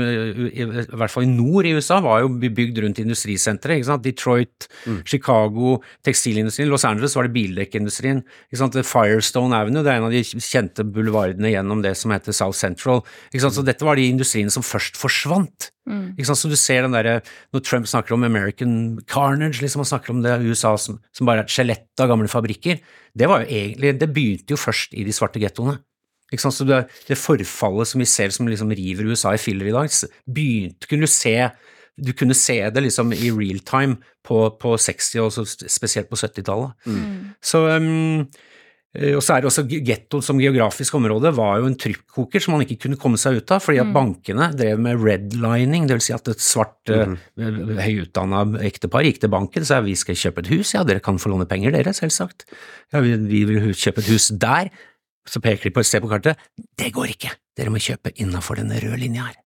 i, 0.51 0.65
i 0.65 0.97
hvert 0.99 1.11
fall 1.11 1.25
i 1.25 1.31
nord 1.31 1.67
i 1.67 1.73
USA, 1.77 1.99
var 2.03 2.21
jo 2.23 2.31
bygd 2.41 2.83
rundt 2.83 3.01
industrisentre. 3.01 3.77
sant? 3.85 4.03
Detroit, 4.05 4.67
Chicago, 5.07 5.79
tekstilindustrien. 6.05 6.69
Los 6.69 6.85
Angeles 6.87 7.15
var 7.17 7.27
det 7.27 7.35
bildekkindustrien. 7.35 8.23
Firestone 8.55 9.57
Avenue, 9.57 9.83
det 9.83 9.91
er 9.91 9.99
en 9.99 10.07
av 10.07 10.13
de 10.13 10.21
kjente 10.23 10.86
bulvardene 10.88 11.51
gjennom 11.51 11.81
det 11.83 11.95
som 11.99 12.13
heter 12.13 12.36
South 12.36 12.57
Central. 12.57 13.01
Så 13.33 13.63
dette 13.65 13.86
var 13.86 13.95
de 13.99 14.07
industriene 14.07 14.53
som 14.53 14.65
først 14.65 14.97
forsvant. 14.99 15.71
Ikke 16.15 16.25
sant? 16.25 16.39
Så 16.39 16.49
du 16.49 16.55
ser 16.57 16.81
den 16.81 16.95
derre 16.95 17.19
Når 17.53 17.61
Trump 17.61 17.86
snakker 17.86 18.15
om 18.15 18.23
American 18.25 18.97
carnage, 19.05 19.61
liksom, 19.61 19.83
han 19.83 19.91
snakker 19.91 20.15
om 20.15 20.23
det 20.23 20.39
USA 20.41 20.75
som, 20.81 20.97
som 21.13 21.27
bare 21.29 21.43
er 21.43 21.45
et 21.45 21.53
skjelett 21.53 22.01
av 22.01 22.09
gamle 22.09 22.29
fabrikker, 22.31 22.79
det 23.13 23.29
var 23.29 23.43
jo 23.43 23.53
egentlig 23.53 23.93
Det 23.99 24.09
begynte 24.13 24.55
jo 24.55 24.57
først 24.57 24.95
i 24.97 25.05
de 25.05 25.13
svarte 25.13 25.41
gettoene. 25.41 25.77
Så 26.36 26.65
det, 26.65 26.88
det 27.07 27.19
forfallet 27.21 27.88
som 27.88 28.01
vi 28.01 28.07
ser 28.09 28.33
som 28.33 28.47
liksom 28.49 28.73
river 28.73 29.11
USA 29.13 29.36
i 29.36 29.39
filler 29.39 29.69
i 29.69 29.75
dag, 29.75 29.93
begynte 30.25 30.89
kunne 30.89 31.05
du 31.05 31.11
se 31.11 31.38
du 31.95 32.11
kunne 32.17 32.35
se 32.35 32.57
det 32.69 32.83
liksom 32.83 33.13
i 33.15 33.31
real 33.31 33.61
time 33.63 33.99
på, 34.25 34.49
på 34.59 34.75
60- 34.75 35.21
og 35.23 35.47
spesielt 35.47 36.09
på 36.11 36.19
70-tallet. 36.19 36.75
Så 37.43 37.61
um, 37.71 38.25
eh, 38.97 39.13
og 39.15 39.21
så 39.23 39.35
er 39.35 39.43
det 39.43 39.49
også 39.51 39.63
gettoen 39.69 40.23
som 40.25 40.39
geografisk 40.41 40.97
område 40.97 41.31
var 41.35 41.61
jo 41.61 41.69
en 41.69 41.77
trykkoker 41.79 42.43
som 42.43 42.55
man 42.55 42.65
ikke 42.65 42.81
kunne 42.85 42.99
komme 42.99 43.19
seg 43.21 43.39
ut 43.39 43.53
av, 43.55 43.63
fordi 43.63 43.79
at 43.83 43.93
bankene 43.95 44.49
drev 44.55 44.81
med 44.81 45.03
redlining, 45.03 45.87
det 45.87 45.99
vil 45.99 46.05
si 46.07 46.15
at 46.15 46.31
et 46.31 46.43
svart, 46.43 46.81
mm 46.91 47.15
høyutdanna 47.85 48.41
ektepar 48.65 49.03
gikk 49.03 49.19
til 49.21 49.31
banken 49.33 49.63
og 49.65 49.67
sa 49.67 49.81
vi 49.83 49.95
skal 49.99 50.17
kjøpe 50.17 50.43
et 50.43 50.51
hus, 50.53 50.71
ja 50.75 50.83
dere 50.87 51.03
kan 51.03 51.19
få 51.21 51.31
låne 51.31 51.47
penger 51.49 51.75
dere, 51.75 51.91
selvsagt. 51.95 52.47
Ja, 52.93 53.01
vi, 53.03 53.15
vi 53.27 53.43
vil 53.49 53.71
kjøpe 53.75 54.03
et 54.03 54.11
hus 54.11 54.29
der. 54.31 54.71
Så 55.27 55.41
peker 55.41 55.67
de 55.67 55.73
på 55.75 55.81
et 55.81 55.89
sted 55.89 56.03
på 56.03 56.09
kartet. 56.11 56.39
Det 56.55 56.91
går 56.93 57.15
ikke, 57.15 57.31
dere 57.57 57.73
må 57.73 57.81
kjøpe 57.81 58.13
innafor 58.21 58.61
denne 58.61 58.77
røde 58.83 58.99
linja 59.01 59.25
her. 59.27 59.39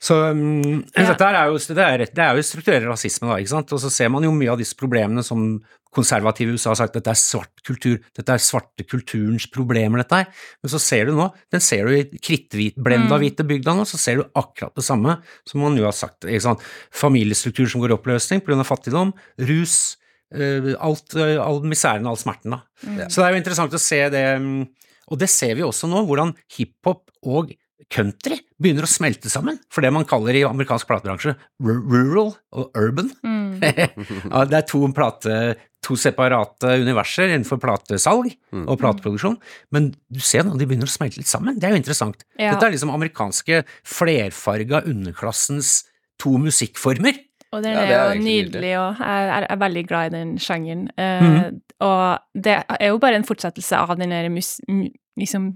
Så 0.00 0.16
um, 0.32 0.80
Ja. 0.96 1.10
dette 1.10 1.26
er 1.28 1.50
jo, 1.50 1.58
det, 1.60 1.84
er, 1.84 2.06
det 2.08 2.24
er 2.24 2.38
jo 2.38 2.44
strukturell 2.46 2.86
rasisme, 2.88 3.28
da, 3.28 3.36
ikke 3.36 3.52
sant. 3.52 3.72
Og 3.76 3.82
så 3.82 3.90
ser 3.92 4.08
man 4.12 4.24
jo 4.24 4.32
mye 4.32 4.54
av 4.54 4.60
disse 4.62 4.78
problemene 4.78 5.22
som 5.26 5.60
konservative 5.92 6.52
i 6.52 6.54
USA 6.54 6.70
har 6.70 6.78
sagt 6.78 6.94
dette 6.94 7.10
er 7.10 7.18
svart 7.18 7.62
kultur, 7.66 7.96
dette 8.16 8.32
er 8.32 8.42
svarte 8.42 8.84
kulturens 8.86 9.48
problemer, 9.50 10.00
dette 10.04 10.20
her. 10.22 10.28
Men 10.62 10.72
så 10.72 10.80
ser 10.80 11.10
du 11.10 11.16
nå, 11.18 11.26
den 11.50 11.64
ser 11.64 11.88
du 11.88 11.96
i 11.96 12.04
kritthvit, 12.22 12.78
blenda 12.80 13.18
hvite 13.20 13.44
bygda 13.44 13.74
nå, 13.76 13.84
så 13.90 13.98
ser 14.00 14.20
du 14.20 14.28
akkurat 14.38 14.76
det 14.78 14.86
samme 14.86 15.18
som 15.50 15.64
man 15.64 15.76
jo 15.76 15.88
har 15.88 15.96
sagt. 15.96 16.24
ikke 16.24 16.46
sant. 16.46 16.62
Familiestruktur 16.94 17.68
som 17.68 17.82
går 17.82 17.92
i 17.92 17.98
oppløsning 17.98 18.44
pga. 18.46 18.62
fattigdom, 18.64 19.12
rus, 19.50 19.96
eh, 20.32 20.72
alt, 20.78 21.16
eh, 21.18 21.36
all 21.42 21.60
miseren 21.66 22.06
og 22.06 22.14
all 22.14 22.22
smerten, 22.22 22.54
da. 22.54 22.62
Så 23.10 23.20
det 23.20 23.26
er 23.26 23.34
jo 23.34 23.42
interessant 23.42 23.74
å 23.74 23.82
se 23.82 24.08
det, 24.14 24.26
mm, 24.40 24.68
og 25.10 25.18
det 25.18 25.28
ser 25.28 25.56
vi 25.58 25.66
også 25.66 25.90
nå, 25.90 26.06
hvordan 26.06 26.36
hiphop 26.56 27.10
og 27.26 27.50
country 27.90 28.36
begynner 28.60 28.84
å 28.86 28.90
smelte 28.90 29.30
sammen, 29.32 29.56
for 29.72 29.82
det 29.82 29.90
man 29.92 30.04
kaller 30.08 30.36
i 30.38 30.44
amerikansk 30.46 30.86
platebransje 30.86 31.32
rural 31.60 32.34
og 32.54 32.76
urban. 32.78 33.08
Mm. 33.24 33.58
det 34.50 34.58
er 34.60 34.66
to, 34.68 34.82
plate, 34.94 35.38
to 35.84 35.96
separate 35.98 36.70
universer 36.84 37.32
innenfor 37.32 37.58
platesalg 37.62 38.30
og 38.60 38.76
plateproduksjon, 38.80 39.38
men 39.74 39.90
du 40.12 40.20
ser 40.22 40.46
nå 40.46 40.54
de 40.60 40.68
begynner 40.70 40.86
å 40.90 40.92
smelte 40.92 41.18
litt 41.22 41.30
sammen. 41.30 41.58
Det 41.58 41.66
er 41.68 41.74
jo 41.74 41.80
interessant. 41.82 42.22
Ja. 42.38 42.52
Dette 42.54 42.68
er 42.70 42.76
liksom 42.76 42.92
amerikanske 42.94 43.62
flerfarga 43.88 44.84
underklassens 44.90 45.80
to 46.20 46.36
musikkformer. 46.40 47.18
Og 47.50 47.64
den 47.64 47.74
Ja, 47.74 47.82
er, 47.82 47.90
er 47.90 48.14
jo 48.14 48.22
nydelig, 48.22 48.72
og 48.78 49.00
jeg 49.02 49.30
er, 49.34 49.46
er 49.50 49.58
veldig 49.58 49.82
glad 49.88 50.12
i 50.12 50.16
den 50.20 50.36
sjangeren. 50.38 50.84
Eh, 50.94 51.50
Og 51.82 52.42
det 52.46 52.58
er 52.76 52.90
jo 52.92 52.98
bare 53.02 53.18
en 53.18 53.24
fortsettelse 53.26 53.74
av 53.80 53.96
den 53.98 54.12
der 54.14 54.28
mus, 54.30 54.58
mu- 54.68 54.92
liksom 55.18 55.48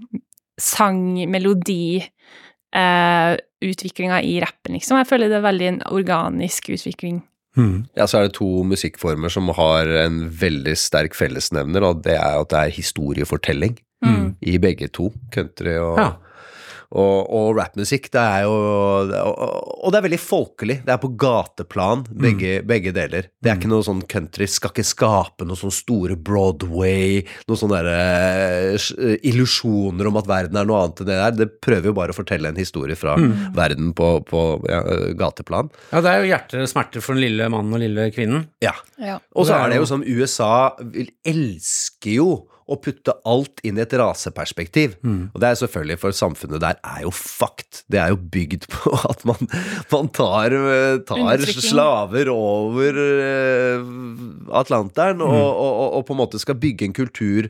sang, 0.59 1.15
melodi, 1.29 2.03
eh, 2.75 3.37
utviklinga 3.65 4.21
i 4.23 4.39
rappen, 4.43 4.75
liksom. 4.77 4.97
Jeg 5.01 5.07
føler 5.09 5.29
det 5.31 5.39
er 5.39 5.47
veldig 5.51 5.67
en 5.67 5.81
organisk 5.91 6.69
utvikling. 6.75 7.23
Ja, 7.95 8.03
så 8.05 8.17
er 8.19 8.27
det 8.27 8.33
to 8.35 8.63
musikkformer 8.67 9.31
som 9.31 9.47
har 9.55 9.87
en 9.87 10.29
veldig 10.29 10.73
sterk 10.75 11.13
fellesnevner, 11.15 11.83
og 11.87 12.01
det 12.03 12.17
er 12.19 12.41
at 12.41 12.49
det 12.49 12.59
er 12.59 12.75
historiefortelling 12.81 13.77
Mm. 14.03 14.35
i 14.43 14.57
begge 14.59 14.89
to. 14.91 15.13
Country 15.31 15.77
og, 15.79 15.97
Ja. 15.97 16.11
Og, 16.91 17.29
og 17.33 17.55
rappmusikk. 17.57 18.09
Det 18.13 18.21
er 18.21 18.45
jo 18.45 18.53
og, 18.55 19.13
og 19.85 19.93
det 19.93 19.99
er 19.99 20.05
veldig 20.07 20.19
folkelig. 20.21 20.77
Det 20.85 20.93
er 20.93 21.01
på 21.01 21.11
gateplan, 21.21 22.05
begge, 22.11 22.59
begge 22.67 22.93
deler. 22.95 23.29
Det 23.41 23.51
er 23.51 23.59
ikke 23.59 23.71
noe 23.71 23.85
sånn 23.85 24.03
country 24.11 24.47
skal 24.49 24.73
ikke 24.73 24.85
skape 24.87 25.47
noe 25.47 25.59
sånn 25.59 25.73
store 25.73 26.17
Broadway, 26.17 27.21
noen 27.49 27.59
sånne 27.61 27.81
der, 27.85 28.77
eh, 28.77 29.15
illusjoner 29.29 30.09
om 30.09 30.19
at 30.21 30.29
verden 30.29 30.59
er 30.59 30.67
noe 30.69 30.83
annet 30.85 31.01
enn 31.03 31.09
det 31.11 31.19
der. 31.21 31.37
Det 31.39 31.49
prøver 31.65 31.91
jo 31.91 31.95
bare 31.97 32.15
å 32.15 32.17
fortelle 32.17 32.51
en 32.51 32.59
historie 32.59 32.97
fra 32.99 33.15
verden 33.55 33.93
på, 33.97 34.11
på 34.27 34.43
ja, 34.69 34.81
gateplan. 35.17 35.71
Ja, 35.91 36.01
det 36.05 36.11
er 36.11 36.23
jo 36.23 36.31
hjerte 36.33 36.63
og 36.65 36.71
smerte 36.71 37.03
for 37.03 37.15
den 37.17 37.25
lille 37.27 37.49
mannen 37.53 37.75
og 37.77 37.83
lille 37.83 38.09
kvinnen. 38.15 38.47
Ja. 38.63 38.75
Ja. 39.01 39.19
Og 39.35 39.47
så 39.49 39.57
er 39.59 39.69
det 39.71 39.79
jo 39.79 39.85
jo- 39.85 39.91
som 39.91 40.03
USA 40.05 40.75
vil, 40.81 41.09
elsker 41.27 42.15
jo 42.17 42.29
å 42.65 42.77
putte 42.81 43.13
alt 43.29 43.61
inn 43.67 43.77
i 43.77 43.83
et 43.83 43.93
raseperspektiv. 43.99 44.95
Mm. 45.05 45.29
Og 45.35 45.41
det 45.41 45.49
er 45.51 45.59
selvfølgelig 45.59 45.99
for 46.01 46.15
samfunnet 46.17 46.63
der 46.63 46.79
er 46.81 47.03
jo 47.03 47.11
fucked. 47.13 47.83
Det 47.93 47.99
er 48.01 48.13
jo 48.13 48.17
bygd 48.17 48.65
på 48.73 48.95
at 49.05 49.21
man, 49.29 49.51
man 49.93 50.09
tar, 50.15 50.55
eh, 50.57 50.97
tar 51.05 51.45
slaver 51.45 52.31
over 52.33 53.01
eh, 53.05 53.87
Atlanteren 54.57 55.15
Mm. 55.15 55.31
og, 55.31 55.47
og, 55.47 55.73
og, 55.79 55.89
og 55.99 56.03
på 56.07 56.13
en 56.15 56.19
måte 56.19 56.39
skal 56.41 56.57
bygge 56.59 56.87
en 56.87 56.95
kultur 56.95 57.47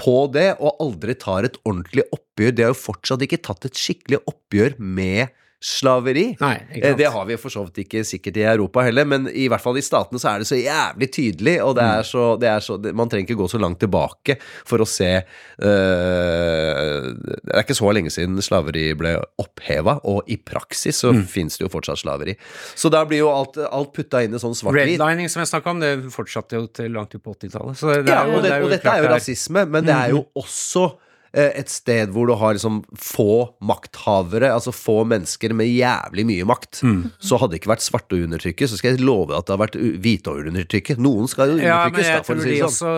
på 0.00 0.14
det, 0.32 0.54
og 0.62 0.78
aldri 0.80 1.16
tar 1.18 1.48
et 1.48 1.56
ordentlig 1.66 2.04
oppgjør. 2.14 2.54
Det 2.54 2.64
har 2.64 2.72
jo 2.72 2.78
fortsatt 2.78 3.24
ikke 3.26 3.40
tatt 3.44 3.66
et 3.68 3.76
skikkelig 3.76 4.20
oppgjør 4.30 4.76
med 4.78 5.32
slaveri. 5.60 6.36
Nei, 6.40 6.56
Eh. 6.72 6.94
Det 6.96 7.06
har 7.12 7.24
vi 7.28 7.36
for 7.36 7.50
så 7.52 7.64
vidt 7.66 7.82
ikke 7.86 8.00
sikkert 8.04 8.36
i 8.40 8.44
Europa 8.48 8.80
heller, 8.86 9.04
men 9.04 9.26
i 9.28 9.46
hvert 9.48 9.60
fall 9.60 9.76
i 9.76 9.82
statene 9.84 10.18
så 10.18 10.30
er 10.34 10.38
det 10.38 10.46
så 10.48 10.56
jævlig 10.56 11.08
tydelig, 11.12 11.56
og 11.62 11.74
det 11.76 11.84
Mm. 11.84 11.98
er 11.98 12.02
så, 12.02 12.24
det 12.40 12.48
er 12.48 12.60
så 12.64 12.78
Man 12.94 13.08
trenger 13.08 13.28
ikke 13.28 13.36
gå 13.42 13.48
så 13.50 13.60
langt 13.60 13.78
tilbake 13.80 14.38
for 14.64 14.78
å 14.78 14.86
se 14.88 15.10
uh, 15.20 17.12
Det 17.12 17.52
er 17.54 17.62
ikke 17.64 17.76
så 17.76 17.92
lenge 17.92 18.10
siden 18.12 18.40
slaveri 18.44 18.92
ble 18.98 19.14
oppheva, 19.42 19.98
og 20.04 20.22
i 20.32 20.36
praksis 20.36 20.96
så 21.04 21.12
Mm. 21.12 21.26
finnes 21.26 21.58
det 21.58 21.66
jo 21.66 21.68
fortsatt 21.68 21.98
slaveri. 21.98 22.36
Så 22.74 22.90
da 22.90 23.04
blir 23.04 23.18
jo 23.18 23.28
alt, 23.28 23.56
alt 23.58 23.92
putta 23.92 24.22
inn 24.24 24.34
i 24.34 24.38
sånn 24.38 24.54
svart-hvit. 24.54 24.98
Redlining, 24.98 25.28
som 25.28 25.40
jeg 25.42 25.48
snakka 25.50 25.70
om, 25.70 25.80
det 25.80 26.04
fortsatte 26.12 26.52
jo 26.56 26.66
til 26.68 26.90
langt 26.92 27.14
ut 27.14 27.22
på 27.22 27.34
80-tallet. 27.34 28.06
Ja, 28.08 28.24
og, 28.24 28.42
det, 28.42 28.48
det 28.48 28.52
er 28.52 28.58
jo 28.60 28.64
og 28.64 28.70
dette 28.70 28.86
er 28.88 29.02
jo 29.02 29.08
rasisme, 29.12 29.66
men 29.68 29.84
det 29.84 29.94
er 29.94 30.10
jo 30.10 30.26
også 30.36 30.84
eh, 30.92 31.06
et 31.32 31.68
sted 31.70 32.10
hvor 32.10 32.26
du 32.26 32.34
har 32.34 32.54
liksom 32.56 32.80
få 32.98 33.52
makthavere, 33.62 34.48
altså 34.50 34.72
få 34.74 35.04
mennesker 35.06 35.52
med 35.56 35.68
jævlig 35.70 36.24
mye 36.26 36.46
makt, 36.48 36.80
Mm. 36.82 37.10
så 37.20 37.38
hadde 37.38 37.52
det 37.54 37.60
ikke 37.60 37.70
vært 37.74 37.84
svarte 37.84 38.16
å 38.16 38.22
undertrykke, 38.24 38.66
så 38.68 38.76
skal 38.78 38.94
jeg 38.96 39.04
love 39.04 39.34
at 39.36 39.46
det 39.46 39.52
har 39.54 39.60
vært 39.66 39.76
hvite 40.02 40.30
å 40.32 40.40
undertrykke. 40.42 40.96
Noen 40.98 41.28
skal 41.28 41.50
jo 41.52 41.56
Ja, 41.62 41.84
undertrykkes, 41.86 42.06
da, 42.06 42.14
jeg 42.16 42.26
for 42.26 42.34
å 42.34 42.42
si 42.42 42.50
det 42.50 42.58
sånn. 42.60 42.70
også 42.70 42.90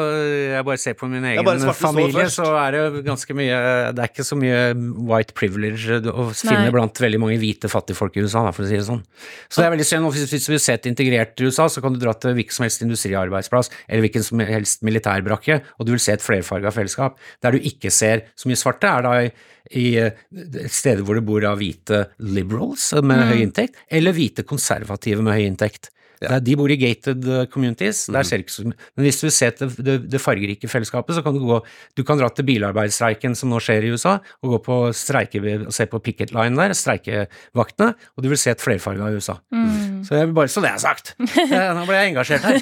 Jeg 0.53 0.65
bare 0.65 0.79
ser 0.79 0.95
på 0.95 1.09
min 1.11 1.25
egen 1.25 1.73
familie, 1.75 2.27
så 2.31 2.47
er 2.57 2.71
det 2.73 2.81
jo 2.83 3.03
ganske 3.03 3.35
mye 3.37 3.59
Det 3.93 4.03
er 4.05 4.09
ikke 4.09 4.25
så 4.27 4.37
mye 4.39 4.61
white 5.13 5.35
privilege 5.35 6.01
å 6.13 6.29
finne 6.33 6.65
Nei. 6.67 6.71
blant 6.71 6.95
veldig 6.95 7.21
mange 7.21 7.39
hvite 7.43 7.69
fattigfolk 7.69 8.17
i 8.17 8.25
USA, 8.25 8.45
da, 8.47 8.53
for 8.53 8.65
å 8.65 8.69
si 8.69 8.77
det 8.77 8.87
sånn. 8.87 9.03
Så 9.51 9.61
det 9.61 9.67
er 9.67 9.75
veldig 9.77 9.87
synd. 9.89 10.09
Hvis, 10.13 10.31
hvis 10.31 10.47
du 10.47 10.53
vil 10.53 10.61
se 10.63 10.73
et 10.75 10.87
integrert 10.87 11.37
USA, 11.41 11.67
så 11.69 11.83
kan 11.83 11.93
du 11.93 11.99
dra 12.01 12.13
til 12.15 12.35
hvilken 12.35 12.53
som 12.53 12.65
helst 12.65 12.83
industriarbeidsplass 12.83 13.71
eller 13.89 14.03
hvilken 14.07 14.25
som 14.25 14.39
helst 14.41 14.83
militærbrakke, 14.87 15.61
og 15.79 15.87
du 15.87 15.93
vil 15.93 16.01
se 16.03 16.13
et 16.13 16.23
flerfarga 16.25 16.73
fellesskap. 16.73 17.19
Der 17.43 17.53
du 17.53 17.59
ikke 17.59 17.91
ser 17.93 18.22
så 18.35 18.49
mye 18.51 18.59
svarte, 18.61 18.89
er 18.89 19.03
da 19.07 19.15
i, 19.71 19.87
eh, 19.97 20.13
steder 20.69 21.03
hvor 21.07 21.15
det 21.19 21.25
bor 21.27 21.41
da 21.45 21.55
hvite 21.57 22.05
liberals 22.19 22.93
med 22.99 23.19
Mm. 23.19 23.29
høy 23.33 23.41
inntekt, 23.47 23.75
eller 23.91 24.13
hvite 24.13 24.45
konservative 24.45 25.23
med 25.23 25.35
høy 25.39 25.47
inntekt. 25.47 25.91
Der 26.29 26.41
de 26.41 26.55
bor 26.59 26.71
i 26.71 26.77
gated 26.81 27.25
uh, 27.29 27.45
communities, 27.51 28.07
Mm. 28.09 28.15
der 28.15 28.23
ser 28.29 28.39
ikke 28.43 28.53
så 28.55 28.63
Men 28.65 29.05
hvis 29.07 29.21
du 29.21 29.31
ser 29.31 29.51
til 29.57 29.69
det, 29.69 29.85
det, 29.85 29.95
det 30.11 30.21
fargerike 30.21 30.69
fellesskapet, 30.69 31.15
så 31.17 31.23
kan 31.25 31.35
du 31.35 31.41
gå 31.47 31.61
Du 31.97 32.03
kan 32.05 32.19
dra 32.19 32.29
til 32.31 32.45
bilarbeidsstreiken 32.49 33.35
som 33.39 33.51
nå 33.53 33.59
skjer 33.63 33.85
i 33.87 33.93
USA, 33.93 34.19
og 34.43 34.55
gå 34.57 34.59
på 34.67 34.77
streike, 34.95 35.41
og 35.67 35.73
se 35.73 35.87
på 35.87 36.01
picket 36.03 36.33
line 36.35 36.57
der, 36.57 36.73
streikevaktene, 36.75 37.93
og 38.17 38.23
du 38.25 38.29
vil 38.33 38.39
se 38.41 38.51
et 38.55 38.61
flerfarga 38.63 39.11
USA. 39.15 39.37
Mm. 39.53 40.03
Så 40.07 40.17
jeg 40.19 40.27
vil 40.31 40.35
bare 40.35 40.49
Så 40.53 40.61
det 40.65 40.71
er 40.73 40.79
sagt! 40.83 41.15
Eh, 41.53 41.71
Nå 41.77 41.85
ble 41.87 41.97
jeg 41.99 42.13
engasjert 42.13 42.45
her. 42.47 42.59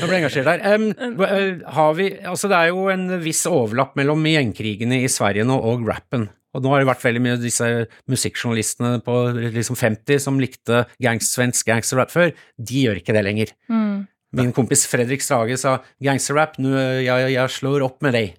Nå 0.00 0.06
ble 0.08 0.16
jeg 0.16 0.22
engasjert 0.24 0.48
her. 0.50 0.62
Um, 0.74 0.88
eh, 1.22 1.60
har 1.76 1.92
vi 1.98 2.08
Altså, 2.26 2.48
det 2.50 2.56
er 2.58 2.70
jo 2.72 2.88
en 2.92 3.08
viss 3.22 3.44
overlapp 3.46 3.94
mellom 3.98 4.22
gjengkrigene 4.26 5.02
i 5.04 5.08
Sverige 5.12 5.44
nå 5.46 5.56
og 5.58 5.84
rappen. 5.88 6.28
Og 6.52 6.64
nå 6.64 6.72
har 6.72 6.82
det 6.82 6.90
vært 6.90 7.04
veldig 7.06 7.22
mye 7.24 7.36
av 7.38 7.44
disse 7.44 7.68
musikkjournalistene 8.12 8.98
på 9.06 9.16
liksom 9.56 9.78
50 9.78 10.22
som 10.26 10.40
likte 10.42 10.84
gangst, 11.02 11.32
svensk 11.36 11.68
gangsterrap 11.68 12.12
før. 12.12 12.34
De 12.60 12.84
gjør 12.86 13.00
ikke 13.00 13.16
det 13.16 13.24
lenger. 13.24 13.54
Mm. 13.72 14.04
Min 14.36 14.52
kompis 14.56 14.86
Fredrik 14.88 15.24
Strage 15.24 15.58
sa 15.60 15.78
gangsterrap, 16.04 16.56
nå 16.60 16.72
jeg, 17.04 17.34
jeg 17.34 17.56
slår 17.56 17.84
opp 17.88 18.00
med 18.04 18.16
deg. 18.16 18.38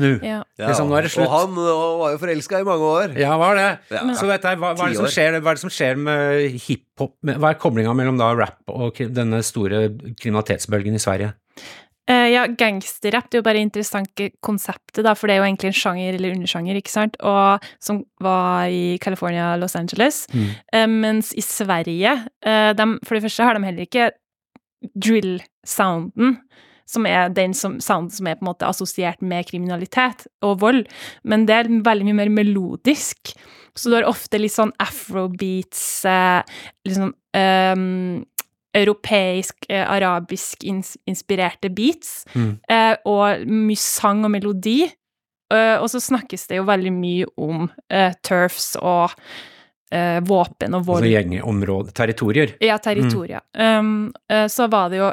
Nå. 0.00 0.14
Ja. 0.24 0.38
Liksom, 0.56 0.88
nå 0.88 0.96
er 0.96 1.06
det 1.06 1.12
slutt. 1.12 1.26
Og 1.26 1.34
han 1.34 1.58
øh, 1.60 1.80
var 2.00 2.14
jo 2.14 2.20
forelska 2.22 2.62
i 2.62 2.66
mange 2.66 2.88
år. 2.88 3.14
Ja, 3.20 3.34
hva 3.40 3.50
er 3.52 3.58
det? 3.58 3.68
Ja. 3.92 4.04
Så 4.16 4.28
vet 4.30 4.46
jeg, 4.48 4.60
hva, 4.62 4.72
hva, 4.78 4.86
er 4.86 4.94
det 4.94 5.00
som 5.02 5.10
skjer, 5.12 5.36
hva 5.38 5.52
er 5.52 5.58
det 5.58 5.64
som 5.64 5.72
skjer 5.72 6.00
med 6.00 6.56
hiphop? 6.64 7.14
Hva 7.28 7.52
er 7.52 7.60
koblinga 7.60 7.92
mellom 7.96 8.20
da 8.20 8.30
rap 8.38 8.72
og 8.72 9.02
denne 9.12 9.42
store 9.44 9.84
kriminalitetsbølgen 10.16 10.96
i 10.96 11.02
Sverige? 11.02 11.34
Eh, 12.10 12.28
ja, 12.32 12.46
gangsterrapp 12.58 13.28
det 13.30 13.38
er 13.38 13.42
jo 13.42 13.46
bare 13.46 13.62
interessant 13.62 14.22
konseptet, 14.42 15.04
da, 15.06 15.14
for 15.14 15.30
det 15.30 15.36
er 15.36 15.42
jo 15.42 15.46
egentlig 15.46 15.70
en 15.70 15.78
sjanger 15.78 16.16
eller 16.16 16.34
undersjanger, 16.34 16.80
ikke 16.80 16.90
sant, 16.90 17.18
og 17.22 17.62
som 17.82 18.02
var 18.22 18.72
i 18.74 18.98
California, 19.02 19.52
Los 19.60 19.76
Angeles. 19.78 20.24
Mm. 20.34 20.48
Uh, 20.74 20.88
mens 20.90 21.30
i 21.38 21.44
Sverige, 21.46 22.16
uh, 22.46 22.72
de, 22.74 22.88
for 23.06 23.14
det 23.14 23.22
første 23.28 23.46
har 23.46 23.58
de 23.58 23.68
heller 23.68 23.86
ikke 23.86 24.10
drill-sounden, 24.98 26.40
som 26.92 27.06
er 27.06 27.30
den 27.32 27.54
som, 27.56 27.78
sounden 27.80 28.10
som 28.12 28.26
er 28.26 28.36
på 28.36 28.44
en 28.44 28.50
måte 28.50 28.68
assosiert 28.68 29.22
med 29.22 29.46
kriminalitet 29.48 30.26
og 30.44 30.58
vold, 30.64 30.82
men 31.22 31.46
det 31.48 31.54
er 31.56 31.70
veldig 31.86 32.08
mye 32.08 32.18
mer 32.24 32.32
melodisk. 32.42 33.36
Så 33.78 33.88
du 33.88 33.96
har 33.96 34.08
ofte 34.08 34.40
litt 34.40 34.52
sånn 34.52 34.74
afrobeats, 34.82 36.04
eh, 36.04 36.42
liksom 36.84 37.14
ehm, 37.38 38.24
europeisk, 38.74 39.66
eh, 39.68 39.84
arabisk 39.84 40.64
ins 40.64 40.96
inspirerte 41.06 41.68
beats, 41.70 42.24
Mm. 42.34 42.58
eh, 42.68 42.96
og 43.04 43.46
mye 43.46 43.76
sang 43.76 44.24
og 44.24 44.30
melodi. 44.30 44.82
Eh, 45.52 45.76
og 45.76 45.88
så 45.92 46.00
snakkes 46.00 46.46
det 46.48 46.56
jo 46.56 46.64
veldig 46.64 46.92
mye 46.92 47.26
om 47.36 47.70
eh, 47.90 48.14
turfs 48.24 48.76
og 48.80 49.12
eh, 49.92 50.20
våpen 50.24 50.74
og 50.74 50.86
vold. 50.86 51.02
Altså 51.04 51.12
gjengområde, 51.12 51.92
territorier. 51.92 52.54
Ja, 52.64 52.78
territorier. 52.78 53.42
Um, 53.52 54.12
eh, 54.30 54.46
så 54.48 54.70
var 54.72 54.88
det 54.88 55.02
jo 55.02 55.12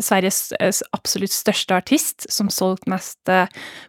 Sveriges 0.00 0.48
absolutt 0.92 1.30
største 1.30 1.76
artist, 1.76 2.24
som 2.32 2.48
solgte 2.50 2.90
mest 2.90 3.18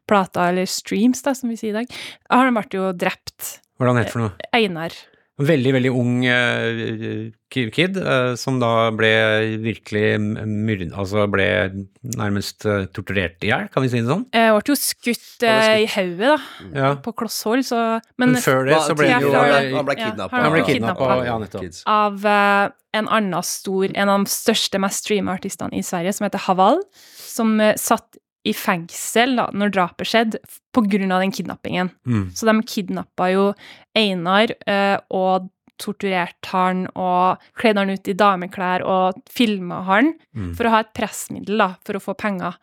plater, 0.05 0.49
eller 0.51 0.67
streams, 0.69 1.23
da, 1.25 1.33
som 1.33 1.49
vi 1.49 1.55
sier 1.57 1.71
i 1.73 1.79
dag. 1.79 1.95
Han 2.29 2.53
ble 2.53 2.67
jo 2.69 2.91
drept. 2.93 3.55
Hvordan 3.79 3.97
heter 3.97 4.05
det 4.05 4.13
for 4.13 4.21
noe? 4.21 4.49
Einar. 4.53 4.93
Veldig, 5.39 5.71
veldig 5.71 5.91
ung 5.95 6.25
eh, 6.27 7.29
kid, 7.47 7.95
eh, 7.97 8.33
som 8.35 8.57
da 8.59 8.89
ble 8.91 9.11
virkelig 9.63 10.19
myrd... 10.19 10.81
Altså 10.91 11.23
ble 11.31 11.45
nærmest 12.19 12.65
eh, 12.67 12.89
torturert 12.91 13.39
i 13.47 13.51
hjel, 13.53 13.69
kan 13.71 13.85
vi 13.85 13.91
si 13.93 14.01
det 14.01 14.09
sånn? 14.11 14.25
Jeg 14.35 14.51
ble 14.57 14.73
jo 14.73 14.75
skutt 14.75 15.23
ble 15.39 15.53
skutt. 15.55 15.79
i 15.79 15.87
hodet, 15.93 16.33
da, 16.33 16.67
Ja. 16.75 16.89
på 17.05 17.13
kloss 17.15 17.39
hold, 17.47 17.63
så 17.69 17.79
Men, 18.19 18.33
Men 18.35 18.43
før 18.43 18.67
det 18.67 18.81
så 18.83 18.97
ble 18.99 19.07
Ja, 19.07 19.19
det 19.23 19.29
jo 19.29 19.33
han, 19.33 19.85
ble 19.87 19.95
Ja, 19.95 20.09
kidnappa. 20.09 20.35
han 20.35 20.43
Han 20.43 20.55
ble 20.57 20.65
kidnappa, 20.67 21.09
ja, 21.25 21.37
nettopp. 21.39 21.63
Kids. 21.63 21.83
av 21.87 22.25
en 22.99 23.07
annen 23.07 23.43
stor, 23.45 23.85
en 23.95 24.09
av 24.09 24.25
de 24.25 24.31
største, 24.33 24.79
mest 24.81 25.05
streama 25.05 25.37
artistene 25.39 25.71
i 25.79 25.85
Sverige, 25.85 26.11
som 26.17 26.25
heter 26.27 26.43
Haval, 26.49 26.83
som 27.15 27.55
satt 27.79 28.17
i 28.47 28.53
fengsel 28.55 29.35
da 29.35 29.49
når 29.51 29.71
drapet 29.75 30.07
skjedde, 30.07 30.39
pga. 30.39 30.59
på 30.73 30.83
grunn 30.87 31.11
av 31.11 31.19
den 31.21 31.31
kidnappingen. 31.35 31.89
Mm. 32.07 32.29
Så 32.35 32.45
de 32.47 32.53
kidnappa 32.63 33.31
jo 33.33 33.47
Einar 33.97 34.53
eh, 34.67 34.97
og 35.11 35.49
torturerte 35.79 36.51
han 36.51 36.85
og 36.99 37.39
kledde 37.57 37.79
han 37.79 37.89
ut 37.95 38.07
i 38.11 38.13
dameklær 38.13 38.83
og 38.85 39.19
filma 39.31 39.83
han 39.87 40.13
Mm. 40.35 40.53
for 40.55 40.65
å 40.65 40.69
ha 40.69 40.79
et 40.83 40.93
pressmiddel 40.93 41.57
da, 41.57 41.75
for 41.83 41.95
å 41.95 42.01
få 42.03 42.13
penger. 42.17 42.53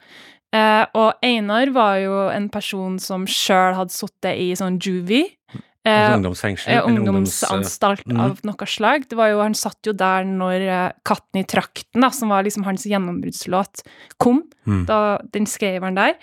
Eh, 0.54 0.86
og 0.94 1.14
Einar 1.22 1.70
var 1.74 1.96
jo 1.98 2.28
en 2.30 2.48
person 2.48 2.98
som 2.98 3.26
sjøl 3.26 3.74
hadde 3.74 3.90
sittet 3.92 4.38
i 4.38 4.52
sånn 4.54 4.78
juvie. 4.78 5.35
Altså 5.86 6.10
Eh, 6.10 6.16
ungdomsfengsel. 6.18 6.72
eh, 6.74 6.82
ungdomsanstalt 6.88 8.06
mm. 8.10 8.20
av 8.20 8.40
noe 8.42 8.66
slag. 8.66 9.04
Det 9.08 9.16
var 9.16 9.28
jo, 9.30 9.38
han 9.44 9.54
satt 9.54 9.86
jo 9.86 9.92
der 9.94 10.24
når 10.26 10.64
eh, 10.66 10.92
'Katten 11.06 11.40
i 11.40 11.44
trakten', 11.46 12.00
da, 12.02 12.10
som 12.10 12.28
var 12.28 12.42
liksom 12.42 12.64
hans 12.66 12.86
gjennombruddslåt, 12.90 13.84
kom. 14.18 14.42
Mm. 14.66 14.84
Da, 14.88 15.18
den 15.32 15.46
skrev 15.46 15.82
han 15.86 15.94
der. 15.94 16.16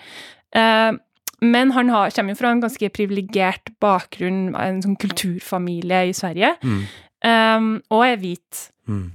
Eh, 0.54 0.92
men 1.40 1.72
han 1.72 1.88
har, 1.88 2.10
kommer 2.10 2.32
jo 2.34 2.40
fra 2.42 2.50
en 2.52 2.60
ganske 2.60 2.88
privilegert 2.92 3.72
bakgrunn, 3.80 4.54
en 4.54 4.82
sånn 4.84 4.96
kulturfamilie 5.00 6.08
i 6.08 6.12
Sverige, 6.12 6.56
Mm. 6.62 6.82
eh, 7.24 7.80
og 7.90 8.04
er 8.04 8.16
hvit. 8.20 8.70
Mm. 8.88 9.12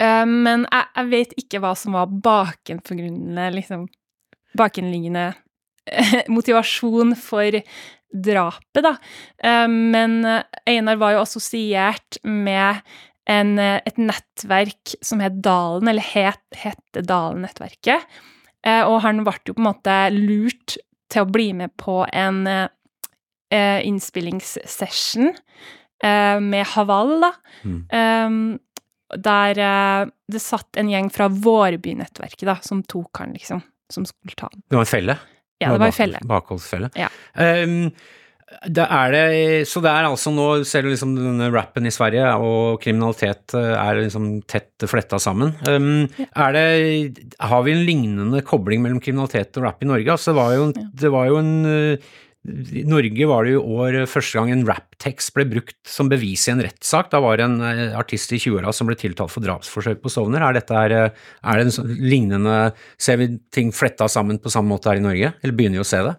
Eh, 0.00 0.24
men 0.26 0.66
jeg, 0.70 0.84
jeg 0.96 1.10
vet 1.10 1.32
ikke 1.36 1.60
hva 1.60 1.76
som 1.76 1.92
var 1.92 2.06
bakenforgrunnende, 2.06 3.52
liksom 3.54 3.88
Bakenliggende 4.56 5.34
motivasjon 6.28 7.14
for 7.16 7.52
drapet, 8.12 8.82
da. 8.84 8.96
Eh, 9.42 9.68
men 9.68 10.24
eh, 10.24 10.42
Einar 10.66 10.96
var 11.00 11.14
jo 11.14 11.22
assosiert 11.24 12.18
med 12.24 12.80
en, 13.28 13.58
eh, 13.58 13.80
et 13.86 14.00
nettverk 14.00 14.94
som 15.04 15.20
het 15.24 15.40
Dalen, 15.44 15.88
eller 15.90 16.04
het, 16.14 16.44
het 16.56 17.02
Dalen-nettverket. 17.04 18.24
Og 18.68 18.98
han 19.00 19.22
ble 19.24 19.32
jo 19.46 19.54
på 19.54 19.62
en 19.62 19.68
måte 19.68 19.94
lurt 20.12 20.74
til 21.08 21.22
å 21.22 21.28
bli 21.30 21.52
med 21.56 21.70
på 21.80 22.02
en 22.10 22.42
innspillingssession 23.48 25.30
med 26.02 26.66
Haval, 26.74 27.14
da. 27.22 27.30
Mm. 27.62 28.58
Der 29.24 29.62
det 30.28 30.42
satt 30.42 30.76
en 30.82 30.90
gjeng 30.90 31.08
fra 31.14 31.30
Vårby-nettverket, 31.32 32.44
da, 32.50 32.58
som 32.66 32.82
tok 32.82 33.22
han, 33.22 33.32
liksom. 33.38 33.62
Som 33.94 34.04
skulle 34.10 34.36
ta 34.36 34.50
han. 34.50 34.60
Det 34.66 34.76
var 34.76 34.84
en 34.84 34.90
felle? 34.90 35.16
Ja, 35.60 35.72
det 35.74 35.80
var 35.82 35.90
i 35.90 35.96
felle. 35.96 36.20
Bakholdsfelle. 36.28 36.90
Ja. 36.98 37.08
Um, 37.34 37.90
det 38.64 38.84
er 38.88 39.10
det, 39.12 39.24
så 39.68 39.82
det 39.84 39.90
er 39.92 40.06
altså 40.08 40.30
nå, 40.32 40.44
ser 40.64 40.86
du 40.86 40.88
liksom 40.88 41.10
denne 41.18 41.50
rappen 41.52 41.84
i 41.84 41.92
Sverige 41.92 42.30
og 42.40 42.78
kriminalitet 42.80 43.52
eh, 43.58 43.74
er 43.76 43.98
liksom 44.00 44.30
tett 44.48 44.86
fletta 44.88 45.18
sammen. 45.20 45.52
Um, 45.68 46.06
er 46.32 46.56
det, 46.56 47.34
har 47.44 47.66
vi 47.66 47.74
en 47.76 47.84
lignende 47.84 48.40
kobling 48.48 48.80
mellom 48.86 49.02
kriminalitet 49.04 49.58
og 49.60 49.66
rap 49.68 49.84
i 49.84 49.90
Norge? 49.90 50.08
Altså, 50.14 50.32
det 50.32 50.38
var 50.40 50.54
jo, 50.56 50.64
en- 50.70 50.88
det 51.04 51.12
var 51.12 51.28
jo 51.28 51.36
en 51.42 51.52
eh, 51.74 52.08
I 52.48 52.84
Norge 52.88 53.26
var 53.28 53.46
det 53.46 53.54
jo 53.54 53.64
år 53.80 54.00
første 54.10 54.38
gang 54.38 54.52
en 54.52 54.64
rap-tekst 54.68 55.34
ble 55.36 55.44
brukt 55.50 55.78
som 55.88 56.08
bevis 56.10 56.46
i 56.48 56.52
en 56.54 56.62
rettssak. 56.64 57.10
Da 57.12 57.20
var 57.24 57.38
det 57.38 57.46
en 57.48 57.58
eh, 57.64 57.96
artist 57.98 58.32
i 58.34 58.40
20-åra 58.40 58.72
som 58.74 58.88
ble 58.88 58.96
tiltalt 58.98 59.32
for 59.32 59.44
drapsforsøk 59.44 60.00
på 60.02 60.12
Stovner. 60.12 60.44
Er, 60.44 60.58
dette 60.58 60.74
eh, 60.74 61.10
er 61.42 61.60
det 61.60 61.66
en 61.66 61.74
sånn 61.74 61.92
lignende 62.02 62.56
Ser 63.00 63.18
vi 63.20 63.28
ting 63.54 63.70
fletta 63.74 64.08
sammen 64.10 64.40
på 64.42 64.52
samme 64.52 64.72
måte 64.72 64.90
her 64.90 65.00
i 65.00 65.04
Norge, 65.04 65.32
eller 65.42 65.56
begynner 65.56 65.80
vi 65.80 65.84
å 65.84 65.88
se 65.88 66.00
det? 66.06 66.14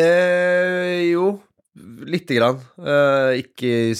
Eh, 0.00 1.10
jo, 1.10 1.32
lite 1.78 2.34
grann. 2.34 2.58
Uh, 2.78 3.36
ikke, 3.38 3.94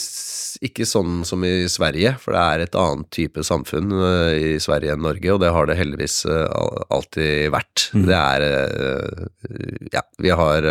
ikke 0.67 0.87
sånn 0.89 1.23
som 1.29 1.45
i 1.47 1.69
Sverige, 1.71 2.17
for 2.23 2.35
det 2.35 2.43
er 2.43 2.65
et 2.65 2.79
annet 2.79 3.11
type 3.15 3.45
samfunn 3.47 3.93
uh, 3.95 4.33
i 4.35 4.57
Sverige 4.63 4.97
enn 4.97 5.05
Norge, 5.07 5.35
og 5.35 5.43
det 5.45 5.53
har 5.55 5.71
det 5.71 5.79
heldigvis 5.79 6.23
uh, 6.29 6.47
alltid 6.91 7.51
vært. 7.55 7.91
Mm. 7.95 8.07
Det 8.11 8.19
er 8.19 8.49
Ja, 9.95 10.03
vi 10.23 10.31
har 10.35 10.67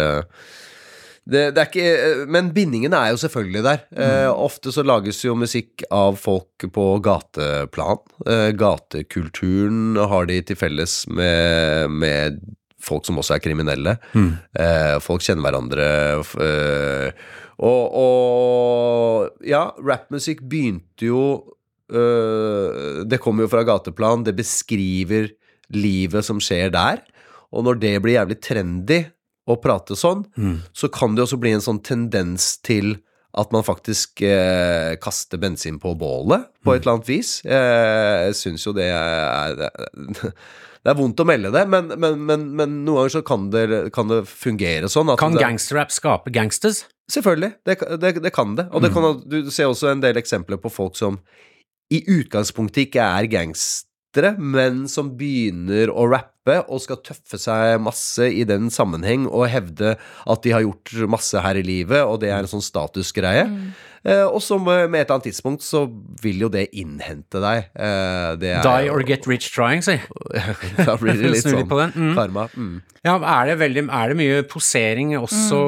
det, 1.30 1.42
det 1.54 1.62
er 1.62 1.68
ikke 1.68 2.26
Men 2.32 2.52
bindingen 2.56 2.94
er 2.96 3.12
jo 3.12 3.20
selvfølgelig 3.22 3.64
der. 3.66 3.82
Mm. 3.94 4.32
ofte 4.34 4.72
så 4.74 4.84
lages 4.86 5.20
jo 5.24 5.36
musikk 5.38 5.84
av 5.94 6.18
folk 6.18 6.66
på 6.74 6.86
gateplan. 7.06 8.02
Gatekulturen 8.58 10.00
har 10.00 10.30
de 10.30 10.40
til 10.42 10.58
felles 10.58 11.04
med, 11.12 11.92
med 11.92 12.40
folk 12.84 13.06
som 13.08 13.18
også 13.20 13.36
er 13.38 13.44
kriminelle. 13.44 13.98
Eh, 14.16 14.96
folk 15.04 15.22
kjenner 15.26 15.46
hverandre. 15.48 15.88
eh, 16.46 17.12
og, 17.60 17.96
og 18.00 19.46
ja, 19.48 19.66
rappmusikk 19.84 20.40
begynte 20.48 21.10
jo 21.10 21.24
eh, 21.92 23.04
Det 23.10 23.20
kommer 23.20 23.44
jo 23.44 23.52
fra 23.52 23.66
gateplan, 23.68 24.24
det 24.24 24.36
beskriver 24.38 25.32
livet 25.76 26.26
som 26.26 26.40
skjer 26.42 26.72
der. 26.74 27.04
Og 27.52 27.66
når 27.66 27.80
det 27.82 27.94
blir 28.02 28.16
jævlig 28.20 28.40
trendy 28.46 29.04
å 29.50 29.58
prate 29.62 29.96
sånn, 29.98 30.24
så 30.78 30.88
kan 30.94 31.16
det 31.18 31.24
også 31.26 31.40
bli 31.42 31.52
en 31.56 31.64
sånn 31.66 31.80
tendens 31.82 32.56
til 32.66 33.00
at 33.38 33.52
man 33.54 33.62
faktisk 33.66 34.22
eh, 34.26 34.96
kaster 35.02 35.38
bensin 35.42 35.78
på 35.82 35.92
bålet 35.98 36.48
på 36.66 36.74
et 36.74 36.82
eller 36.82 36.96
annet 36.98 37.10
vis. 37.10 37.36
Eh, 37.46 38.30
jeg 38.30 38.38
syns 38.40 38.66
jo 38.66 38.74
det 38.74 38.88
er 38.94 39.54
det, 39.60 39.70
det 40.80 40.94
er 40.94 40.96
vondt 40.96 41.20
å 41.20 41.26
melde 41.28 41.52
det, 41.52 41.66
men, 41.68 41.92
men, 42.00 42.22
men, 42.24 42.46
men 42.56 42.78
noen 42.86 43.02
ganger 43.02 43.16
så 43.18 43.24
kan 43.28 43.50
det, 43.52 43.66
kan 43.96 44.08
det 44.12 44.22
fungere 44.30 44.88
sånn. 44.92 45.12
At 45.12 45.20
Kan 45.20 45.36
gangsterrap 45.36 45.92
skape 45.92 46.32
gangsters? 46.36 46.86
Selvfølgelig, 47.12 47.52
det, 47.68 47.76
det, 48.00 48.14
det 48.24 48.32
kan 48.36 48.56
det. 48.56 48.70
Og 48.72 48.86
det 48.86 48.94
kan, 48.94 49.20
du 49.26 49.52
ser 49.52 49.68
også 49.72 49.92
en 49.92 50.04
del 50.04 50.20
eksempler 50.22 50.62
på 50.62 50.72
folk 50.72 50.96
som 51.00 51.20
i 51.92 52.04
utgangspunktet 52.06 52.86
ikke 52.88 53.04
er 53.04 53.28
gangstere, 53.32 54.36
men 54.38 54.86
som 54.92 55.12
begynner 55.18 55.92
å 55.92 56.06
rappe 56.12 56.60
og 56.70 56.82
skal 56.86 57.02
tøffe 57.06 57.38
seg 57.42 57.82
masse 57.84 58.30
i 58.30 58.46
den 58.48 58.70
sammenheng 58.74 59.28
og 59.28 59.50
hevde 59.52 59.96
at 60.00 60.46
de 60.46 60.54
har 60.56 60.64
gjort 60.66 60.96
masse 61.12 61.44
her 61.44 61.60
i 61.60 61.66
livet, 61.66 62.06
og 62.06 62.22
det 62.24 62.32
er 62.32 62.40
en 62.46 62.52
sånn 62.52 62.64
statusgreie. 62.66 63.50
Eh, 63.50 63.89
og 64.30 64.40
så 64.44 64.58
med 64.62 64.90
med 64.90 65.02
et 65.02 65.08
eller 65.08 65.18
annet 65.18 65.28
tidspunkt 65.28 65.66
så 65.66 65.84
vil 66.24 66.46
jo 66.46 66.50
det 66.54 66.68
innhente 66.72 67.42
deg. 67.44 67.70
Eh, 67.76 68.30
det 68.40 68.54
er 68.58 68.64
Die 68.64 68.92
or 68.94 69.04
get 69.04 69.28
rich 69.28 69.50
trying, 69.52 69.84
si. 69.86 69.98
Da 70.88 70.96
blir 71.00 71.20
det 71.20 71.32
litt 71.36 71.44
sånn. 71.48 71.68
Mm. 71.96 72.14
karma. 72.16 72.48
Mm. 72.56 72.80
Ja, 73.04 73.18
er 73.18 73.52
det, 73.52 73.60
veldig, 73.60 73.86
er 73.88 74.14
det 74.14 74.20
mye 74.20 74.44
posering 74.48 75.16
også, 75.20 75.60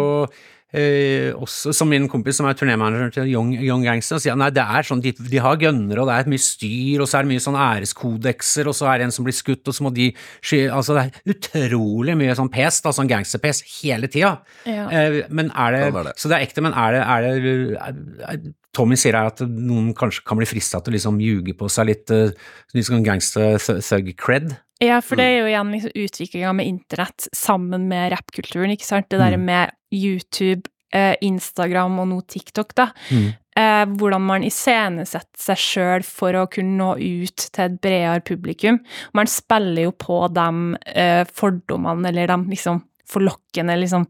eh, 0.77 1.31
også 1.35 1.73
Som 1.75 1.91
min 1.91 2.07
kompis 2.11 2.39
som 2.39 2.47
er 2.49 2.57
turnémanager 2.57 3.13
til 3.15 3.31
Young, 3.31 3.53
Young 3.57 3.83
Gangster, 3.85 4.21
sier 4.21 4.37
nei, 4.39 4.49
det 4.55 4.63
er 4.63 4.87
sånn, 4.87 5.01
de, 5.03 5.13
de 5.15 5.41
har 5.43 5.59
gønnere, 5.61 6.03
og 6.03 6.09
det 6.09 6.17
er 6.17 6.31
mye 6.31 6.43
styr, 6.43 7.03
og 7.03 7.09
så 7.09 7.19
er 7.19 7.27
det 7.27 7.33
mye 7.33 7.43
sånn 7.43 7.59
æreskodekser, 7.59 8.69
og 8.71 8.77
så 8.77 8.89
er 8.91 9.01
det 9.01 9.09
en 9.09 9.15
som 9.15 9.27
blir 9.27 9.37
skutt, 9.37 9.63
og 9.67 9.77
så 9.77 9.87
må 9.87 9.93
de 9.95 10.11
sky... 10.39 10.63
Altså, 10.71 10.97
det 10.97 11.03
er 11.07 11.35
utrolig 11.35 12.17
mye 12.19 12.37
sånn 12.37 12.51
pes, 12.53 12.81
da, 12.85 12.95
sånn 12.95 13.11
gangsterpes, 13.11 13.61
hele 13.81 14.09
tida. 14.11 14.37
Ja. 14.69 14.87
Eh, 14.87 15.21
men 15.29 15.51
er 15.51 15.77
det, 15.77 15.85
Kan 15.89 16.01
er 16.03 16.09
det. 16.11 16.17
Så 16.21 16.31
det 16.31 16.39
er 16.39 16.47
ekte, 16.47 16.65
men 16.65 16.75
er 16.77 16.97
det, 16.97 17.05
er 17.05 17.27
det 17.27 17.53
er, 17.75 18.01
er, 18.31 18.49
Tommy 18.75 18.95
sier 18.99 19.17
her 19.19 19.31
at 19.33 19.41
noen 19.43 19.91
kanskje 19.97 20.23
kan 20.27 20.39
bli 20.39 20.47
frista 20.47 20.79
til 20.79 20.93
å 20.93 20.95
liksom 20.95 21.19
ljuge 21.21 21.55
på 21.59 21.67
seg 21.71 21.89
litt, 21.89 22.11
uh, 22.15 22.31
litt 22.75 22.87
sånn 22.87 23.03
gangster-thug-cred? 23.03 24.53
Ja, 24.81 24.97
for 25.05 25.19
det 25.19 25.27
er 25.29 25.35
jo 25.43 25.49
igjen 25.51 25.71
liksom 25.75 25.91
utviklinga 26.03 26.53
med 26.57 26.67
internett 26.67 27.27
sammen 27.37 27.87
med 27.91 28.11
rappkulturen, 28.15 28.71
ikke 28.73 28.87
sant. 28.87 29.09
Det 29.09 29.19
Mm. 29.19 29.23
derre 29.25 29.37
med 29.37 29.71
YouTube, 29.93 30.63
eh, 30.91 31.15
Instagram 31.21 31.99
og 31.99 32.07
nå 32.07 32.21
TikTok, 32.27 32.73
da. 32.75 32.87
Mm. 33.11 33.33
Eh, 33.55 33.85
hvordan 33.85 34.21
man 34.21 34.43
iscenesetter 34.43 35.37
seg 35.37 35.57
sjøl 35.57 36.03
for 36.07 36.31
å 36.33 36.49
kunne 36.49 36.77
nå 36.77 36.95
ut 36.97 37.35
til 37.51 37.65
et 37.65 37.81
bredere 37.81 38.21
publikum. 38.23 38.79
Man 39.13 39.27
spiller 39.27 39.83
jo 39.83 39.91
på 39.91 40.33
de 40.33 40.77
eh, 40.95 41.25
fordommene 41.25 42.07
eller 42.07 42.27
de 42.27 42.37
liksom 42.55 42.81
forlokkende 43.11 43.75
liksom 43.77 44.07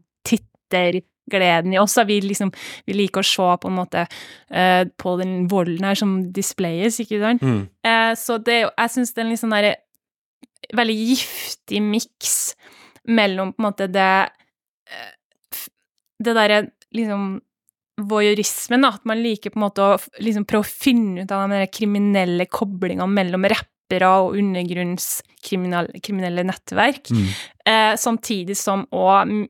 tittergleden 0.72 1.74
i 1.74 1.78
oss. 1.78 1.98
Vi 2.06 2.20
liksom, 2.20 2.52
vi 2.86 2.94
liker 2.94 3.20
å 3.20 3.26
se 3.26 3.48
på 3.62 3.68
en 3.68 3.76
måte 3.76 4.06
eh, 4.50 4.84
på 4.96 5.16
den 5.20 5.48
volden 5.50 5.84
her 5.84 5.94
som 5.98 6.32
displayes, 6.32 7.00
ikke 7.02 7.20
sant. 7.20 7.42
Mm. 7.42 7.68
Eh, 7.84 8.12
så 8.14 8.38
det 8.42 8.60
Jeg 8.62 8.90
syns 8.94 9.12
det 9.12 9.18
er 9.20 9.24
en 9.26 9.30
litt 9.34 9.42
sånn 9.42 9.56
derre 9.56 9.76
veldig 10.76 10.96
giftig 11.12 11.80
miks 11.84 12.34
mellom 13.08 13.52
på 13.52 13.62
en 13.62 13.66
måte 13.70 13.86
det 13.92 14.10
eh, 14.90 15.12
Det 16.22 16.34
derre 16.36 16.58
liksom 16.94 17.40
voyeurismen, 18.02 18.82
da, 18.82 18.88
at 18.96 19.04
man 19.06 19.20
liker 19.22 19.50
på 19.52 19.58
en 19.60 19.66
måte 19.66 19.82
å 19.84 19.98
liksom 20.22 20.44
prøve 20.48 20.64
å 20.64 20.70
finne 20.70 21.22
ut 21.24 21.32
av 21.34 21.50
de 21.50 21.66
kriminelle 21.70 22.46
koblingene 22.50 23.06
mellom 23.10 23.44
rappere 23.52 24.08
og 24.22 24.36
undergrunnskriminelle 24.40 26.42
nettverk, 26.48 27.04
Mm. 27.12 27.26
eh, 27.66 27.94
samtidig 27.96 28.56
som 28.56 28.86
òg 28.92 29.48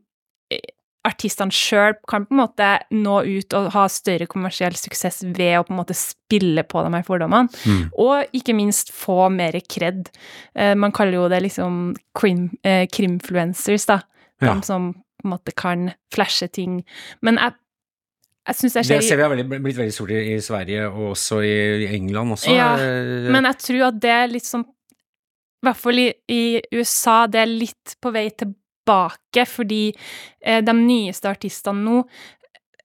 artistene 1.05 1.51
sjøl 1.51 1.97
kan 2.07 2.27
på 2.29 2.35
en 2.37 2.41
måte 2.45 2.67
nå 2.95 3.17
ut 3.27 3.55
og 3.59 3.71
ha 3.75 3.87
større 3.91 4.29
kommersiell 4.31 4.77
suksess 4.79 5.23
ved 5.35 5.57
å 5.59 5.65
på 5.67 5.75
en 5.75 5.81
måte 5.81 5.97
spille 5.99 6.63
på 6.63 6.83
de 6.87 6.93
her 6.95 7.03
fordommene, 7.07 7.49
Mm. 7.67 7.89
og 7.99 8.27
ikke 8.33 8.55
minst 8.55 8.93
få 8.95 9.29
mer 9.33 9.53
kred. 9.67 10.11
Eh, 10.55 10.75
man 10.75 10.93
kaller 10.93 11.13
jo 11.19 11.29
det 11.29 11.43
liksom 11.43 11.97
krim, 12.15 12.51
eh, 12.63 12.87
krimfluencers, 12.87 13.87
da. 13.87 14.01
Ja. 14.41 14.55
De 14.55 14.63
som 14.67 14.93
på 14.95 15.25
en 15.27 15.31
måte 15.35 15.53
kan 15.55 15.93
flashe 16.15 16.49
ting. 16.53 16.85
Men 17.23 17.37
jeg, 17.39 17.53
jeg 18.49 18.57
syns 18.57 18.75
jeg 18.75 18.85
Det 18.85 19.03
ser 19.03 19.09
ser 19.09 19.17
vi 19.17 19.23
har 19.23 19.31
veldig, 19.31 19.63
blitt 19.63 19.77
veldig 19.79 19.93
stort 19.95 20.11
i, 20.11 20.23
i 20.35 20.41
Sverige, 20.41 20.87
og 20.91 21.13
også 21.17 21.43
i, 21.43 21.85
i 21.85 21.95
England 21.97 22.33
også. 22.39 22.55
Ja, 22.55 22.73
Eh, 22.79 23.31
Men 23.31 23.45
jeg 23.45 23.59
tror 23.59 23.89
at 23.89 24.01
det 24.01 24.11
er 24.11 24.27
litt 24.29 24.45
sånn 24.47 24.65
I 25.63 25.67
hvert 25.67 25.77
fall 25.79 25.99
i, 25.99 26.13
i 26.29 26.61
USA, 26.75 27.27
det 27.27 27.39
er 27.43 27.47
litt 27.47 27.97
på 28.03 28.11
vei 28.13 28.29
tilbake, 28.85 29.47
fordi 29.49 29.95
eh, 30.45 30.61
de 30.63 30.73
nyeste 30.73 31.29
artistene 31.31 31.83
nå 31.85 31.99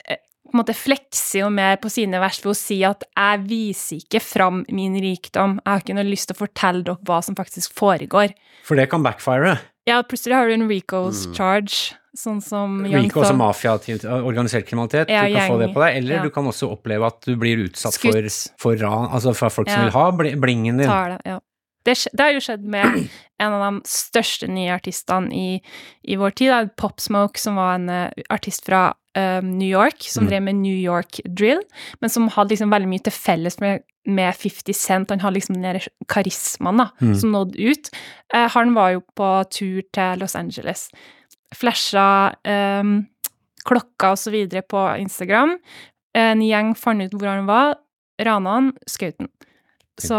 eh, 0.07 0.17
på 0.47 0.53
en 0.53 0.61
måte 0.61 0.75
flekser 0.77 1.41
jo 1.43 1.49
mer 1.49 1.77
på 1.77 1.89
sine 1.91 2.19
vers 2.19 2.39
ved 2.43 2.51
å 2.53 2.55
si 2.55 2.83
at 2.83 3.03
'jeg 3.15 3.39
viser 3.49 3.97
ikke 3.97 4.21
fram 4.21 4.65
min 4.71 4.95
rikdom', 4.95 5.59
'jeg 5.59 5.65
har 5.65 5.79
ikke 5.81 5.95
noe 5.95 6.03
lyst 6.07 6.27
til 6.27 6.35
å 6.35 6.47
fortelle 6.47 6.83
dere 6.83 6.97
hva 7.03 7.21
som 7.23 7.35
faktisk 7.35 7.73
foregår'. 7.73 8.33
For 8.63 8.75
det 8.75 8.89
kan 8.89 9.03
backfire. 9.03 9.59
Ja, 9.87 10.01
plutselig 10.03 10.33
har 10.35 10.47
du 10.47 10.53
en 10.53 10.67
Ricos 10.67 11.27
Mm. 11.27 11.33
charge, 11.35 11.93
sånn 12.15 12.41
som 12.43 12.83
Rico 12.83 13.23
Thug. 13.23 13.37
mafia, 13.37 13.71
organisert 14.21 14.65
kriminalitet. 14.67 15.07
Ja, 15.09 15.27
du 15.27 15.33
kan 15.33 15.49
få 15.49 15.59
det 15.59 15.73
på 15.73 15.79
deg. 15.79 15.95
Eller 15.97 16.15
Ja. 16.15 16.23
du 16.23 16.29
kan 16.29 16.43
også 16.45 16.67
oppleve 16.77 17.05
at 17.07 17.21
du 17.21 17.35
blir 17.37 17.57
utsatt 17.69 17.93
Skutt. 17.93 18.11
for, 18.57 18.75
for 18.75 18.75
ran, 18.75 19.07
altså 19.09 19.33
fra 19.33 19.49
folk 19.49 19.69
som 19.69 19.83
vil 19.83 19.91
ha 19.91 20.11
blingen 20.11 20.77
din. 20.77 20.87
tar 20.87 21.09
det, 21.09 21.21
ja. 21.25 21.39
Det, 21.87 21.95
det 22.13 22.23
har 22.25 22.33
jo 22.35 22.43
skjedd 22.43 22.65
med 22.67 22.97
en 23.39 23.53
av 23.55 23.61
de 23.63 23.81
største 23.87 24.47
nye 24.51 24.73
artistene 24.75 25.31
i, 25.31 25.61
i 26.03 26.17
vår 26.19 26.33
tid, 26.37 26.51
da, 26.51 26.61
Pop 26.77 26.99
Smoke, 27.03 27.39
som 27.39 27.55
var 27.59 27.77
en 27.77 27.89
uh, 27.89 28.23
artist 28.33 28.65
fra 28.67 28.89
eh, 29.15 29.39
New 29.45 29.69
York, 29.69 30.03
som 30.03 30.25
Mm. 30.25 30.29
drev 30.31 30.41
med 30.49 30.55
New 30.61 30.75
York 30.77 31.21
drill, 31.25 31.61
men 32.01 32.09
som 32.13 32.27
hadde 32.35 32.51
liksom 32.55 32.73
veldig 32.73 32.89
mye 32.91 33.05
til 33.07 33.13
felles 33.15 33.59
med, 33.63 33.85
med 34.07 34.35
50 34.35 34.73
Cent. 34.77 35.09
Han 35.13 35.21
hadde 35.23 35.37
liksom 35.39 35.61
den 35.63 35.79
karismaen 36.11 36.77
da, 36.83 36.89
Mm. 37.01 37.15
som 37.21 37.31
nådde 37.35 37.69
ut. 37.71 37.89
Uh, 38.35 38.47
han 38.57 38.73
var 38.75 38.91
jo 38.97 39.01
på 39.15 39.29
tur 39.53 39.81
til 39.93 40.19
Los 40.19 40.35
Angeles. 40.35 40.89
Flasha 41.55 42.33
um, 42.81 43.05
klokka 43.67 44.11
og 44.15 44.19
så 44.19 44.31
videre 44.33 44.61
på 44.67 44.81
Instagram. 44.99 45.57
En 46.17 46.41
gjeng 46.43 46.73
fant 46.75 47.03
ut 47.05 47.13
hvor 47.15 47.29
han 47.29 47.45
var, 47.47 47.75
rana 48.19 48.53
han, 48.57 48.71
skjøt 48.89 49.19
han. 49.21 49.29
Så. 50.01 50.17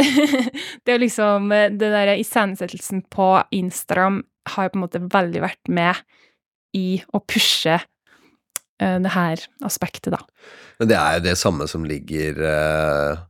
Det 0.00 0.94
er 0.94 1.00
liksom 1.02 1.50
Den 1.52 1.76
Det 1.80 1.90
derre 1.92 2.16
iscenesettelsen 2.20 3.04
på 3.12 3.28
Instagram 3.54 4.22
har 4.54 4.66
jo 4.66 4.72
på 4.72 4.78
en 4.78 4.84
måte 4.86 5.02
veldig 5.12 5.42
vært 5.44 5.70
med 5.70 6.00
i 6.76 7.02
å 7.12 7.20
pushe 7.20 7.76
eh, 7.76 8.98
det 9.04 9.12
her 9.14 9.42
aspektet, 9.66 10.10
da. 10.14 10.22
Men 10.80 10.90
det 10.90 10.98
er 10.98 11.18
jo 11.18 11.24
det 11.28 11.36
samme 11.38 11.68
som 11.70 11.84
ligger 11.86 12.40
uh, 12.42 13.20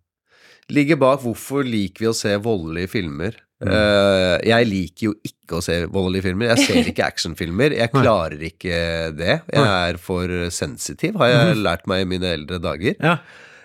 Ligger 0.72 0.96
bak 0.96 1.20
hvorfor 1.20 1.66
liker 1.66 2.06
vi 2.06 2.08
å 2.08 2.16
se 2.16 2.32
voldelige 2.40 2.88
filmer. 2.94 3.34
Uh, 3.60 4.38
jeg 4.46 4.66
liker 4.70 5.08
jo 5.10 5.12
ikke 5.26 5.58
å 5.58 5.64
se 5.64 5.82
voldelige 5.84 6.30
filmer. 6.30 6.54
Jeg 6.54 6.70
ser 6.70 6.88
ikke 6.88 7.04
actionfilmer. 7.12 7.74
Jeg 7.76 7.92
klarer 7.92 8.40
ikke 8.46 8.78
det. 9.18 9.34
Jeg 9.52 9.66
er 9.66 9.98
for 10.00 10.32
sensitiv, 10.54 11.18
har 11.20 11.34
jeg 11.34 11.58
lært 11.60 11.84
meg 11.90 12.06
i 12.06 12.08
mine 12.14 12.30
eldre 12.38 12.62
dager. 12.62 12.96
Ja. 13.02 13.18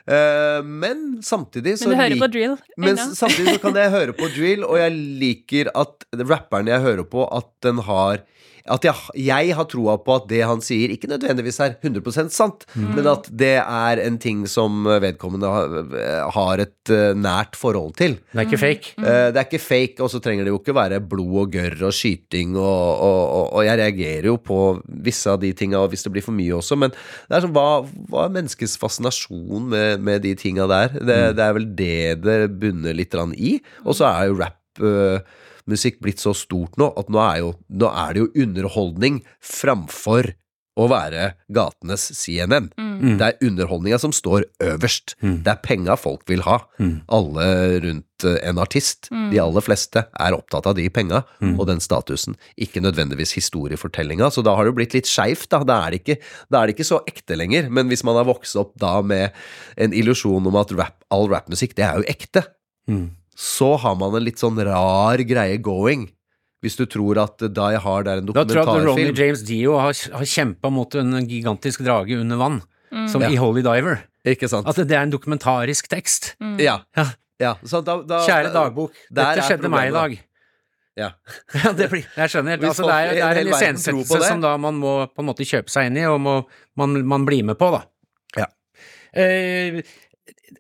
Eh, 0.08 0.62
men 0.64 1.20
samtidig 1.24 1.76
så 1.80 1.90
Men 1.90 1.98
du 1.98 2.02
hører 2.04 2.22
på 2.22 2.30
drill 2.32 2.54
men 2.80 2.96
samtidig 2.96 3.58
så 3.58 3.64
kan 3.66 3.76
jeg 3.76 3.92
høre 3.92 4.14
på 4.16 4.30
drill, 4.32 4.64
og 4.64 4.80
jeg 4.80 4.94
liker 4.96 5.72
at 5.76 6.08
rapperen 6.22 6.70
jeg 6.72 6.84
hører 6.86 7.04
på, 7.04 7.26
at 7.28 7.50
den 7.66 7.82
har 7.84 8.24
at 8.68 8.86
jeg, 8.88 8.96
jeg 9.28 9.56
har 9.58 9.68
troa 9.72 9.98
på 10.04 10.16
at 10.20 10.28
det 10.32 10.42
han 10.48 10.62
sier, 10.64 10.92
ikke 10.94 11.10
nødvendigvis 11.12 11.60
er 11.64 11.76
100 11.82 12.30
sant, 12.34 12.66
Mm. 12.78 12.90
men 12.96 13.08
at 13.10 13.28
det 13.32 13.56
er 13.62 14.02
en 14.04 14.18
ting 14.22 14.44
som 14.50 14.84
vedkommende 14.86 15.48
har, 15.50 15.76
har 16.36 16.62
et 16.64 16.92
eh, 16.94 17.14
nært 17.18 17.56
forhold 17.58 17.96
til. 17.98 18.18
Det 18.34 18.42
er 18.42 18.46
ikke 18.48 18.60
fake. 18.62 18.94
Mm. 18.98 19.06
Det 19.08 19.40
er 19.42 19.46
ikke 19.48 19.62
fake, 19.64 20.04
og 20.04 20.12
så 20.12 20.22
trenger 20.24 20.46
det 20.46 20.54
jo 20.54 20.60
ikke 20.60 20.76
være 20.78 21.00
blod 21.02 21.38
og 21.44 21.52
gørr 21.56 21.88
og 21.88 21.96
skyting, 21.96 22.56
og, 22.60 22.64
og, 23.08 23.22
og, 23.38 23.46
og 23.60 23.66
jeg 23.66 23.80
reagerer 23.82 24.30
jo 24.32 24.38
på 24.38 24.60
visse 25.08 25.32
av 25.32 25.40
de 25.42 25.54
tinga, 25.58 25.82
hvis 25.90 26.06
det 26.06 26.14
blir 26.14 26.26
for 26.26 26.36
mye 26.38 26.58
også, 26.60 26.78
men 26.80 26.94
det 26.94 27.38
er 27.38 27.46
sånn, 27.48 27.56
hva, 27.56 27.68
hva 28.12 28.28
er 28.28 28.36
menneskets 28.38 28.78
fascinasjon 28.82 29.70
med, 29.72 30.04
med 30.04 30.24
de 30.26 30.36
tinga 30.40 30.68
der? 30.70 30.94
Det, 30.98 31.20
det 31.38 31.46
er 31.48 31.58
vel 31.58 31.68
det 31.78 31.96
det 32.24 32.38
bunner 32.62 32.96
litt 32.98 33.16
i, 33.38 33.58
og 33.86 33.96
så 33.98 34.08
er 34.12 34.30
jo 34.30 34.40
rap 34.42 34.82
eh, 34.84 35.20
musikk 35.68 36.00
blitt 36.04 36.20
så 36.24 36.34
stort 36.36 36.78
nå 36.78 36.92
at 36.98 37.10
nå 37.14 37.20
er, 37.24 37.40
jo, 37.44 37.54
nå 37.70 37.92
er 37.94 38.14
det 38.14 38.26
jo 38.26 38.32
underholdning 38.48 39.22
framfor 39.44 40.34
å 40.78 40.86
være 40.92 41.32
gatenes 41.50 42.04
CNN. 42.14 42.68
Mm. 42.78 43.16
Det 43.18 43.26
er 43.26 43.40
underholdninga 43.48 43.98
som 43.98 44.12
står 44.14 44.44
øverst. 44.62 45.16
Det 45.26 45.50
er 45.50 45.58
penga 45.66 45.96
folk 45.98 46.22
vil 46.30 46.44
ha. 46.46 46.60
Alle 47.10 47.48
rundt 47.82 48.26
eh, 48.30 48.36
en 48.46 48.60
artist, 48.62 49.10
Mm. 49.10 49.32
de 49.32 49.40
aller 49.42 49.62
fleste, 49.66 50.04
er 50.20 50.36
opptatt 50.38 50.68
av 50.70 50.76
de 50.78 50.86
penga 50.94 51.24
og 51.58 51.66
den 51.66 51.80
statusen. 51.82 52.36
Ikke 52.62 52.78
nødvendigvis 52.86 53.34
historiefortellinga, 53.40 54.30
så 54.30 54.44
da 54.46 54.54
har 54.56 54.66
det 54.70 54.76
blitt 54.78 54.94
litt 54.94 55.10
skeivt. 55.10 55.50
Da. 55.50 55.64
Da, 55.66 55.80
er 55.88 55.98
ikke- 55.98 56.20
da 56.52 56.62
er 56.62 56.68
det 56.68 56.76
ikke 56.78 56.86
så 56.94 57.02
ekte 57.10 57.36
lenger. 57.36 57.72
Men 57.72 57.90
hvis 57.90 58.04
man 58.06 58.14
har 58.16 58.26
vokst 58.30 58.56
opp 58.56 58.78
da 58.78 59.02
med 59.02 59.32
en 59.78 59.92
illusjon 59.94 60.46
om 60.46 60.56
at 60.56 60.72
rap, 60.78 61.04
all 61.10 61.28
rappmusikk, 61.28 61.74
det 61.74 61.86
er 61.90 61.98
jo 61.98 62.04
ekte, 62.08 62.46
Mm. 62.88 63.10
Så 63.38 63.76
har 63.78 63.98
man 64.00 64.16
en 64.18 64.26
litt 64.26 64.42
sånn 64.42 64.58
rar 64.66 65.22
greie 65.30 65.60
going. 65.62 66.08
Hvis 66.66 66.74
du 66.80 66.88
tror 66.90 67.20
at 67.22 67.38
Die 67.54 67.78
Hard 67.84 68.08
er 68.10 68.18
en 68.24 68.26
dokumentarfilm. 68.26 68.50
Da 68.50 68.64
tror 68.66 68.74
jeg 68.74 68.82
at 68.82 68.88
Ronny. 68.90 69.12
James 69.20 69.44
Dio 69.46 69.76
har, 69.78 69.94
har 70.18 70.26
kjempa 70.26 70.72
mot 70.74 70.96
en 70.98 71.20
gigantisk 71.30 71.84
drage 71.86 72.18
under 72.18 72.40
vann, 72.42 72.62
som 73.12 73.22
Ja. 73.22 73.30
i 73.30 73.38
Holy 73.38 73.62
Diver. 73.62 74.02
Ikke 74.26 74.50
sant? 74.50 74.66
At 74.68 74.76
det 74.82 74.96
er 74.98 75.06
en 75.06 75.14
dokumentarisk 75.14 75.88
tekst. 75.92 76.34
Ja. 76.58 76.80
Ja. 76.98 77.06
ja. 77.40 77.54
Så 77.64 77.84
da, 77.86 78.00
da, 78.02 78.24
Kjære 78.26 78.50
dagbok, 78.56 78.98
dette 79.12 79.38
er 79.38 79.46
skjedde 79.46 79.70
meg 79.72 79.92
i 79.92 79.94
dag. 79.96 80.18
Ja. 80.98 81.12
Ja, 81.62 81.72
det 81.78 81.92
blir, 81.92 82.08
jeg 82.18 82.34
skjønner. 82.34 82.58
Altså, 82.58 82.88
det 82.90 82.96
er, 82.98 83.12
det 83.14 83.22
en 83.22 83.30
er 83.30 83.40
en 83.44 83.52
iscenesettelse 83.54 84.22
som 84.26 84.42
da 84.42 84.56
man 84.58 84.80
må 84.82 84.94
på 85.14 85.22
en 85.22 85.30
måte 85.30 85.46
kjøpe 85.46 85.70
seg 85.70 85.92
inn 85.92 86.02
i, 86.02 86.08
og 86.10 86.18
må, 86.26 86.36
man, 86.82 86.98
man 87.06 87.28
blir 87.30 87.46
med 87.46 87.60
på, 87.62 87.70
da. 87.76 87.84
Ja. 88.42 88.48
Eh, 89.14 89.78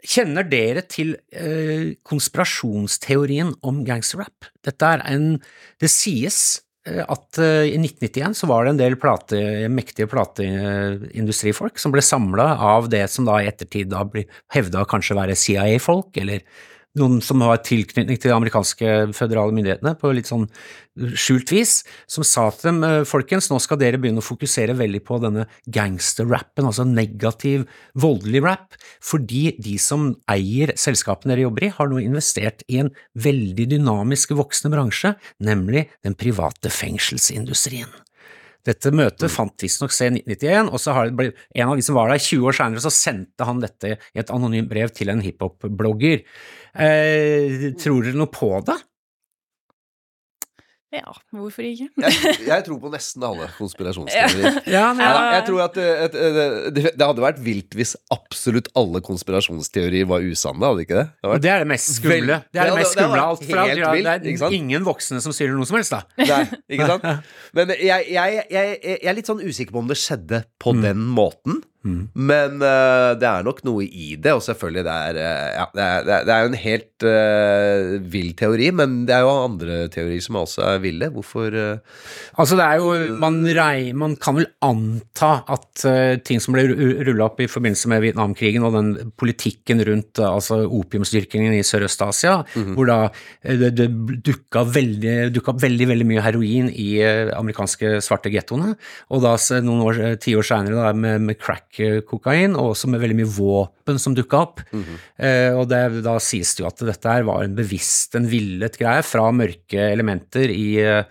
kjenner 0.03 0.47
dere 0.47 0.83
til 0.89 1.15
eh, 1.31 1.95
konspirasjonsteorien 2.07 3.53
om 3.67 3.83
gangsterrap? 3.87 4.49
Dette 4.65 4.93
er 4.93 5.03
en 5.07 5.27
Det 5.79 5.89
sies 5.91 6.61
eh, 6.87 7.03
at 7.03 7.39
eh, 7.41 7.73
i 7.73 7.77
1991 7.79 8.39
så 8.41 8.49
var 8.49 8.65
det 8.65 8.73
en 8.73 8.81
del 8.81 8.97
plate, 8.99 9.41
mektige 9.71 10.09
plateindustrifolk 10.11 11.79
som 11.79 11.95
ble 11.95 12.03
samla 12.05 12.53
av 12.73 12.89
det 12.93 13.05
som 13.13 13.27
da 13.27 13.39
i 13.41 13.49
ettertid 13.49 13.91
da 13.93 14.03
blir 14.07 14.27
hevda 14.55 14.85
kanskje 14.89 15.19
være 15.19 15.37
CIA-folk, 15.37 16.17
eller 16.23 16.43
noen 16.99 17.21
som 17.23 17.41
har 17.45 17.61
tilknytning 17.65 18.17
til 18.19 18.31
de 18.31 18.35
amerikanske 18.35 18.93
føderale 19.17 19.55
myndighetene 19.55 19.95
på 19.99 20.11
litt 20.15 20.29
sånn 20.29 20.47
skjult 21.17 21.51
vis, 21.53 21.83
som 22.09 22.25
sa 22.25 22.47
til 22.53 22.71
dem 22.71 22.85
eh, 22.87 23.03
folkens, 23.07 23.49
nå 23.51 23.59
skal 23.61 23.79
dere 23.81 23.99
begynne 24.01 24.23
å 24.23 24.25
fokusere 24.25 24.75
veldig 24.77 25.03
på 25.05 25.19
denne 25.21 25.45
gangsterrappen, 25.73 26.65
altså 26.65 26.87
negativ, 26.89 27.67
voldelig 27.97 28.41
rap, 28.45 28.79
fordi 29.03 29.51
de 29.61 29.77
som 29.81 30.09
eier 30.31 30.73
selskapene 30.79 31.35
dere 31.35 31.45
jobber 31.45 31.67
i, 31.67 31.73
har 31.77 31.91
nå 31.91 32.01
investert 32.01 32.65
i 32.71 32.81
en 32.81 32.91
veldig 33.13 33.69
dynamisk 33.77 34.33
voksende 34.37 34.73
bransje, 34.73 35.13
nemlig 35.43 35.87
den 36.05 36.17
private 36.17 36.73
fengselsindustrien. 36.73 37.93
Dette 38.67 38.91
møtet 38.91 39.31
fant 39.31 39.63
visstnok 39.63 39.93
sted 39.95 40.17
i 40.17 40.23
1991, 40.25 40.71
og 40.73 40.81
så 40.83 40.95
har 40.97 41.07
det 41.07 41.17
blitt, 41.19 41.45
en 41.55 41.71
av 41.71 41.79
de 41.79 41.85
som 41.85 41.95
var 41.95 42.11
der 42.11 42.19
20 42.19 42.49
år 42.49 42.57
senere, 42.57 42.83
så 42.83 42.91
sendte 42.91 43.47
han 43.47 43.63
dette 43.63 43.95
i 43.95 44.21
et 44.21 44.33
anonymt 44.33 44.69
brev 44.71 44.91
til 44.95 45.13
en 45.13 45.23
hiphop-blogger. 45.23 46.25
Eh, 46.75 47.69
tror 47.79 48.03
dere 48.03 48.19
noe 48.19 48.31
på 48.33 48.51
det? 48.67 48.75
Ja, 50.95 51.11
hvorfor 51.35 51.65
ikke? 51.67 51.89
Jeg, 51.99 52.35
jeg 52.47 52.63
tror 52.63 52.77
på 52.79 52.89
nesten 52.93 53.23
alle 53.27 53.49
konspirasjonsteorier. 53.57 54.61
Ja, 54.71 54.93
men 54.95 55.03
Ja, 55.03 55.33
jeg 55.35 55.43
tror 55.49 55.59
at 55.65 55.73
det, 55.75 55.87
et- 56.05 56.15
et- 56.15 56.69
det, 56.77 56.83
det 56.95 57.07
hadde 57.09 57.23
vært 57.25 57.41
vilt 57.43 57.75
hvis 57.75 57.91
absolutt 58.13 58.69
alle 58.79 59.01
konspirasjonsteorier 59.03 60.07
var 60.07 60.23
usanne, 60.23 60.63
hadde 60.63 60.85
ikke 60.85 60.95
det? 61.01 61.05
det? 61.11 61.27
vært- 61.33 61.43
det 61.43 61.51
er 61.51 61.59
det 61.65 61.67
mest 61.73 61.91
skumle. 61.99 62.39
Det 62.53 62.61
er 62.63 62.71
det 62.71 62.79
mest 62.79 62.95
skumle 62.95 63.19
av 63.19 63.33
alt. 63.35 63.43
For 63.43 63.57
alt, 63.65 63.77
ja, 63.83 63.91
vilt, 63.91 64.11
det 64.23 64.31
ikke 64.31 64.43
sant? 64.45 64.53
er 64.53 64.57
ingen 64.61 64.87
voksne 64.87 65.21
som 65.27 65.35
styrer 65.35 65.57
noe 65.59 65.67
som 65.67 65.75
helst, 65.81 65.91
da. 65.91 66.01
Nei, 66.23 66.43
ikke 66.71 66.87
sant? 66.93 67.07
Men 67.59 67.75
jeg, 67.75 68.07
jeg, 68.15 68.43
jeg, 68.55 68.79
jeg 68.87 68.99
er 69.11 69.19
litt 69.19 69.27
sånn 69.27 69.43
usikker 69.43 69.75
på 69.75 69.83
om 69.83 69.91
det 69.91 69.99
skjedde 69.99 70.45
på 70.63 70.71
Mm. 70.77 70.81
den 70.87 71.03
måten. 71.19 71.63
Men 72.13 72.61
uh, 72.61 73.13
det 73.19 73.27
er 73.27 73.45
nok 73.45 73.61
noe 73.67 73.85
i 73.85 74.15
det, 74.19 74.33
og 74.35 74.43
selvfølgelig 74.45 74.83
det 74.87 74.95
er 74.95 75.19
uh, 75.19 75.47
Ja, 75.57 75.65
det 75.73 75.85
er, 75.85 76.07
det 76.27 76.33
er, 76.33 76.41
jo 76.41 76.51
en 76.51 76.59
helt 76.61 77.05
uh, 77.07 78.09
vill 78.13 78.31
teori, 78.37 78.69
men 78.75 78.97
det 79.07 79.15
er 79.15 79.25
jo 79.25 79.33
andre 79.45 79.77
teorier 79.93 80.23
som 80.23 80.39
også 80.41 80.65
er 80.73 80.83
ville. 80.83 81.09
Hvorfor 81.13 81.53
Altså, 81.57 82.57
det 82.57 82.65
er 82.65 82.81
jo 82.81 83.17
Man, 83.21 83.39
rei, 83.55 83.93
man 83.97 84.15
kan 84.19 84.37
vel 84.37 84.49
anta 84.65 85.31
at 85.53 85.85
ting 86.27 86.41
som 86.43 86.55
ble 86.55 86.65
rulla 87.07 87.27
opp 87.27 87.39
i 87.41 87.49
forbindelse 87.49 87.89
med 87.91 88.01
Vietnamkrigen 88.03 88.65
og 88.67 88.75
den 88.75 89.11
politikken 89.19 89.81
rundt 89.87 90.21
altså 90.23 90.59
opiumsdyrkingen 90.65 91.55
i 91.55 91.63
Sørøst-Asia, 91.65 92.39
hvor 92.75 92.89
da 92.89 92.97
det, 93.43 93.71
det 93.77 93.87
dukka 94.25 94.63
opp 94.63 94.73
veldig, 95.63 95.89
veldig 95.91 96.07
mye 96.09 96.23
heroin 96.25 96.69
i 96.73 96.89
amerikanske 97.03 97.97
svarte 98.05 98.31
gettoene, 98.33 98.75
og 99.13 99.23
da 99.25 99.35
noen 99.63 99.83
år, 99.85 100.01
ti 100.23 100.35
år 100.37 100.47
seinere 100.47 100.93
med, 100.93 101.07
med, 101.07 101.27
med 101.31 101.39
crack-kokain, 101.77 102.57
og 102.57 102.73
også 102.73 102.89
med 102.91 103.03
veldig 103.03 103.19
mye 103.21 103.29
våpen 103.37 104.01
som 104.01 104.17
dukka 104.17 104.41
opp. 104.41 104.65
eh, 105.21 105.53
og 105.53 105.69
det, 105.71 106.01
da 106.05 106.17
sies 106.23 106.55
det 106.57 106.65
jo 106.65 106.69
at 106.71 106.83
dette 106.89 107.13
her 107.13 107.23
var 107.29 107.45
en 107.45 107.55
bevisst, 107.57 108.17
en 108.17 108.27
villet 108.27 108.77
greie 108.81 109.05
fra 109.05 109.29
mørke 109.31 109.87
elementer 109.93 110.51
i 110.53 110.67
eh, 110.83 111.03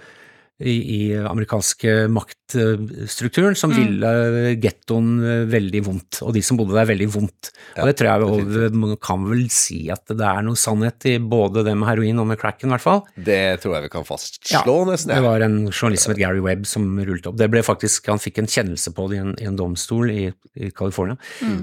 i, 0.56 0.72
i 0.72 1.00
amerikanske 1.20 2.06
maktstrukturen 2.08 3.56
som 3.58 3.72
ville 3.76 4.54
gettoen 4.62 5.08
eh, 5.20 5.42
veldig 5.52 5.82
vondt, 5.84 6.20
og 6.24 6.32
de 6.36 6.42
som 6.44 6.56
bodde 6.56 6.76
der 6.76 6.88
veldig 6.88 7.08
vondt. 7.12 7.50
og 7.76 7.88
det 7.90 7.96
tror 7.98 8.08
jeg 8.08 8.46
vel- 8.54 8.76
man 8.76 8.96
kan 8.96 9.26
vel 9.28 9.42
si 9.52 9.90
at 9.92 10.04
det 10.08 10.24
er 10.24 10.42
noe 10.46 10.56
sannhet 10.56 11.04
i 11.10 11.18
både 11.20 11.64
det 11.66 11.74
med 11.76 11.88
heroin 11.90 12.18
og 12.22 12.26
med 12.30 12.38
cracken, 12.40 12.70
i 12.70 12.74
hvert 12.76 12.84
fall. 12.86 13.02
Det 13.18 13.60
tror 13.60 13.74
jeg 13.76 13.82
vi 13.88 13.92
kan 13.92 14.04
fastslå, 14.08 14.76
nesten. 14.88 15.12
Det 15.14 15.22
var 15.26 15.40
en 15.44 15.58
journalist 15.70 16.04
som 16.06 16.14
het 16.14 16.22
Gary 16.22 16.40
Webb 16.40 16.64
som 16.66 16.86
rullet 16.98 17.26
opp. 17.26 17.36
Det 17.36 17.50
ble 17.52 17.62
faktisk, 17.66 18.06
Han 18.06 18.18
fikk 18.22 18.38
en 18.38 18.46
kjennelse 18.48 18.94
på 18.96 19.08
det 19.10 19.16
i 19.18 19.20
en, 19.24 19.34
i 19.42 19.44
en 19.50 19.56
domstol 19.58 20.10
i, 20.10 20.32
i 20.56 20.70
California. 20.70 21.16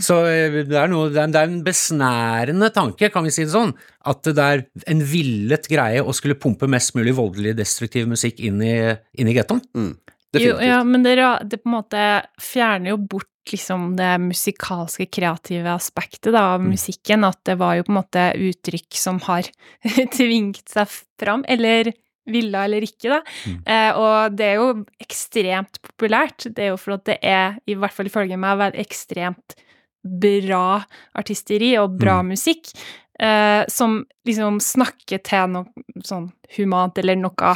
Så 0.04 0.20
eh, 0.30 0.62
det 0.70 0.78
er, 0.78 0.88
noe, 0.92 1.10
det, 1.10 1.18
er, 1.24 1.34
det 1.34 1.42
er 1.42 1.50
en 1.50 1.64
besnærende 1.66 2.70
tanke, 2.76 3.10
kan 3.14 3.24
vi 3.26 3.32
si 3.34 3.46
det 3.48 3.54
sånn, 3.56 3.74
at 4.06 4.22
det 4.36 4.44
er 4.44 4.66
en 4.92 5.00
villet 5.08 5.64
greie 5.72 6.02
å 6.04 6.12
skulle 6.12 6.36
pumpe 6.36 6.68
mest 6.68 6.92
mulig 6.98 7.14
voldelig 7.16 7.54
destruktiv 7.56 8.06
musikk 8.12 8.42
inn 8.44 8.60
i, 8.62 8.74
inn 9.20 9.30
i 9.30 9.36
gettoen. 9.36 9.64
Jo, 9.74 9.92
Definitivt. 10.34 10.66
ja, 10.66 10.80
men 10.88 11.06
det, 11.06 11.16
det 11.50 11.60
på 11.62 11.70
en 11.70 11.76
måte 11.76 12.04
fjerner 12.42 12.94
jo 12.94 12.98
bort 13.16 13.30
liksom 13.52 13.92
det 13.98 14.12
musikalske, 14.24 15.06
kreative 15.12 15.74
aspektet 15.74 16.32
da, 16.34 16.54
av 16.56 16.64
musikken, 16.64 17.26
at 17.28 17.42
det 17.46 17.58
var 17.60 17.76
jo 17.78 17.86
på 17.88 17.94
en 17.94 18.00
måte 18.00 18.24
uttrykk 18.40 18.98
som 18.98 19.20
har 19.28 19.50
tvingt 20.18 20.64
seg 20.72 20.90
fram, 21.22 21.44
eller 21.52 21.92
ville 22.32 22.64
eller 22.66 22.86
ikke, 22.88 23.12
da. 23.12 23.20
Eh, 23.68 24.00
og 24.00 24.38
det 24.38 24.48
er 24.48 24.62
jo 24.62 24.68
ekstremt 25.04 25.82
populært. 25.84 26.48
Det 26.56 26.68
er 26.68 26.72
jo 26.72 26.80
fordi 26.80 27.12
det 27.12 27.18
er, 27.20 27.58
i 27.68 27.76
hvert 27.76 27.96
fall 27.96 28.08
ifølge 28.08 28.40
meg, 28.40 28.64
ekstremt 28.80 29.58
bra 30.04 30.82
artisteri 31.20 31.74
og 31.80 31.98
bra 32.00 32.22
musikk, 32.28 32.72
eh, 33.20 33.64
som 33.72 34.02
liksom 34.28 34.60
snakker 34.64 35.24
til 35.24 35.52
noe 35.52 36.04
sånn 36.04 36.30
humant, 36.58 36.98
eller 37.00 37.20
noe 37.20 37.56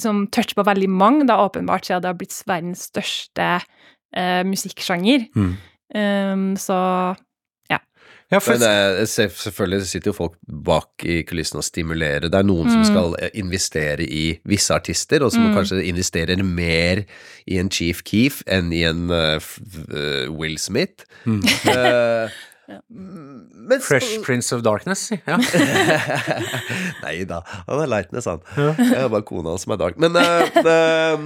som 0.00 0.26
toucher 0.34 0.56
på 0.58 0.66
veldig 0.66 0.90
mange, 0.90 1.26
da 1.28 1.40
åpenbart, 1.44 1.86
siden 1.86 2.04
det 2.04 2.12
har 2.12 2.20
blitt 2.20 2.38
verdens 2.48 2.86
største 2.90 3.50
eh, 3.58 4.40
musikksjanger. 4.48 5.28
Mm. 5.36 5.52
Um, 5.92 6.48
så 6.56 6.78
Ja, 8.32 8.38
for, 8.40 8.56
det 8.56 8.64
er, 8.64 9.04
selvfølgelig 9.04 9.86
sitter 9.90 10.08
jo 10.08 10.14
folk 10.16 10.36
bak 10.64 11.04
i 11.04 11.18
kulissene 11.28 11.60
og 11.60 11.66
stimulerer. 11.66 12.30
Det 12.32 12.38
er 12.38 12.46
noen 12.48 12.70
som 12.72 12.80
skal 12.88 13.12
eh, 13.20 13.28
investere 13.36 14.06
i 14.06 14.22
visse 14.48 14.72
artister, 14.72 15.20
og 15.20 15.34
som 15.34 15.50
kanskje 15.52 15.82
investerer 15.84 16.40
mer 16.40 17.02
i 17.44 17.58
en 17.60 17.68
Chief 17.68 18.00
Keef 18.08 18.40
enn 18.48 18.72
i 18.72 18.86
en 18.88 19.12
uh, 19.12 19.50
Will 20.32 20.56
Smith. 20.56 21.04
Eh, 21.28 22.40
men 22.88 23.80
Fresh 23.82 24.20
Prince 24.24 24.54
of 24.54 24.62
Darkness, 24.62 25.08
ja. 25.26 25.36
Nei 27.02 27.16
da, 27.28 27.42
han 27.66 27.82
er 27.84 27.90
lightness, 27.90 28.28
han. 28.30 28.42
Det 28.78 28.98
er 29.04 29.10
bare 29.12 29.24
kona 29.28 29.54
hans 29.54 29.66
som 29.66 29.74
er 29.76 29.80
dark. 29.82 29.98
Men, 30.02 30.16
eh, 30.18 30.58
eh, 30.74 31.24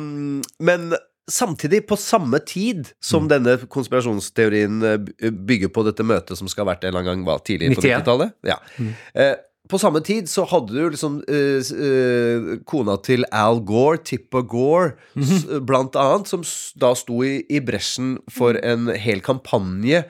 men 0.67 0.89
samtidig, 1.31 1.83
på 1.91 1.99
samme 1.99 2.39
tid 2.47 2.93
som 3.03 3.27
denne 3.31 3.57
konspirasjonsteorien 3.73 4.79
eh, 4.87 5.31
bygger 5.33 5.73
på 5.75 5.85
dette 5.89 6.07
møtet 6.07 6.39
som 6.39 6.49
skal 6.51 6.65
ha 6.67 6.73
vært 6.75 6.87
en 6.87 6.93
eller 6.95 7.03
annen 7.05 7.25
gang 7.25 7.27
hva, 7.29 7.41
tidlig 7.45 7.75
på 7.77 7.83
90-tallet 7.83 8.37
ja. 8.47 8.61
Eh, 9.19 9.35
På 9.67 9.81
samme 9.83 9.99
tid 10.07 10.29
så 10.31 10.45
hadde 10.47 10.71
du 10.77 10.85
liksom 10.95 11.17
eh, 11.27 11.59
eh, 11.59 12.53
kona 12.71 12.95
til 13.03 13.27
Al 13.35 13.59
Gore, 13.67 13.99
Tipper 14.07 14.45
Gore, 14.47 14.93
s, 15.19 15.43
blant 15.67 15.99
annet, 15.99 16.31
som 16.31 16.45
s- 16.47 16.71
da 16.79 16.93
sto 16.95 17.19
i, 17.27 17.41
i 17.51 17.59
bresjen 17.67 18.15
for 18.31 18.55
en 18.63 18.87
hel 18.95 19.19
kampanje 19.27 20.05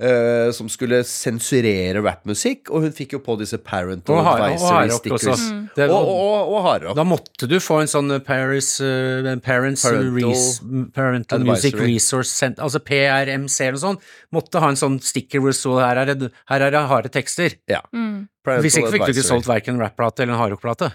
eh, 0.00 0.50
som 0.56 0.68
skulle 0.72 1.02
sensurere 1.06 2.00
rappmusikk, 2.04 2.70
og 2.72 2.86
hun 2.86 2.94
fikk 2.96 3.12
jo 3.16 3.20
på 3.24 3.36
disse 3.40 3.58
parental 3.58 4.16
Og 4.16 4.24
har- 4.24 4.40
og 4.40 4.46
advisory 4.48 4.96
stickers. 4.96 5.44
Og, 5.50 5.76
var- 5.76 5.90
og, 5.90 6.08
og, 6.08 6.52
og 6.54 6.62
hardrock. 6.66 6.96
Da 6.96 7.04
måtte 7.04 7.48
du 7.50 7.56
få 7.60 7.80
en 7.82 7.90
sånn 7.92 8.14
Paris, 8.24 8.80
uh, 8.80 9.36
Parents 9.44 9.82
Parental 9.84 10.14
res, 10.16 10.60
Parental 10.94 11.44
Music 11.44 11.74
Resource 11.74 12.30
Center, 12.32 12.62
altså 12.64 12.80
PRMC 12.80 13.60
eller 13.68 13.78
noe 13.78 13.84
sånt, 13.86 14.00
måtte 14.32 14.62
ha 14.62 14.68
en 14.72 14.80
sånn 14.80 15.00
sticker 15.04 15.40
hvor 15.40 15.52
det 15.52 15.58
sto 15.60 15.76
her 15.78 15.96
er 16.02 16.14
det, 16.14 16.32
er 16.48 16.86
harde 16.90 17.12
tekster. 17.12 17.56
Ja. 17.70 17.82
mm. 17.92 18.28
Hvis 18.64 18.78
ikke 18.80 18.88
fikk 18.94 19.04
du 19.04 19.12
ikke 19.12 19.20
advisory. 19.20 19.28
solgt 19.28 19.46
verken 19.50 19.78
rapplate 19.78 20.22
eller 20.24 20.34
en 20.34 20.40
hardrockplate. 20.40 20.92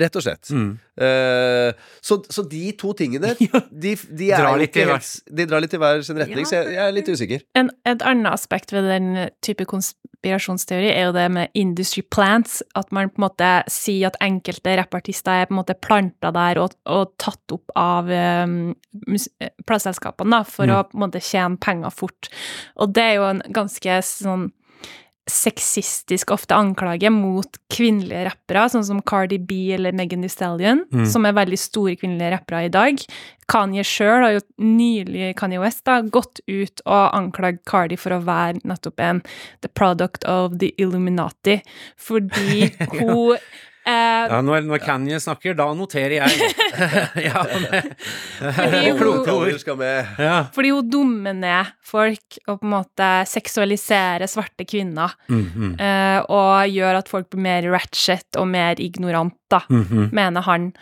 Rett 0.00 0.16
og 0.16 0.24
slett. 0.24 0.50
Mm. 0.54 0.70
Uh, 1.00 1.70
så, 2.04 2.18
så 2.32 2.44
de 2.48 2.62
to 2.80 2.92
tingene, 2.96 3.34
de, 3.40 3.94
de, 3.96 4.30
er 4.32 4.40
Drar 4.44 4.58
litt 4.60 4.70
ikke 4.74 4.84
i 4.86 4.90
helt, 4.90 5.10
de 5.40 5.46
drar 5.48 5.62
litt 5.64 5.74
i 5.76 5.80
hver 5.80 6.02
sin 6.06 6.18
retning, 6.20 6.44
Ja. 6.44 6.50
så 6.50 6.58
jeg, 6.60 6.74
jeg 6.76 6.84
er 6.86 6.96
litt 6.96 7.08
usikker. 7.12 7.44
En, 7.60 7.70
et 7.88 8.04
annet 8.06 8.32
aspekt 8.32 8.72
ved 8.74 8.88
den 8.88 9.10
type 9.44 9.64
konspirasjonsteori 9.70 10.90
er 10.92 11.06
jo 11.08 11.14
det 11.16 11.26
med 11.32 11.48
industry 11.56 12.02
plants, 12.12 12.60
at 12.76 12.92
man 12.92 13.08
på 13.12 13.20
en 13.22 13.26
måte 13.28 13.50
sier 13.72 14.10
at 14.10 14.18
enkelte 14.24 14.76
rappartister 14.80 15.42
er 15.42 15.48
på 15.50 15.54
en 15.56 15.60
måte 15.62 15.76
planta 15.80 16.32
der 16.36 16.60
og, 16.64 16.76
og 16.88 17.12
tatt 17.20 17.56
opp 17.56 17.72
av 17.80 18.08
um, 18.12 18.72
plateselskapene 19.66 20.42
for 20.48 20.66
Mm. 20.68 20.76
å 20.76 20.82
på 20.90 20.96
en 20.98 21.04
måte 21.06 21.20
tjene 21.24 21.58
penger 21.60 21.90
fort. 21.90 22.28
Og 22.76 22.92
det 22.94 23.02
er 23.02 23.14
jo 23.18 23.24
en 23.30 23.42
ganske 23.52 24.00
sånn 24.04 24.50
sexistisk 25.30 26.32
ofte 26.34 26.56
anklage 26.56 27.10
mot 27.14 27.58
kvinnelige 27.72 28.26
rappere, 28.28 28.66
sånn 28.72 28.84
som 28.86 29.00
Cardi 29.06 29.38
B 29.38 29.72
eller 29.76 29.94
Megan 29.96 30.24
Thee 30.24 30.32
Stallion, 30.32 30.84
Mm. 30.92 31.06
som 31.06 31.24
er 31.26 31.32
veldig 31.38 31.58
store 31.58 31.96
kvinnelige 31.96 32.32
rappere 32.34 32.64
i 32.66 32.68
dag. 32.68 32.98
Kanye 33.50 33.82
sjøl 33.86 34.22
har 34.22 34.32
jo 34.36 34.40
nylig, 34.62 35.34
Kanye 35.36 35.58
West, 35.60 35.84
da, 35.84 36.00
gått 36.02 36.40
ut 36.46 36.80
og 36.86 37.14
anklagd 37.14 37.64
Cardi 37.66 37.96
for 37.96 38.10
å 38.14 38.22
være 38.24 38.60
nettopp 38.64 39.00
en 39.00 39.22
the 39.62 39.68
product 39.68 40.24
of 40.24 40.58
the 40.58 40.72
Illuminati, 40.78 41.60
fordi 41.98 42.70
hun 43.00 43.38
eh, 43.90 44.30
Ja, 44.30 44.38
når, 44.46 44.64
når 44.68 44.82
Kanye 44.84 45.18
snakker, 45.22 45.56
da 45.58 45.66
noterer 45.76 46.16
jeg. 46.20 46.50
ja, 47.28 47.42
men, 47.50 47.90
Fordi 48.40 48.82
hun- 48.94 49.30
ord. 49.34 49.84
Ja. 50.18 50.36
Fordi 50.54 50.72
hun 50.74 50.90
dummer 50.90 51.36
ned 51.36 51.72
folk 51.84 52.38
og 52.46 52.60
på 52.60 52.68
en 52.68 52.74
måte 52.76 53.10
seksualiserer 53.28 54.30
svarte 54.30 54.66
kvinner. 54.68 55.16
Mm, 55.28 55.44
mm, 55.50 55.76
Uh, 55.80 56.20
og 56.28 56.72
gjør 56.72 56.98
at 56.98 57.08
folk 57.08 57.30
blir 57.32 57.42
mer 57.44 57.66
ratchet 57.72 58.36
og 58.38 58.48
mer 58.50 58.80
ignorant, 58.82 59.36
da, 59.50 59.62
mm, 59.68 59.84
-hmm. 59.84 60.10
mener 60.12 60.40
han. 60.42 60.72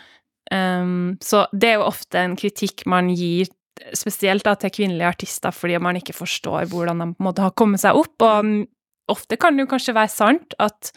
Um, 0.51 1.17
så 1.21 1.45
det 1.53 1.69
er 1.69 1.73
jo 1.79 1.87
ofte 1.87 2.19
en 2.19 2.35
kritikk 2.35 2.85
man 2.85 3.09
gir 3.13 3.47
spesielt 3.95 4.43
da, 4.43 4.55
til 4.59 4.73
kvinnelige 4.73 5.07
artister, 5.07 5.51
fordi 5.55 5.77
man 5.81 5.99
ikke 5.99 6.15
forstår 6.17 6.69
hvordan 6.71 6.99
de 7.03 7.07
på 7.13 7.23
en 7.23 7.29
måte 7.29 7.45
har 7.45 7.55
kommet 7.57 7.81
seg 7.83 7.97
opp, 7.99 8.15
og 8.21 8.65
ofte 9.09 9.39
kan 9.41 9.55
det 9.55 9.65
jo 9.65 9.71
kanskje 9.73 9.95
være 9.97 10.13
sant 10.13 10.53
at, 10.59 10.91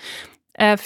eh, 0.59 0.77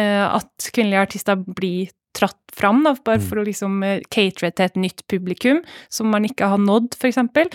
at 0.00 0.70
kvinnelige 0.74 1.06
artister 1.08 1.36
blir 1.36 1.90
tratt 2.12 2.34
fram, 2.52 2.80
da, 2.82 2.90
bare 3.06 3.20
Mm. 3.20 3.26
for 3.28 3.38
å 3.38 3.44
liksom 3.46 3.84
eh, 3.86 4.00
catere 4.10 4.50
til 4.50 4.64
et 4.66 4.74
nytt 4.82 5.02
publikum 5.06 5.60
som 5.88 6.08
man 6.10 6.24
ikke 6.26 6.48
har 6.50 6.58
nådd, 6.58 6.96
for 6.98 7.06
eksempel. 7.06 7.46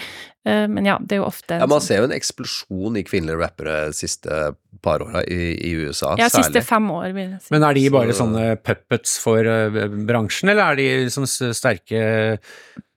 Eh, 0.48 0.68
men 0.72 0.86
ja, 0.88 0.96
det 0.98 1.18
er 1.18 1.20
jo 1.20 1.26
ofte 1.28 1.58
Ja, 1.60 1.66
Man 1.68 1.82
sånn- 1.82 1.88
ser 1.90 1.98
jo 2.00 2.04
en 2.08 2.16
eksplosjon 2.16 2.98
i 2.98 3.04
kvinnelige 3.04 3.42
rappere 3.42 3.88
de 3.92 3.94
siste 4.00 4.56
par 4.82 5.00
åra 5.04 5.26
i, 5.28 5.58
i 5.60 5.74
USA, 5.76 6.16
ja, 6.18 6.30
siste 6.32 6.64
fem 6.64 6.88
år, 6.90 7.12
vil 7.14 7.32
jeg 7.32 7.42
si. 7.42 7.48
Men 7.52 7.64
er 7.68 7.74
de 7.74 7.90
bare 7.90 8.14
Så- 8.14 8.24
sånne 8.24 8.46
puppets 8.64 9.18
for 9.20 9.40
eh, 9.40 9.70
bransjen, 10.08 10.50
eller 10.50 10.72
er 10.72 10.76
de 10.78 10.88
liksom 11.10 11.28
sterke, 11.28 12.40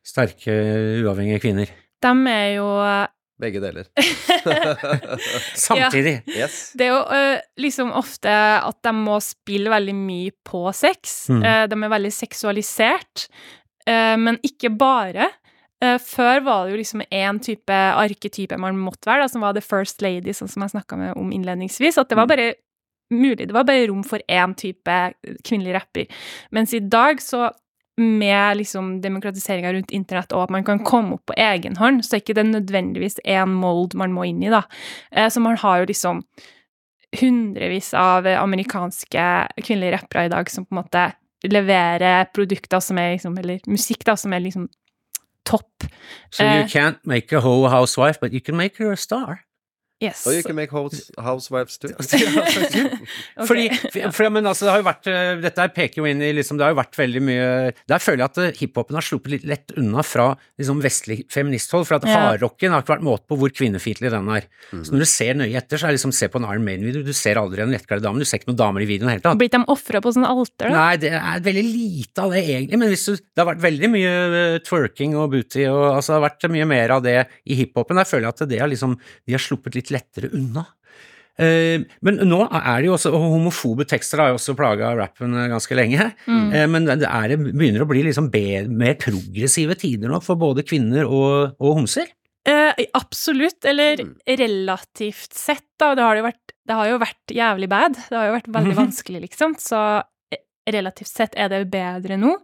sterke 0.07 0.55
uavhengige 1.05 1.41
kvinner? 1.43 1.69
De 2.01 2.15
er 2.31 2.55
jo 2.55 2.69
Begge 3.39 3.61
deler. 3.63 3.87
Samtidig. 5.55 6.23
Yes. 6.27 6.73
Det 6.79 6.89
er 6.89 6.93
jo 6.95 7.03
uh, 7.07 7.41
liksom 7.63 7.93
ofte 7.97 8.33
at 8.59 8.79
de 8.85 8.93
må 8.97 9.19
spille 9.25 9.71
veldig 9.73 9.95
mye 9.99 10.33
på 10.47 10.65
sex. 10.77 11.29
Mm. 11.31 11.43
Uh, 11.45 11.65
de 11.71 11.79
er 11.83 11.93
veldig 11.95 12.13
seksualisert, 12.15 13.29
uh, 13.89 14.17
men 14.21 14.41
ikke 14.47 14.73
bare. 14.79 15.31
Eh, 15.79 15.95
før 16.03 16.41
var 16.43 16.65
det 16.67 16.73
jo 16.73 16.79
liksom 16.81 17.03
én 17.15 17.37
type 17.39 17.71
arketype 17.71 18.57
man 18.59 18.81
måtte 18.83 19.07
være, 19.07 19.23
da, 19.23 19.29
som 19.31 19.45
var 19.45 19.53
the 19.55 19.63
first 19.63 20.03
lady, 20.03 20.33
sånn 20.35 20.51
som 20.51 20.65
jeg 20.65 20.73
snakka 20.73 20.97
om 21.15 21.29
innledningsvis. 21.31 22.01
At 22.03 22.09
det 22.11 22.17
var 22.19 22.27
Mm. 22.27 22.33
bare 22.33 22.55
mulig. 23.15 23.47
Det 23.47 23.55
var 23.55 23.65
bare 23.65 23.87
rom 23.87 24.03
for 24.03 24.19
én 24.29 24.57
type 24.59 24.97
kvinnelig 25.47 25.75
rapper. 25.77 26.07
Mens 26.51 26.75
i 26.75 26.81
dag 26.81 27.23
så 27.23 27.53
med 27.99 28.57
liksom 28.57 29.01
demokratiseringa 29.03 29.73
rundt 29.75 29.91
internett 29.95 30.33
og 30.33 30.47
at 30.47 30.55
man 30.55 30.65
kan 30.65 30.83
komme 30.87 31.19
opp 31.19 31.27
på 31.31 31.37
egen 31.37 31.77
hånd, 31.77 32.05
så 32.07 32.17
er 32.17 32.23
ikke 32.23 32.37
det 32.39 32.47
nødvendigvis 32.47 33.19
én 33.27 33.51
mold 33.59 33.97
man 33.99 34.15
må 34.15 34.29
inn 34.29 34.43
i, 34.43 34.53
da. 34.53 34.63
Eh, 35.11 35.29
Så 35.29 35.41
man 35.43 35.59
har 35.59 35.83
jo 35.83 35.91
liksom 35.91 36.23
hundrevis 37.21 37.95
av 37.95 38.27
amerikanske 38.27 39.25
kvinnelige 39.65 39.97
rappere 39.97 40.27
i 40.27 40.33
dag 40.33 40.51
som 40.51 40.67
på 40.67 40.75
en 40.75 40.83
måte 40.83 41.05
leverer 41.49 42.29
produkter 42.35 42.81
som 42.81 42.99
er 42.99 43.15
liksom 43.15 43.39
Eller 43.39 43.61
musikk, 43.67 44.05
da, 44.05 44.17
som 44.17 44.33
er 44.33 44.41
liksom 44.45 44.69
topp. 45.47 45.87
So 46.31 46.45
du 46.45 46.49
you 46.49 46.69
can't 46.69 46.99
make 47.05 47.33
a 47.33 47.41
whole 47.41 47.71
housewife, 47.71 48.21
but 48.21 48.33
you 48.33 48.41
can 48.41 48.57
make 48.57 48.77
her 48.79 48.93
a 48.93 48.97
star. 48.97 49.45
Yes. 49.99 50.21
Og 50.31 50.37
you 50.37 50.45
can 50.47 50.55
make 50.55 50.71
housewives 50.71 51.75
too. 51.83 51.91
Fordi, 53.49 53.65
for, 53.91 54.13
for, 54.15 54.29
men 54.31 54.47
altså, 54.47 54.69
det 54.69 54.71
har 54.71 54.83
jo 54.83 54.87
vært 54.87 55.09
eh, 55.11 55.31
Dette 55.43 55.65
her 55.65 55.73
peker 55.75 56.03
jo 56.03 56.07
inn 56.07 56.21
i 56.23 56.29
liksom, 56.37 56.59
Det 56.59 56.67
har 56.67 56.71
jo 56.71 56.79
vært 56.79 56.99
veldig 56.99 57.23
mye 57.27 57.49
Der 57.91 58.03
føler 58.03 58.23
jeg 58.23 58.29
at 58.31 58.39
eh, 58.45 58.53
hiphopen 58.61 58.99
har 58.99 59.07
sluppet 59.07 59.35
litt 59.35 59.47
lett 59.49 59.75
unna 59.81 60.05
fra 60.07 60.29
liksom, 60.61 60.79
vestlig 60.85 61.25
feministhold. 61.35 61.89
For 61.89 61.99
at 61.99 62.07
Ja. 62.07 62.21
hardrocken 62.29 62.73
har 62.75 62.85
ikke 62.85 62.95
vært 62.95 63.07
måte 63.09 63.27
på 63.29 63.39
hvor 63.41 63.51
kvinnefiendtlig 63.55 64.13
den 64.15 64.31
er. 64.37 64.47
Mm. 64.71 64.85
Så 64.87 64.95
når 64.95 65.03
du 65.03 65.09
ser 65.11 65.39
nøye 65.41 65.59
etter, 65.59 65.81
så 65.81 65.89
er 65.89 65.93
det 65.93 65.99
liksom 65.99 66.15
Se 66.19 66.29
på 66.31 66.39
en 66.41 66.47
Iron 66.49 66.65
Maiden-video, 66.67 67.03
du 67.07 67.13
ser 67.15 67.39
aldri 67.43 67.63
en 67.63 67.75
lettkledd 67.75 68.03
dame, 68.03 68.23
du 68.23 68.27
ser 68.29 68.41
ikke 68.41 68.51
noen 68.53 68.59
damer 68.63 68.83
i 68.83 68.89
videoen 68.89 69.11
i 69.11 69.13
det 69.13 69.17
hele 69.19 69.27
tatt. 69.27 69.39
Blitt 69.43 69.55
de 69.55 69.61
ofra 69.75 70.01
på 70.03 70.15
sånne 70.15 70.31
alter, 70.31 70.71
da? 70.71 70.79
Nei, 70.79 70.97
det 71.03 71.13
er 71.19 71.43
veldig 71.45 71.65
lite 71.67 72.25
av 72.25 72.35
det 72.35 72.43
egentlig, 72.47 72.81
men 72.81 72.91
hvis 72.95 73.05
du, 73.07 73.13
det 73.19 73.43
har 73.43 73.51
vært 73.51 73.63
veldig 73.67 73.91
mye 73.93 74.15
eh, 74.41 74.57
twerking 74.67 75.15
og 75.19 75.31
booty, 75.35 75.67
og 75.71 75.85
altså, 75.99 76.15
det 76.15 76.17
har 76.19 76.25
vært 76.29 76.49
mye 76.55 76.69
mer 76.71 76.95
av 76.97 77.05
det 77.07 77.17
i 77.47 77.59
hiphopen. 77.61 78.01
Der 78.01 78.09
føler 78.09 78.29
jeg 78.29 78.35
at 78.37 78.45
det 78.51 78.63
har 78.63 78.73
liksom, 78.73 78.97
de 78.99 79.37
har 79.37 79.43
sluppet 79.45 79.79
litt 79.79 79.88
lettere 79.95 80.31
unna. 80.35 80.67
Eh, 81.39 81.85
men 82.03 82.17
nå 82.27 82.41
er 82.51 82.81
det 82.83 82.89
jo 82.89 82.97
også, 82.97 83.13
og 83.15 83.29
homofobe 83.37 83.85
tekster 83.87 84.19
har 84.19 84.33
jo 84.33 84.39
også 84.41 84.57
plaga 84.59 84.89
rappen 84.99 85.37
ganske 85.53 85.77
lenge, 85.79 86.09
Mm. 86.27 86.53
Eh, 86.53 86.67
men 86.67 86.85
det 86.89 87.07
er, 87.07 87.29
det 87.29 87.39
begynner 87.55 87.85
å 87.85 87.89
bli 87.89 88.03
liksom 88.09 88.31
be, 88.33 88.67
mer 88.69 88.95
progressive 88.99 89.77
tider 89.79 90.09
nå 90.11 90.19
for 90.25 90.35
både 90.41 90.65
kvinner 90.67 91.07
og, 91.07 91.55
og 91.61 91.77
homser. 91.79 92.09
Eh, 92.49 92.73
absolutt, 92.95 93.65
eller 93.65 93.97
Mm. 94.03 94.15
relativt 94.27 95.33
sett, 95.35 95.65
da. 95.79 95.95
Det 95.95 96.03
har, 96.03 96.17
jo 96.17 96.23
vært, 96.25 96.53
det 96.67 96.75
har 96.75 96.87
jo 96.89 96.99
vært 96.99 97.35
jævlig 97.37 97.69
bad. 97.69 97.95
Det 98.09 98.17
har 98.17 98.27
jo 98.31 98.37
vært 98.41 98.49
veldig 98.59 98.75
Mhm. 98.75 98.81
vanskelig, 98.87 99.21
liksom. 99.29 99.55
Så 99.61 100.03
eh, 100.33 100.39
relativt 100.73 101.09
sett 101.09 101.35
er 101.37 101.49
det 101.49 101.71
bedre 101.71 102.17
nå. 102.19 102.35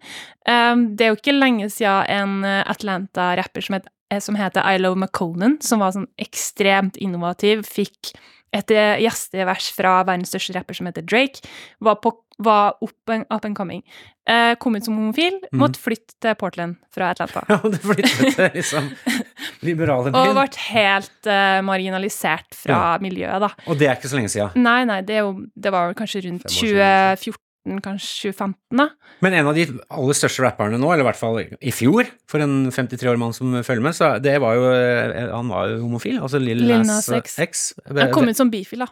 Um, 0.46 0.94
det 0.96 1.06
er 1.06 1.10
jo 1.14 1.16
ikke 1.18 1.34
lenge 1.38 1.66
siden 1.72 2.06
en 2.08 2.44
Atlanta-rapper 2.68 3.62
som, 3.64 3.74
het- 3.80 3.88
som 4.22 4.38
heter 4.38 4.64
I 4.66 4.78
Love 4.78 5.00
McConan, 5.00 5.58
som 5.64 5.82
var 5.82 5.94
sånn 5.96 6.10
ekstremt 6.20 6.98
innovativ, 7.02 7.64
fikk 7.66 8.14
et 8.54 8.70
eh, 8.74 9.00
gjestevers 9.02 9.70
fra 9.74 9.98
verdens 10.06 10.30
største 10.32 10.54
rapper 10.54 10.76
som 10.78 10.88
heter 10.88 11.04
Drake, 11.06 11.42
var, 11.82 11.98
på, 12.02 12.12
var 12.44 12.76
and, 13.10 13.26
up 13.26 13.44
and 13.44 13.56
coming. 13.58 13.82
Eh, 14.30 14.54
kom 14.62 14.76
ut 14.76 14.86
som 14.86 14.96
homofil, 14.96 15.40
mm. 15.42 15.58
måtte 15.60 15.80
flytte 15.82 16.14
til 16.22 16.36
Portland 16.38 16.78
fra 16.94 17.10
Atlanta. 17.12 17.42
Ja, 17.50 17.58
det 17.64 17.80
flyttet 17.82 18.36
til 18.36 18.50
liksom 18.54 18.90
liberale 19.66 20.14
Og 20.14 20.36
ble 20.36 20.46
helt 20.68 21.30
eh, 21.30 21.58
marginalisert 21.66 22.54
fra 22.56 22.96
miljøet, 23.02 23.42
da. 23.42 23.50
Og 23.66 23.80
det 23.80 23.90
er 23.90 23.98
ikke 23.98 24.12
så 24.12 24.20
lenge 24.20 24.32
siden. 24.32 24.54
Nei, 24.64 24.82
nei, 24.88 25.00
det, 25.06 25.18
jo, 25.24 25.34
det 25.54 25.74
var 25.74 25.90
vel 25.90 25.98
kanskje 25.98 26.24
rundt 26.28 26.46
Fem 26.46 26.54
år 26.54 26.60
siden, 26.60 27.24
2014, 27.26 27.43
kanskje 27.64 28.32
2015, 28.32 28.78
da. 28.78 28.88
Men 29.24 29.36
en 29.38 29.48
av 29.50 29.56
de 29.56 29.64
aller 29.72 30.18
største 30.18 30.44
rapperne 30.44 30.78
nå, 30.80 30.90
eller 30.92 31.04
i 31.04 31.08
hvert 31.08 31.20
fall 31.20 31.40
i 31.40 31.72
fjor, 31.74 32.08
for 32.30 32.44
en 32.44 32.68
53 32.74 33.08
år 33.12 33.20
mann 33.20 33.34
som 33.36 33.54
følger 33.64 33.84
med, 33.84 33.96
så 33.96 34.14
det 34.22 34.36
var 34.42 34.58
jo 34.58 34.68
eh, 34.74 35.30
Han 35.32 35.52
var 35.52 35.72
jo 35.72 35.80
homofil, 35.86 36.18
altså 36.20 36.40
Lil, 36.42 36.60
Lil 36.64 36.84
Nas 36.84 37.08
X. 37.08 37.38
X. 37.40 37.64
Han 37.88 38.12
kom 38.14 38.28
ut 38.28 38.40
som 38.40 38.52
bifil, 38.52 38.84
da. 38.84 38.90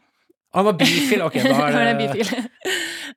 Han 0.57 0.69
var 0.69 0.77
bifil, 0.81 1.25
ok, 1.25 1.39
da 1.45 1.59
er 1.69 1.79
det, 1.79 1.85
det 1.93 2.09
bifil. 2.09 2.43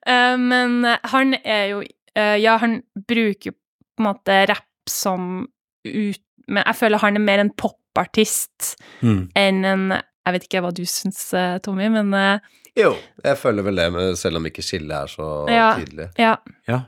Eh, 0.06 0.34
men 0.38 0.84
han 0.84 1.32
er 1.40 1.62
jo 1.70 1.78
eh, 1.80 2.36
Ja, 2.38 2.58
han 2.60 2.82
bruker 3.08 3.54
på 3.96 4.02
en 4.02 4.06
måte 4.10 4.34
rapp 4.50 4.90
som 4.90 5.46
ut... 5.86 6.20
Men 6.46 6.62
jeg 6.62 6.78
føler 6.78 7.02
han 7.02 7.16
er 7.18 7.24
mer 7.24 7.42
en 7.42 7.50
popartist 7.58 8.76
mm. 9.00 9.22
enn 9.34 9.64
en 9.66 9.86
Jeg 9.96 10.34
vet 10.36 10.46
ikke 10.46 10.62
hva 10.62 10.70
du 10.76 10.84
syns, 10.86 11.22
eh, 11.34 11.56
Tommy, 11.64 11.88
men 11.90 12.12
eh, 12.14 12.44
Jo, 12.76 12.94
jeg 13.24 13.38
føler 13.40 13.62
vel 13.64 13.76
det, 13.80 13.86
med, 13.94 14.16
selv 14.20 14.36
om 14.40 14.46
ikke 14.50 14.62
skillet 14.64 14.92
er 14.92 15.06
så 15.12 15.30
Ja. 15.50 15.70
tydelig. 15.80 16.10
ja. 16.20 16.36
Ja. 16.68 16.82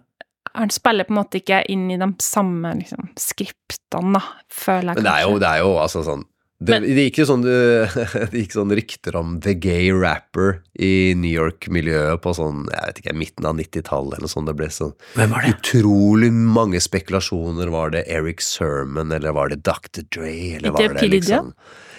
Han 0.55 0.71
spiller 0.73 1.05
på 1.05 1.13
en 1.13 1.19
måte 1.21 1.39
ikke 1.39 1.61
inn 1.71 1.91
i 1.93 1.97
de 2.01 2.07
samme 2.25 2.73
liksom, 2.81 3.11
skriptene, 3.21 4.15
da, 4.17 4.23
føler 4.51 4.95
jeg 4.95 4.97
Men 4.97 5.05
det 5.05 5.13
er 5.13 5.23
jo, 5.29 5.39
det 5.39 5.49
er 5.49 5.59
jo 5.63 5.75
altså 5.79 6.03
sånn 6.07 6.25
det, 6.61 6.73
Men- 6.81 6.83
det 6.97 7.05
gikk 7.13 7.19
jo 7.21 7.25
sånn, 7.29 7.43
det 8.33 8.33
gikk 8.41 8.53
sånn 8.57 8.73
rykter 8.75 9.15
om 9.15 9.37
the 9.45 9.53
gay 9.55 9.93
rapper 9.95 10.63
i 10.75 11.15
New 11.15 11.31
York-miljøet 11.31 12.19
på 12.25 12.33
sånn, 12.35 12.65
jeg 12.73 12.83
vet 12.89 12.99
ikke, 13.05 13.15
midten 13.15 13.47
av 13.47 13.55
90-tallet 13.61 14.17
eller 14.19 14.27
noe 14.27 14.33
sånt. 14.33 14.47
Det 14.51 14.57
ble 14.59 14.67
sånn 14.75 14.95
Hvem 15.15 15.31
var 15.37 15.47
det? 15.47 15.53
utrolig 15.55 16.33
mange 16.35 16.81
spekulasjoner. 16.83 17.71
Var 17.71 17.91
det 17.95 18.03
Eric 18.09 18.41
Sermon, 18.43 19.13
eller 19.15 19.31
var 19.37 19.49
det 19.55 19.63
Dr. 19.63 20.03
Dre, 20.11 20.57
eller 20.57 20.73
Ikke 20.73 20.89
var 20.89 20.95
det 20.95 20.99
P. 21.05 21.09
Liksom 21.15 21.53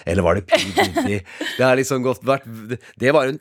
Eller 0.06 0.22
var 0.22 0.34
det 0.34 0.46
P. 0.46 0.56
Diddy? 0.76 1.20
Det 1.56 1.64
har 1.64 1.76
liksom 1.80 2.02
gått 2.04 2.20
vært 2.24 2.44
Det 3.00 3.12
var 3.16 3.28
en 3.32 3.40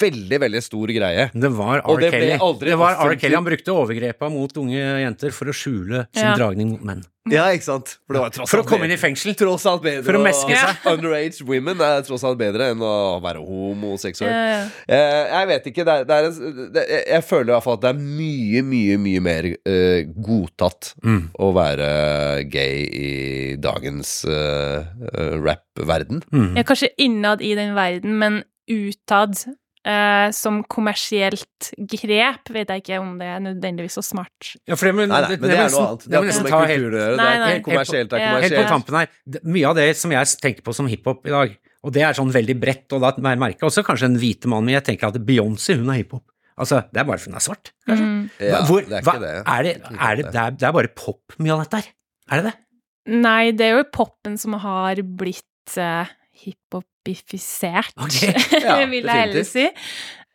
veldig, 0.00 0.38
veldig 0.42 0.60
stor 0.62 0.90
greie. 0.92 1.30
Det 1.32 1.48
var 1.56 1.80
R. 1.80 2.00
det 2.02 2.10
Kelly. 2.12 2.32
aldri 2.44 2.70
Det 2.74 2.78
var 2.78 2.96
R. 3.08 3.14
Kelly. 3.16 3.34
Han 3.38 3.44
brukte 3.46 3.72
overgrepa 3.72 4.28
mot 4.30 4.52
unge 4.60 4.80
jenter 5.00 5.32
for 5.32 5.48
å 5.48 5.54
skjule 5.56 6.06
sin 6.12 6.24
Ja. 6.26 6.34
dragning 6.36 6.70
mot 6.74 6.82
menn. 6.84 7.04
Ja, 7.26 7.48
ikke 7.50 7.64
sant? 7.66 7.88
For, 8.06 8.14
det 8.14 8.20
var 8.22 8.30
tross 8.30 8.50
For 8.52 8.60
å 8.60 8.62
komme 8.62 8.84
bedre- 8.84 8.92
inn 8.92 8.94
i 8.94 9.00
fengsel. 9.02 9.34
Tross 9.34 9.64
alt 9.66 9.82
bedre 9.82 10.04
For 10.06 10.14
å 10.14 10.22
meske 10.22 10.54
seg. 10.54 10.76
Underage 10.92 11.42
women 11.42 11.80
er 11.82 12.04
tross 12.06 12.22
alt 12.22 12.38
bedre 12.38 12.68
enn 12.70 12.78
å 12.86 12.92
være 13.24 13.40
homoseksuell. 13.42 14.30
Ja, 14.30 14.68
ja. 14.86 15.00
jeg 15.40 15.48
vet 15.50 15.66
ikke. 15.72 15.84
Det 15.88 15.96
er, 15.96 16.04
det 16.06 16.14
er 16.20 16.28
en, 16.28 16.70
det, 16.76 16.84
jeg 17.08 17.24
føler 17.26 17.48
i 17.50 17.54
hvert 17.56 17.64
fall 17.66 17.78
at 17.80 17.82
det 17.82 17.90
er 17.90 17.98
mye, 17.98 18.62
mye 18.62 18.98
mye 19.08 19.24
mer 19.26 19.48
uh, 19.56 20.00
godtatt 20.28 20.92
Mm. 21.02 21.30
å 21.42 21.48
være 21.56 21.88
gay 22.52 22.84
i 22.94 23.10
dagens 23.58 24.24
uh, 24.30 24.84
rap-verden. 25.42 26.22
Mm. 26.32 26.56
ja, 26.60 26.62
kanskje 26.62 26.92
innad 27.02 27.42
i 27.42 27.54
den 27.58 27.74
verden, 27.74 28.18
men 28.20 28.44
utad 28.68 29.46
Uh, 29.86 30.32
som 30.34 30.64
kommersielt 30.66 31.68
grep, 31.78 32.48
vet 32.50 32.70
jeg 32.72 32.82
ikke 32.82 32.96
om 32.98 33.12
det 33.20 33.26
er 33.30 33.42
nødvendigvis 33.44 33.94
så 33.94 34.02
smart. 34.02 34.48
Ja, 34.66 34.74
for 34.74 34.88
det, 34.88 34.96
men, 34.98 35.12
Nei, 35.12 35.20
nei, 35.22 35.36
men 35.36 35.44
det 35.44 35.52
det, 35.52 35.58
er 35.62 35.70
noe 35.70 35.82
annet. 35.84 36.00
Det 36.02 36.10
er 36.10 36.16
har 36.16 36.24
ikke 36.24 36.32
nesten 36.32 36.48
ta 36.48 36.58
helt- 36.58 36.72
kultur 36.72 36.96
å 36.96 36.98
gjøre. 36.98 37.12
Det 37.20 37.26
er 37.26 37.38
nei. 37.38 37.50
ikke 37.52 37.66
kommersielt, 37.68 38.10
det 38.10 38.16
er 38.18 38.24
Ja. 38.24 38.40
Helt 38.42 38.56
på 38.56 38.64
tampen 38.72 38.96
her. 38.98 39.12
Mye 39.46 39.68
av 39.70 39.76
det 39.78 39.86
som 40.00 40.10
jeg 40.16 40.32
tenker 40.42 40.66
på 40.66 40.74
som 40.74 40.88
hiphop 40.90 41.30
i 41.30 41.34
dag, 41.36 41.54
og 41.86 41.94
det 41.94 42.02
er 42.02 42.18
sånn 42.18 42.34
veldig 42.34 42.56
bredt, 42.58 42.96
og 42.98 43.04
da 43.06 43.12
merker 43.22 43.62
jeg 43.62 43.68
også 43.70 43.86
kanskje 43.86 44.10
en 44.10 44.18
hvite 44.18 44.50
mann, 44.50 44.66
men 44.66 44.74
jeg 44.74 44.86
tenker 44.90 45.06
at 45.06 45.22
Beyoncé, 45.22 45.78
hun 45.78 45.94
er 45.94 46.02
hiphop. 46.02 46.24
Altså, 46.58 46.82
det 46.90 46.98
er 46.98 47.06
bare 47.06 47.22
for 47.22 47.30
hun 47.30 47.38
er 47.38 47.46
svart. 47.46 47.70
Mm. 47.86 48.30
Ja, 48.42 48.64
Hvor, 48.66 48.82
det 48.82 48.90
er 48.90 49.06
ikke 49.06 49.22
det. 49.22 49.34
Er 49.46 49.62
det, 49.62 49.74
er 49.86 50.14
det, 50.16 50.26
er, 50.34 50.50
det 50.50 50.66
er 50.66 50.72
bare 50.72 50.90
pop 50.98 51.38
mye 51.38 51.54
av 51.54 51.62
dette 51.62 51.78
her. 51.84 51.92
Er 52.32 52.42
det 52.42 52.50
det? 52.50 52.56
Nei, 53.22 53.42
det 53.54 53.70
er 53.70 53.78
jo 53.78 53.86
popen 53.94 54.34
som 54.34 54.58
har 54.58 54.98
blitt 54.98 55.78
uh, 55.78 56.10
hiphopifisert, 57.06 57.94
okay. 57.96 58.34
Ja, 58.66 58.78
vil 58.86 59.04
jeg 59.06 59.22
heller 59.26 59.46
si. 59.46 59.66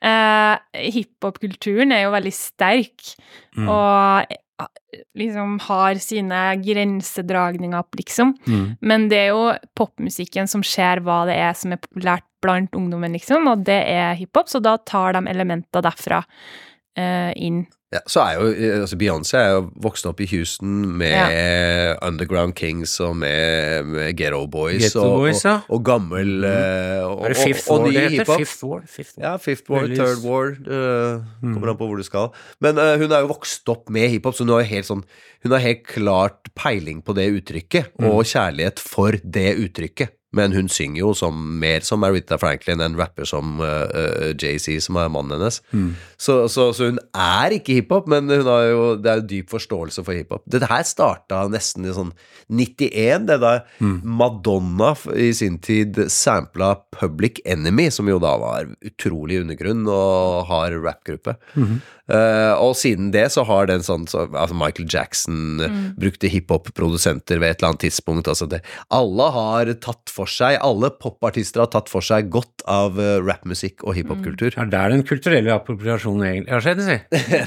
Uh, 0.01 0.55
Hiphop-kulturen 0.74 1.91
er 1.93 2.07
jo 2.07 2.13
veldig 2.15 2.34
sterk, 2.34 3.11
Mm. 3.51 3.67
og 3.67 4.30
eh, 4.32 4.99
liksom 5.19 5.57
har 5.65 5.97
sine 5.99 6.38
grensedragninger 6.63 7.76
opp, 7.82 7.97
liksom. 7.99 8.32
Mm. 8.47 8.78
Men 8.82 9.09
det 9.11 9.17
er 9.26 9.28
jo 9.34 9.49
popmusikken 9.76 10.47
som 10.47 10.63
ser 10.63 11.01
hva 11.03 11.26
det 11.28 11.36
er 11.36 11.51
som 11.59 11.74
er 11.76 11.82
populært 11.84 12.24
blant 12.41 12.72
ungdommen, 12.80 13.11
liksom, 13.13 13.45
og 13.51 13.65
det 13.67 13.82
er 13.91 14.15
hiphop, 14.15 14.47
så 14.49 14.61
da 14.63 14.78
tar 14.88 15.13
de 15.17 15.26
elementer 15.30 15.84
derfra 15.84 16.22
uh, 16.24 17.32
inn. 17.36 17.65
Ja, 17.92 18.00
så 18.08 18.22
er 18.24 18.38
jo 18.39 18.46
altså 18.86 18.96
Beyoncé 18.96 19.36
er 19.36 19.50
jo 19.58 19.64
vokst 19.84 20.06
opp 20.08 20.22
i 20.24 20.28
Houston 20.32 20.86
med 20.96 21.98
Underground 22.08 22.54
Kings 22.56 22.94
og 23.04 23.18
med, 23.20 23.84
med 23.92 24.14
Ghetto 24.16 24.46
Boys, 24.48 24.80
Ghetto 24.86 25.02
og, 25.04 25.18
Boys, 25.26 25.42
ja. 25.44 25.58
og, 25.66 25.74
og 25.76 25.84
gammel 25.89 26.32
mm. 26.39 27.10
og, 27.10 27.26
Er 27.28 27.34
det 27.36 27.42
Fifth 27.42 27.68
og, 27.68 27.82
og 27.82 27.84
War 27.89 27.92
det 27.98 28.06
heter? 28.16 28.32
Fifth 28.39 28.64
War? 28.64 28.86
Fifth 28.88 29.18
War. 29.18 29.26
Ja, 29.26 29.34
Fifth 29.44 29.68
War, 29.74 29.84
Veldig- 29.84 30.00
Third 30.00 30.24
War. 30.24 30.56
eh, 30.56 31.28
Mm. 31.42 31.54
kommer 31.56 31.72
an 31.74 31.78
på 31.82 31.88
hvor 31.89 31.98
du 31.98 32.04
skal. 32.06 32.30
Men 32.62 32.78
uh, 32.78 32.96
hun 33.02 33.12
er 33.12 33.24
jo 33.26 33.32
vokst 33.34 33.68
opp 33.74 33.89
med 33.89 34.08
hiphop, 34.14 34.36
så 34.38 34.46
hun 34.46 34.54
har 34.56 34.64
helt 34.70 34.86
sånn 34.88 35.04
Hun 35.44 35.52
har 35.56 35.60
helt 35.64 35.84
klart 35.89 36.52
peiling 36.56 37.02
på 37.04 37.16
det 37.18 37.28
uttrykket, 37.34 37.92
Mm. 38.00 38.08
og 38.14 38.24
kjærlighet 38.30 38.80
for 38.80 39.12
det 39.24 39.58
uttrykket. 39.58 40.14
Men 40.34 40.53
hun 40.55 40.69
synger 40.71 41.01
jo 41.01 41.09
som, 41.17 41.36
mer 41.59 41.84
som 41.84 41.99
Marita 41.99 42.38
Franklin 42.39 42.79
enn 42.79 42.95
rapper 42.95 43.27
som 43.27 43.57
uh, 43.59 43.84
eh, 43.91 44.29
JC, 44.39 44.77
som 44.79 44.95
er 45.01 45.09
mannen 45.11 45.36
hennes. 45.36 45.57
Mm. 45.75 45.89
Så, 46.15 46.38
så, 46.53 46.69
så 46.77 46.88
hun 46.91 46.99
er 47.11 47.57
ikke 47.57 47.75
hiphop, 47.82 48.07
men 48.11 48.29
hun 48.32 48.47
har 48.47 48.67
jo, 48.69 48.86
det 48.95 49.11
er 49.11 49.19
jo 49.19 49.27
dyp 49.34 49.51
forståelse 49.51 50.05
for 50.07 50.15
hiphop. 50.15 50.45
Dette 50.47 50.69
her 50.71 50.86
starta 50.88 51.43
nesten 51.51 51.89
i 51.89 51.95
sånn 51.95 52.13
91, 52.51 53.27
det 53.27 53.39
da 53.43 53.51
Mm. 53.82 54.01
Madonna 54.05 54.91
i 55.17 55.32
sin 55.34 55.57
tid 55.63 55.97
sampla 56.11 56.75
Public 56.93 57.39
Enemy, 57.49 57.89
som 57.91 58.07
jo 58.09 58.19
da 58.21 58.36
var 58.39 58.67
utrolig 58.86 59.39
undergrunn 59.41 59.84
og 59.89 60.45
har 60.49 60.75
rappgruppe. 60.84 61.36
Mhm. 61.55 61.82
uh, 62.11 62.53
og 62.59 62.73
siden 62.75 63.11
det 63.13 63.27
så 63.32 63.45
har 63.47 63.67
den 63.69 63.79
sånn 63.86 64.03
så, 64.09 64.25
altså 64.36 64.55
Michael 64.57 64.88
Jackson 64.91 65.59
eh, 65.63 65.69
Mm. 65.71 65.93
brukte 65.97 66.27
hiphop-produsenter 66.29 67.39
ved 67.39 67.49
et 67.49 67.61
eller 67.61 67.69
annet 67.71 67.84
tidspunkt. 67.86 68.27
Altså 68.27 68.47
det, 68.49 68.61
alle 68.91 69.29
har 69.32 69.71
tatt 69.79 70.11
for 70.11 70.20
seg, 70.30 70.57
alle 70.61 70.91
popartister 71.01 71.63
har 71.63 71.72
tatt 71.74 71.89
for 71.91 72.05
seg 72.05 72.30
godt 72.34 72.65
av 72.69 72.99
uh, 72.99 73.17
rappmusikk 73.24 73.86
og 73.88 73.95
hiphopkultur. 73.97 74.51
Det 74.53 74.61
er 74.61 74.69
der 74.74 74.93
den 74.93 75.05
kulturelle 75.07 75.55
appropriasjonen 75.55 76.28
egentlig 76.28 76.53
har 76.53 76.65
skjedd, 76.65 76.84
si. 76.86 76.99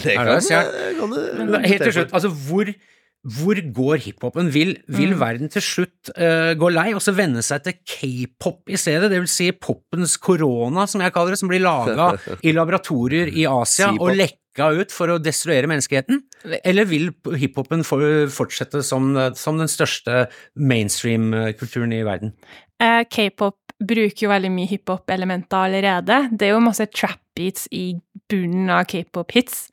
det 0.04 0.16
kan 0.98 1.14
du 1.14 1.56
Helt 1.64 1.86
til 1.86 1.94
slutt, 1.98 2.14
altså 2.16 2.30
hvor, 2.32 2.70
hvor 3.36 3.60
går 3.78 4.02
hiphopen? 4.08 4.50
Vil, 4.54 4.74
vil 4.88 5.14
Mm. 5.14 5.20
verden 5.20 5.48
til 5.52 5.62
slutt 5.62 6.10
uh, 6.18 6.52
gå 6.58 6.68
lei 6.74 6.90
og 6.94 7.02
så 7.04 7.14
venne 7.16 7.42
seg 7.44 7.62
til 7.64 7.78
k-pop 7.86 8.68
i 8.68 8.76
stedet? 8.80 9.10
Det 9.12 9.20
vil 9.22 9.30
si 9.30 9.50
popens 9.52 10.16
korona, 10.16 10.86
som 10.90 11.00
jeg 11.00 11.14
kaller 11.14 11.34
det, 11.34 11.40
som 11.40 11.48
blir 11.52 11.62
laga 11.64 12.14
i 12.46 12.52
laboratorier 12.52 13.30
i 13.32 13.46
Asia 13.48 13.92
og 13.94 14.12
lekka 14.54 14.80
ut 14.80 14.92
for 14.92 15.08
å 15.10 15.18
destruere 15.18 15.66
menneskeheten? 15.66 16.22
Eller 16.64 16.84
vil 16.86 17.10
hiphopen 17.38 17.84
for, 17.84 18.00
fortsette 18.30 18.82
som, 18.84 19.14
som 19.34 19.58
den 19.58 19.68
største 19.68 20.28
mainstream-kulturen 20.56 21.92
i 21.92 22.02
verden? 22.04 22.34
Eh, 22.80 23.04
K-pop 23.10 23.56
bruker 23.84 24.26
jo 24.26 24.30
veldig 24.30 24.50
mye 24.54 24.70
hiphop-elementer 24.70 25.66
allerede. 25.68 26.28
Det 26.32 26.46
er 26.48 26.54
jo 26.54 26.62
masse 26.62 26.86
trap-beats 26.86 27.68
i 27.72 27.96
bunnen 28.30 28.70
av 28.70 28.84
k-pop-hits. 28.86 29.68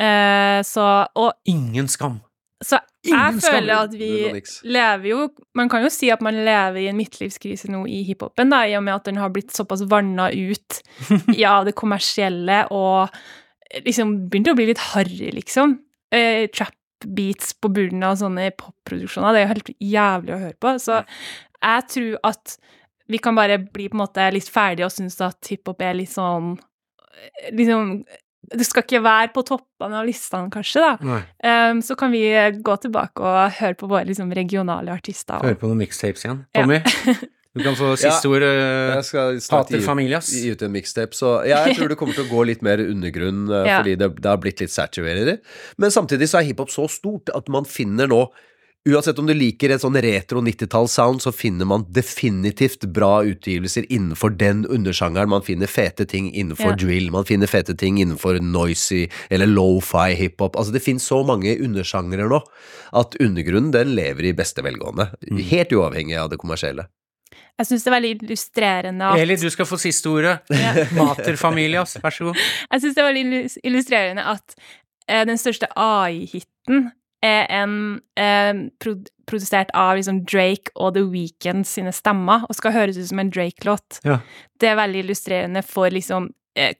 Eh, 0.00 0.62
så 0.64 1.06
Og 1.14 1.32
Ingen 1.46 1.88
skam. 1.88 2.20
så 2.64 2.78
jeg 3.04 3.12
Ingen 3.12 3.40
skam. 3.40 3.52
føler 3.52 3.74
at 3.74 3.94
vi 3.98 4.42
lever 4.64 5.06
jo 5.08 5.28
Man 5.54 5.68
kan 5.68 5.82
jo 5.82 5.90
si 5.90 6.10
at 6.10 6.20
man 6.22 6.34
lever 6.34 6.78
i 6.80 6.88
en 6.88 6.96
midtlivskrise 6.96 7.68
nå 7.68 7.84
i 7.86 8.02
hiphopen, 8.06 8.50
da, 8.50 8.64
i 8.66 8.76
og 8.76 8.84
med 8.84 8.94
at 8.94 9.04
den 9.04 9.16
har 9.16 9.30
blitt 9.30 9.52
såpass 9.52 9.82
vanna 9.82 10.30
ut 10.30 10.80
av 11.44 11.58
av 11.58 11.64
det 11.66 11.74
kommersielle 11.74 12.64
og 12.70 13.10
liksom 13.86 14.14
begynte 14.28 14.52
å 14.52 14.58
bli 14.58 14.68
litt 14.70 14.82
harry, 14.92 15.32
liksom. 15.34 15.78
Eh, 16.12 16.46
trap 16.52 16.76
beats 17.02 17.54
på 17.58 17.70
bunnen 17.72 18.04
av 18.06 18.18
sånne 18.20 18.50
popproduksjoner, 18.58 19.34
det 19.34 19.40
er 19.40 19.46
jo 19.46 19.52
helt 19.54 19.70
jævlig 19.92 20.34
å 20.34 20.42
høre 20.44 20.58
på. 20.62 20.74
Så 20.82 21.00
jeg 21.02 21.86
tror 21.94 22.18
at 22.30 22.56
vi 23.10 23.20
kan 23.22 23.36
bare 23.36 23.58
bli 23.62 23.88
på 23.90 23.98
en 23.98 24.04
måte 24.04 24.26
litt 24.34 24.50
ferdige 24.50 24.86
og 24.86 24.94
synes 24.94 25.18
at 25.24 25.50
hiphop 25.50 25.82
er 25.84 25.98
litt 25.98 26.12
sånn 26.12 26.54
Liksom 27.52 27.90
Det 28.56 28.64
skal 28.66 28.82
ikke 28.82 29.02
være 29.04 29.28
på 29.34 29.42
toppene 29.46 30.00
av 30.00 30.06
listene, 30.08 30.50
kanskje, 30.50 30.80
da. 30.82 31.18
Um, 31.70 31.82
så 31.84 31.94
kan 31.98 32.10
vi 32.10 32.24
gå 32.64 32.74
tilbake 32.82 33.22
og 33.22 33.58
høre 33.60 33.76
på 33.78 33.86
våre 33.90 34.08
liksom, 34.08 34.32
regionale 34.34 34.90
artister. 34.92 35.38
Høre 35.44 35.58
på 35.60 35.70
noen 35.70 35.84
mixtapes 35.84 36.24
igjen. 36.24 36.40
Tommy, 36.56 36.80
du 37.54 37.62
kan 37.64 37.74
få 37.76 37.90
siste 38.00 38.28
ord. 38.28 38.42
eh, 38.42 38.94
Jeg 38.96 39.04
skal 39.04 39.40
snart 39.40 39.66
Pater 39.68 39.78
gi, 39.78 39.84
Familias. 39.84 40.30
gi 40.32 40.50
ut 40.54 40.62
en 40.62 40.72
mixtape, 40.72 41.12
så 41.14 41.44
ja, 41.46 41.64
jeg 41.66 41.76
tror 41.76 41.88
det 41.92 41.98
kommer 42.00 42.14
til 42.14 42.24
å 42.24 42.30
gå 42.32 42.46
litt 42.46 42.62
mer 42.62 42.78
undergrunn, 42.78 43.44
eh, 43.50 43.66
Ja. 43.68 43.78
fordi 43.82 43.96
det, 43.98 44.08
det 44.20 44.28
har 44.30 44.38
blitt 44.38 44.60
litt 44.60 44.70
saturated. 44.72 45.40
Men 45.78 45.90
samtidig 45.90 46.28
så 46.28 46.40
er 46.40 46.48
hiphop 46.52 46.70
så 46.70 46.88
stort 46.88 47.28
at 47.34 47.48
man 47.48 47.64
finner 47.64 48.06
nå 48.08 48.28
Uansett 48.84 49.16
om 49.20 49.28
du 49.28 49.32
liker 49.32 49.70
et 49.70 49.78
sånn 49.80 49.94
retro 49.94 50.40
90-talls-sound, 50.42 51.20
så 51.22 51.30
finner 51.32 51.64
man 51.70 51.84
definitivt 51.88 52.82
bra 52.92 53.20
utgivelser 53.22 53.86
innenfor 53.88 54.36
den 54.36 54.64
undersjangeren. 54.66 55.28
Man 55.30 55.44
finner 55.46 55.68
fete 55.70 56.02
ting 56.04 56.32
innenfor 56.34 56.72
Ja. 56.72 56.74
drill, 56.74 57.12
man 57.12 57.22
finner 57.24 57.46
fete 57.46 57.76
ting 57.78 57.98
innenfor 58.02 58.40
noisy 58.42 59.08
eller 59.30 59.46
lofi 59.46 60.16
hiphop. 60.18 60.56
Altså, 60.56 60.72
det 60.72 60.82
finnes 60.82 61.06
så 61.06 61.24
mange 61.24 61.54
undersjangere 61.62 62.26
nå 62.28 62.40
at 62.92 63.14
undergrunnen 63.20 63.70
den 63.70 63.94
lever 63.94 64.24
i 64.24 64.32
beste 64.32 64.64
velgående. 64.66 65.12
Helt 65.30 65.70
uavhengig 65.70 66.18
av 66.18 66.30
det 66.30 66.38
kommersielle. 66.42 66.88
Jeg 67.60 67.68
syns 67.68 67.84
det 67.84 67.90
er 67.90 67.94
veldig 67.94 68.12
illustrerende 68.16 69.10
at 69.12 69.20
Eli, 69.22 69.36
du 69.38 69.50
skal 69.52 69.68
få 69.68 69.78
siste 69.80 70.08
ordet. 70.10 70.38
Ja. 70.50 70.86
Mater 70.98 71.36
Familias, 71.40 71.94
vær 72.02 72.14
så 72.14 72.30
god. 72.30 72.40
Jeg 72.72 72.84
syns 72.84 72.96
det 72.96 73.04
er 73.04 73.10
veldig 73.10 73.42
illustrerende 73.68 74.24
at 74.32 74.56
eh, 75.08 75.22
den 75.28 75.38
største 75.40 75.68
AI-hiten 75.78 76.88
er 77.22 77.46
en 77.54 77.74
eh, 78.18 78.64
prod 78.82 79.06
produsert 79.30 79.70
av 79.78 79.94
liksom 79.96 80.24
Drake 80.26 80.72
og 80.74 80.96
The 80.96 81.04
Weeknd 81.06 81.66
sine 81.68 81.92
stemmer, 81.94 82.42
og 82.48 82.56
skal 82.58 82.74
høres 82.74 82.98
ut 82.98 83.06
som 83.08 83.20
en 83.22 83.30
Drake-låt. 83.32 84.00
Ja. 84.06 84.18
Det 84.60 84.72
er 84.72 84.80
veldig 84.80 85.04
illustrerende 85.04 85.62
for 85.66 85.92
liksom 85.94 86.32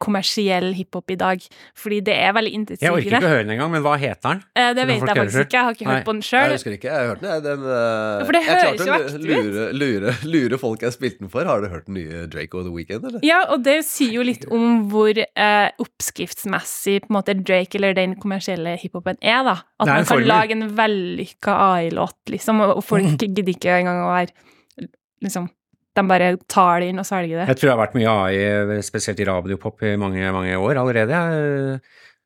kommersiell 0.02 0.72
hiphop 0.76 1.10
i 1.14 1.16
dag, 1.16 1.44
fordi 1.78 2.00
det 2.04 2.14
er 2.14 2.34
veldig 2.36 2.52
Jeg 2.76 2.92
orker 2.92 3.06
ikke 3.08 3.20
å 3.24 3.30
høre 3.32 3.44
den 3.46 3.54
engang, 3.54 3.70
men 3.72 3.84
hva 3.84 3.94
heter 4.00 4.26
den? 4.26 4.42
Eh, 4.58 4.72
det 4.76 4.84
vet 4.90 5.00
jeg 5.00 5.16
faktisk 5.16 5.46
ikke, 5.46 5.56
jeg 5.56 5.64
har 5.64 5.76
ikke 5.76 5.86
Nei. 5.86 5.94
hørt 5.94 6.04
på 6.08 6.12
den 6.12 6.22
Jeg 6.28 6.52
husker 6.52 6.76
ikke, 6.76 6.88
jeg 6.90 6.98
har 6.98 7.08
hørt 7.12 7.22
den. 7.22 7.30
jeg. 7.32 7.42
den 7.46 7.64
eh, 7.72 8.24
for 8.26 8.36
det 8.36 8.42
høres 8.48 8.62
klarte 8.62 8.86
jo 8.86 8.92
å 8.92 8.98
ekte 8.98 9.14
ut. 9.14 9.26
lure, 9.30 9.64
lure, 9.82 10.14
lure 10.34 10.60
folk 10.60 10.84
jeg 10.84 10.96
spilte 10.96 11.24
den 11.24 11.32
for. 11.32 11.48
Har 11.48 11.64
du 11.64 11.68
hørt 11.72 11.86
den 11.88 11.98
nye 12.00 12.26
Drake 12.32 12.58
og 12.58 12.68
The 12.68 12.74
Weekend, 12.74 13.08
eller? 13.08 13.24
Ja, 13.26 13.40
og 13.54 13.64
det 13.64 13.78
sier 13.88 14.12
jo 14.18 14.26
litt 14.26 14.44
om 14.52 14.84
hvor 14.92 15.16
uh, 15.16 15.68
oppskriftsmessig 15.82 17.00
på 17.06 17.12
en 17.12 17.18
måte 17.18 17.38
Drake 17.40 17.80
eller 17.80 17.96
den 17.96 18.18
kommersielle 18.20 18.76
hiphopen 18.82 19.16
er, 19.20 19.40
da. 19.48 19.56
At 19.80 19.88
er 19.88 19.92
man 19.94 20.04
kan 20.04 20.12
formel. 20.12 20.28
lage 20.28 20.58
en 20.58 20.68
vellykka 20.76 21.56
AI-låt, 21.70 22.20
liksom, 22.34 22.60
og 22.68 22.84
folk 22.84 23.16
gidder 23.22 23.54
ikke 23.54 23.80
engang 23.80 24.04
å 24.04 24.12
være 24.12 24.88
liksom 25.22 25.48
De 25.92 26.04
bare 26.08 26.30
tar 26.48 26.80
det 26.80 26.92
inn 26.92 27.00
og 27.02 27.04
svelger 27.04 27.42
det. 27.42 27.48
Jeg 27.50 27.58
tror 27.58 27.68
det 27.68 27.72
har 27.74 27.82
vært 27.82 27.96
mye 27.98 28.12
AI, 28.26 28.78
spesielt 28.86 29.20
i 29.20 29.26
radiopop, 29.28 29.82
i 29.84 29.96
mange, 30.00 30.30
mange 30.32 30.56
år 30.56 30.80
allerede. 30.80 31.18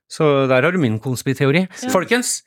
Så 0.06 0.46
der 0.46 0.62
har 0.62 0.70
du 0.70 0.78
min 0.78 1.00
konspiteori. 1.02 1.64
Folkens, 1.90 2.38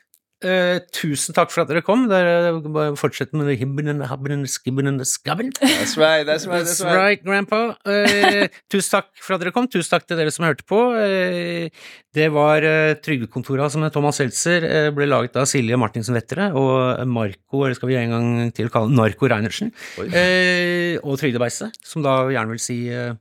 eh, 0.46 0.80
tusen 0.96 1.36
takk 1.38 1.52
for 1.54 1.64
at 1.64 1.72
dere 1.72 1.84
kom. 1.86 2.06
Dere 2.12 2.54
bare 2.64 2.96
fortsette 3.00 3.36
med 3.38 3.50
det 3.52 3.58
hibbelen, 3.62 4.04
habbelen, 4.08 4.46
skibben, 4.50 5.02
skabben. 5.08 5.52
That's 5.60 5.98
right, 6.00 6.26
that's 6.28 6.48
right, 6.48 6.66
That's 6.66 6.84
right. 6.86 7.24
grandpa. 7.26 7.76
Uh, 7.88 8.48
tusen 8.72 8.98
takk 8.98 9.10
for 9.20 9.36
at 9.36 9.44
dere 9.44 9.56
kom. 9.56 9.68
Tusen 9.72 9.96
takk 9.96 10.08
til 10.08 10.20
dere 10.20 10.32
som 10.34 10.48
hørte 10.48 10.68
på. 10.70 10.82
Uh, 10.96 11.68
det 12.16 12.30
var 12.34 12.66
uh, 12.66 12.96
Trygdekontoret 13.04 13.74
som 13.74 13.86
Thomas 13.94 14.20
Seltzer 14.20 14.66
eh, 14.66 14.90
ble 14.96 15.08
laget 15.10 15.38
av 15.40 15.48
Silje 15.50 15.78
Martinsen 15.80 16.16
Vettere 16.18 16.50
og 16.58 17.06
Marco, 17.10 17.64
eller 17.64 17.78
skal 17.78 17.92
vi 17.92 17.98
en 18.00 18.14
gang 18.16 18.54
til 18.56 18.72
kalle 18.74 18.94
Narko 18.94 19.30
Reinertsen, 19.30 19.72
eh, 20.10 20.98
og 21.04 21.20
Trygdebeistet, 21.22 21.80
som 21.86 22.06
da 22.06 22.22
gjerne 22.34 22.56
vil 22.56 22.64
si 22.64 22.80
eh, 22.94 23.14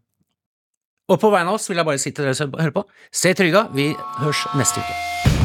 Og 1.08 1.20
på 1.20 1.32
vegne 1.32 1.48
av 1.52 1.56
oss 1.56 1.68
vil 1.70 1.80
jeg 1.80 1.88
bare 1.88 2.00
si 2.02 2.12
til 2.12 2.28
dere 2.28 2.36
som 2.38 2.52
hører 2.52 2.74
på, 2.74 2.86
se 3.12 3.34
trygda, 3.36 3.68
vi 3.76 3.92
høres 4.20 4.46
neste 4.58 4.84
uke. 4.84 5.37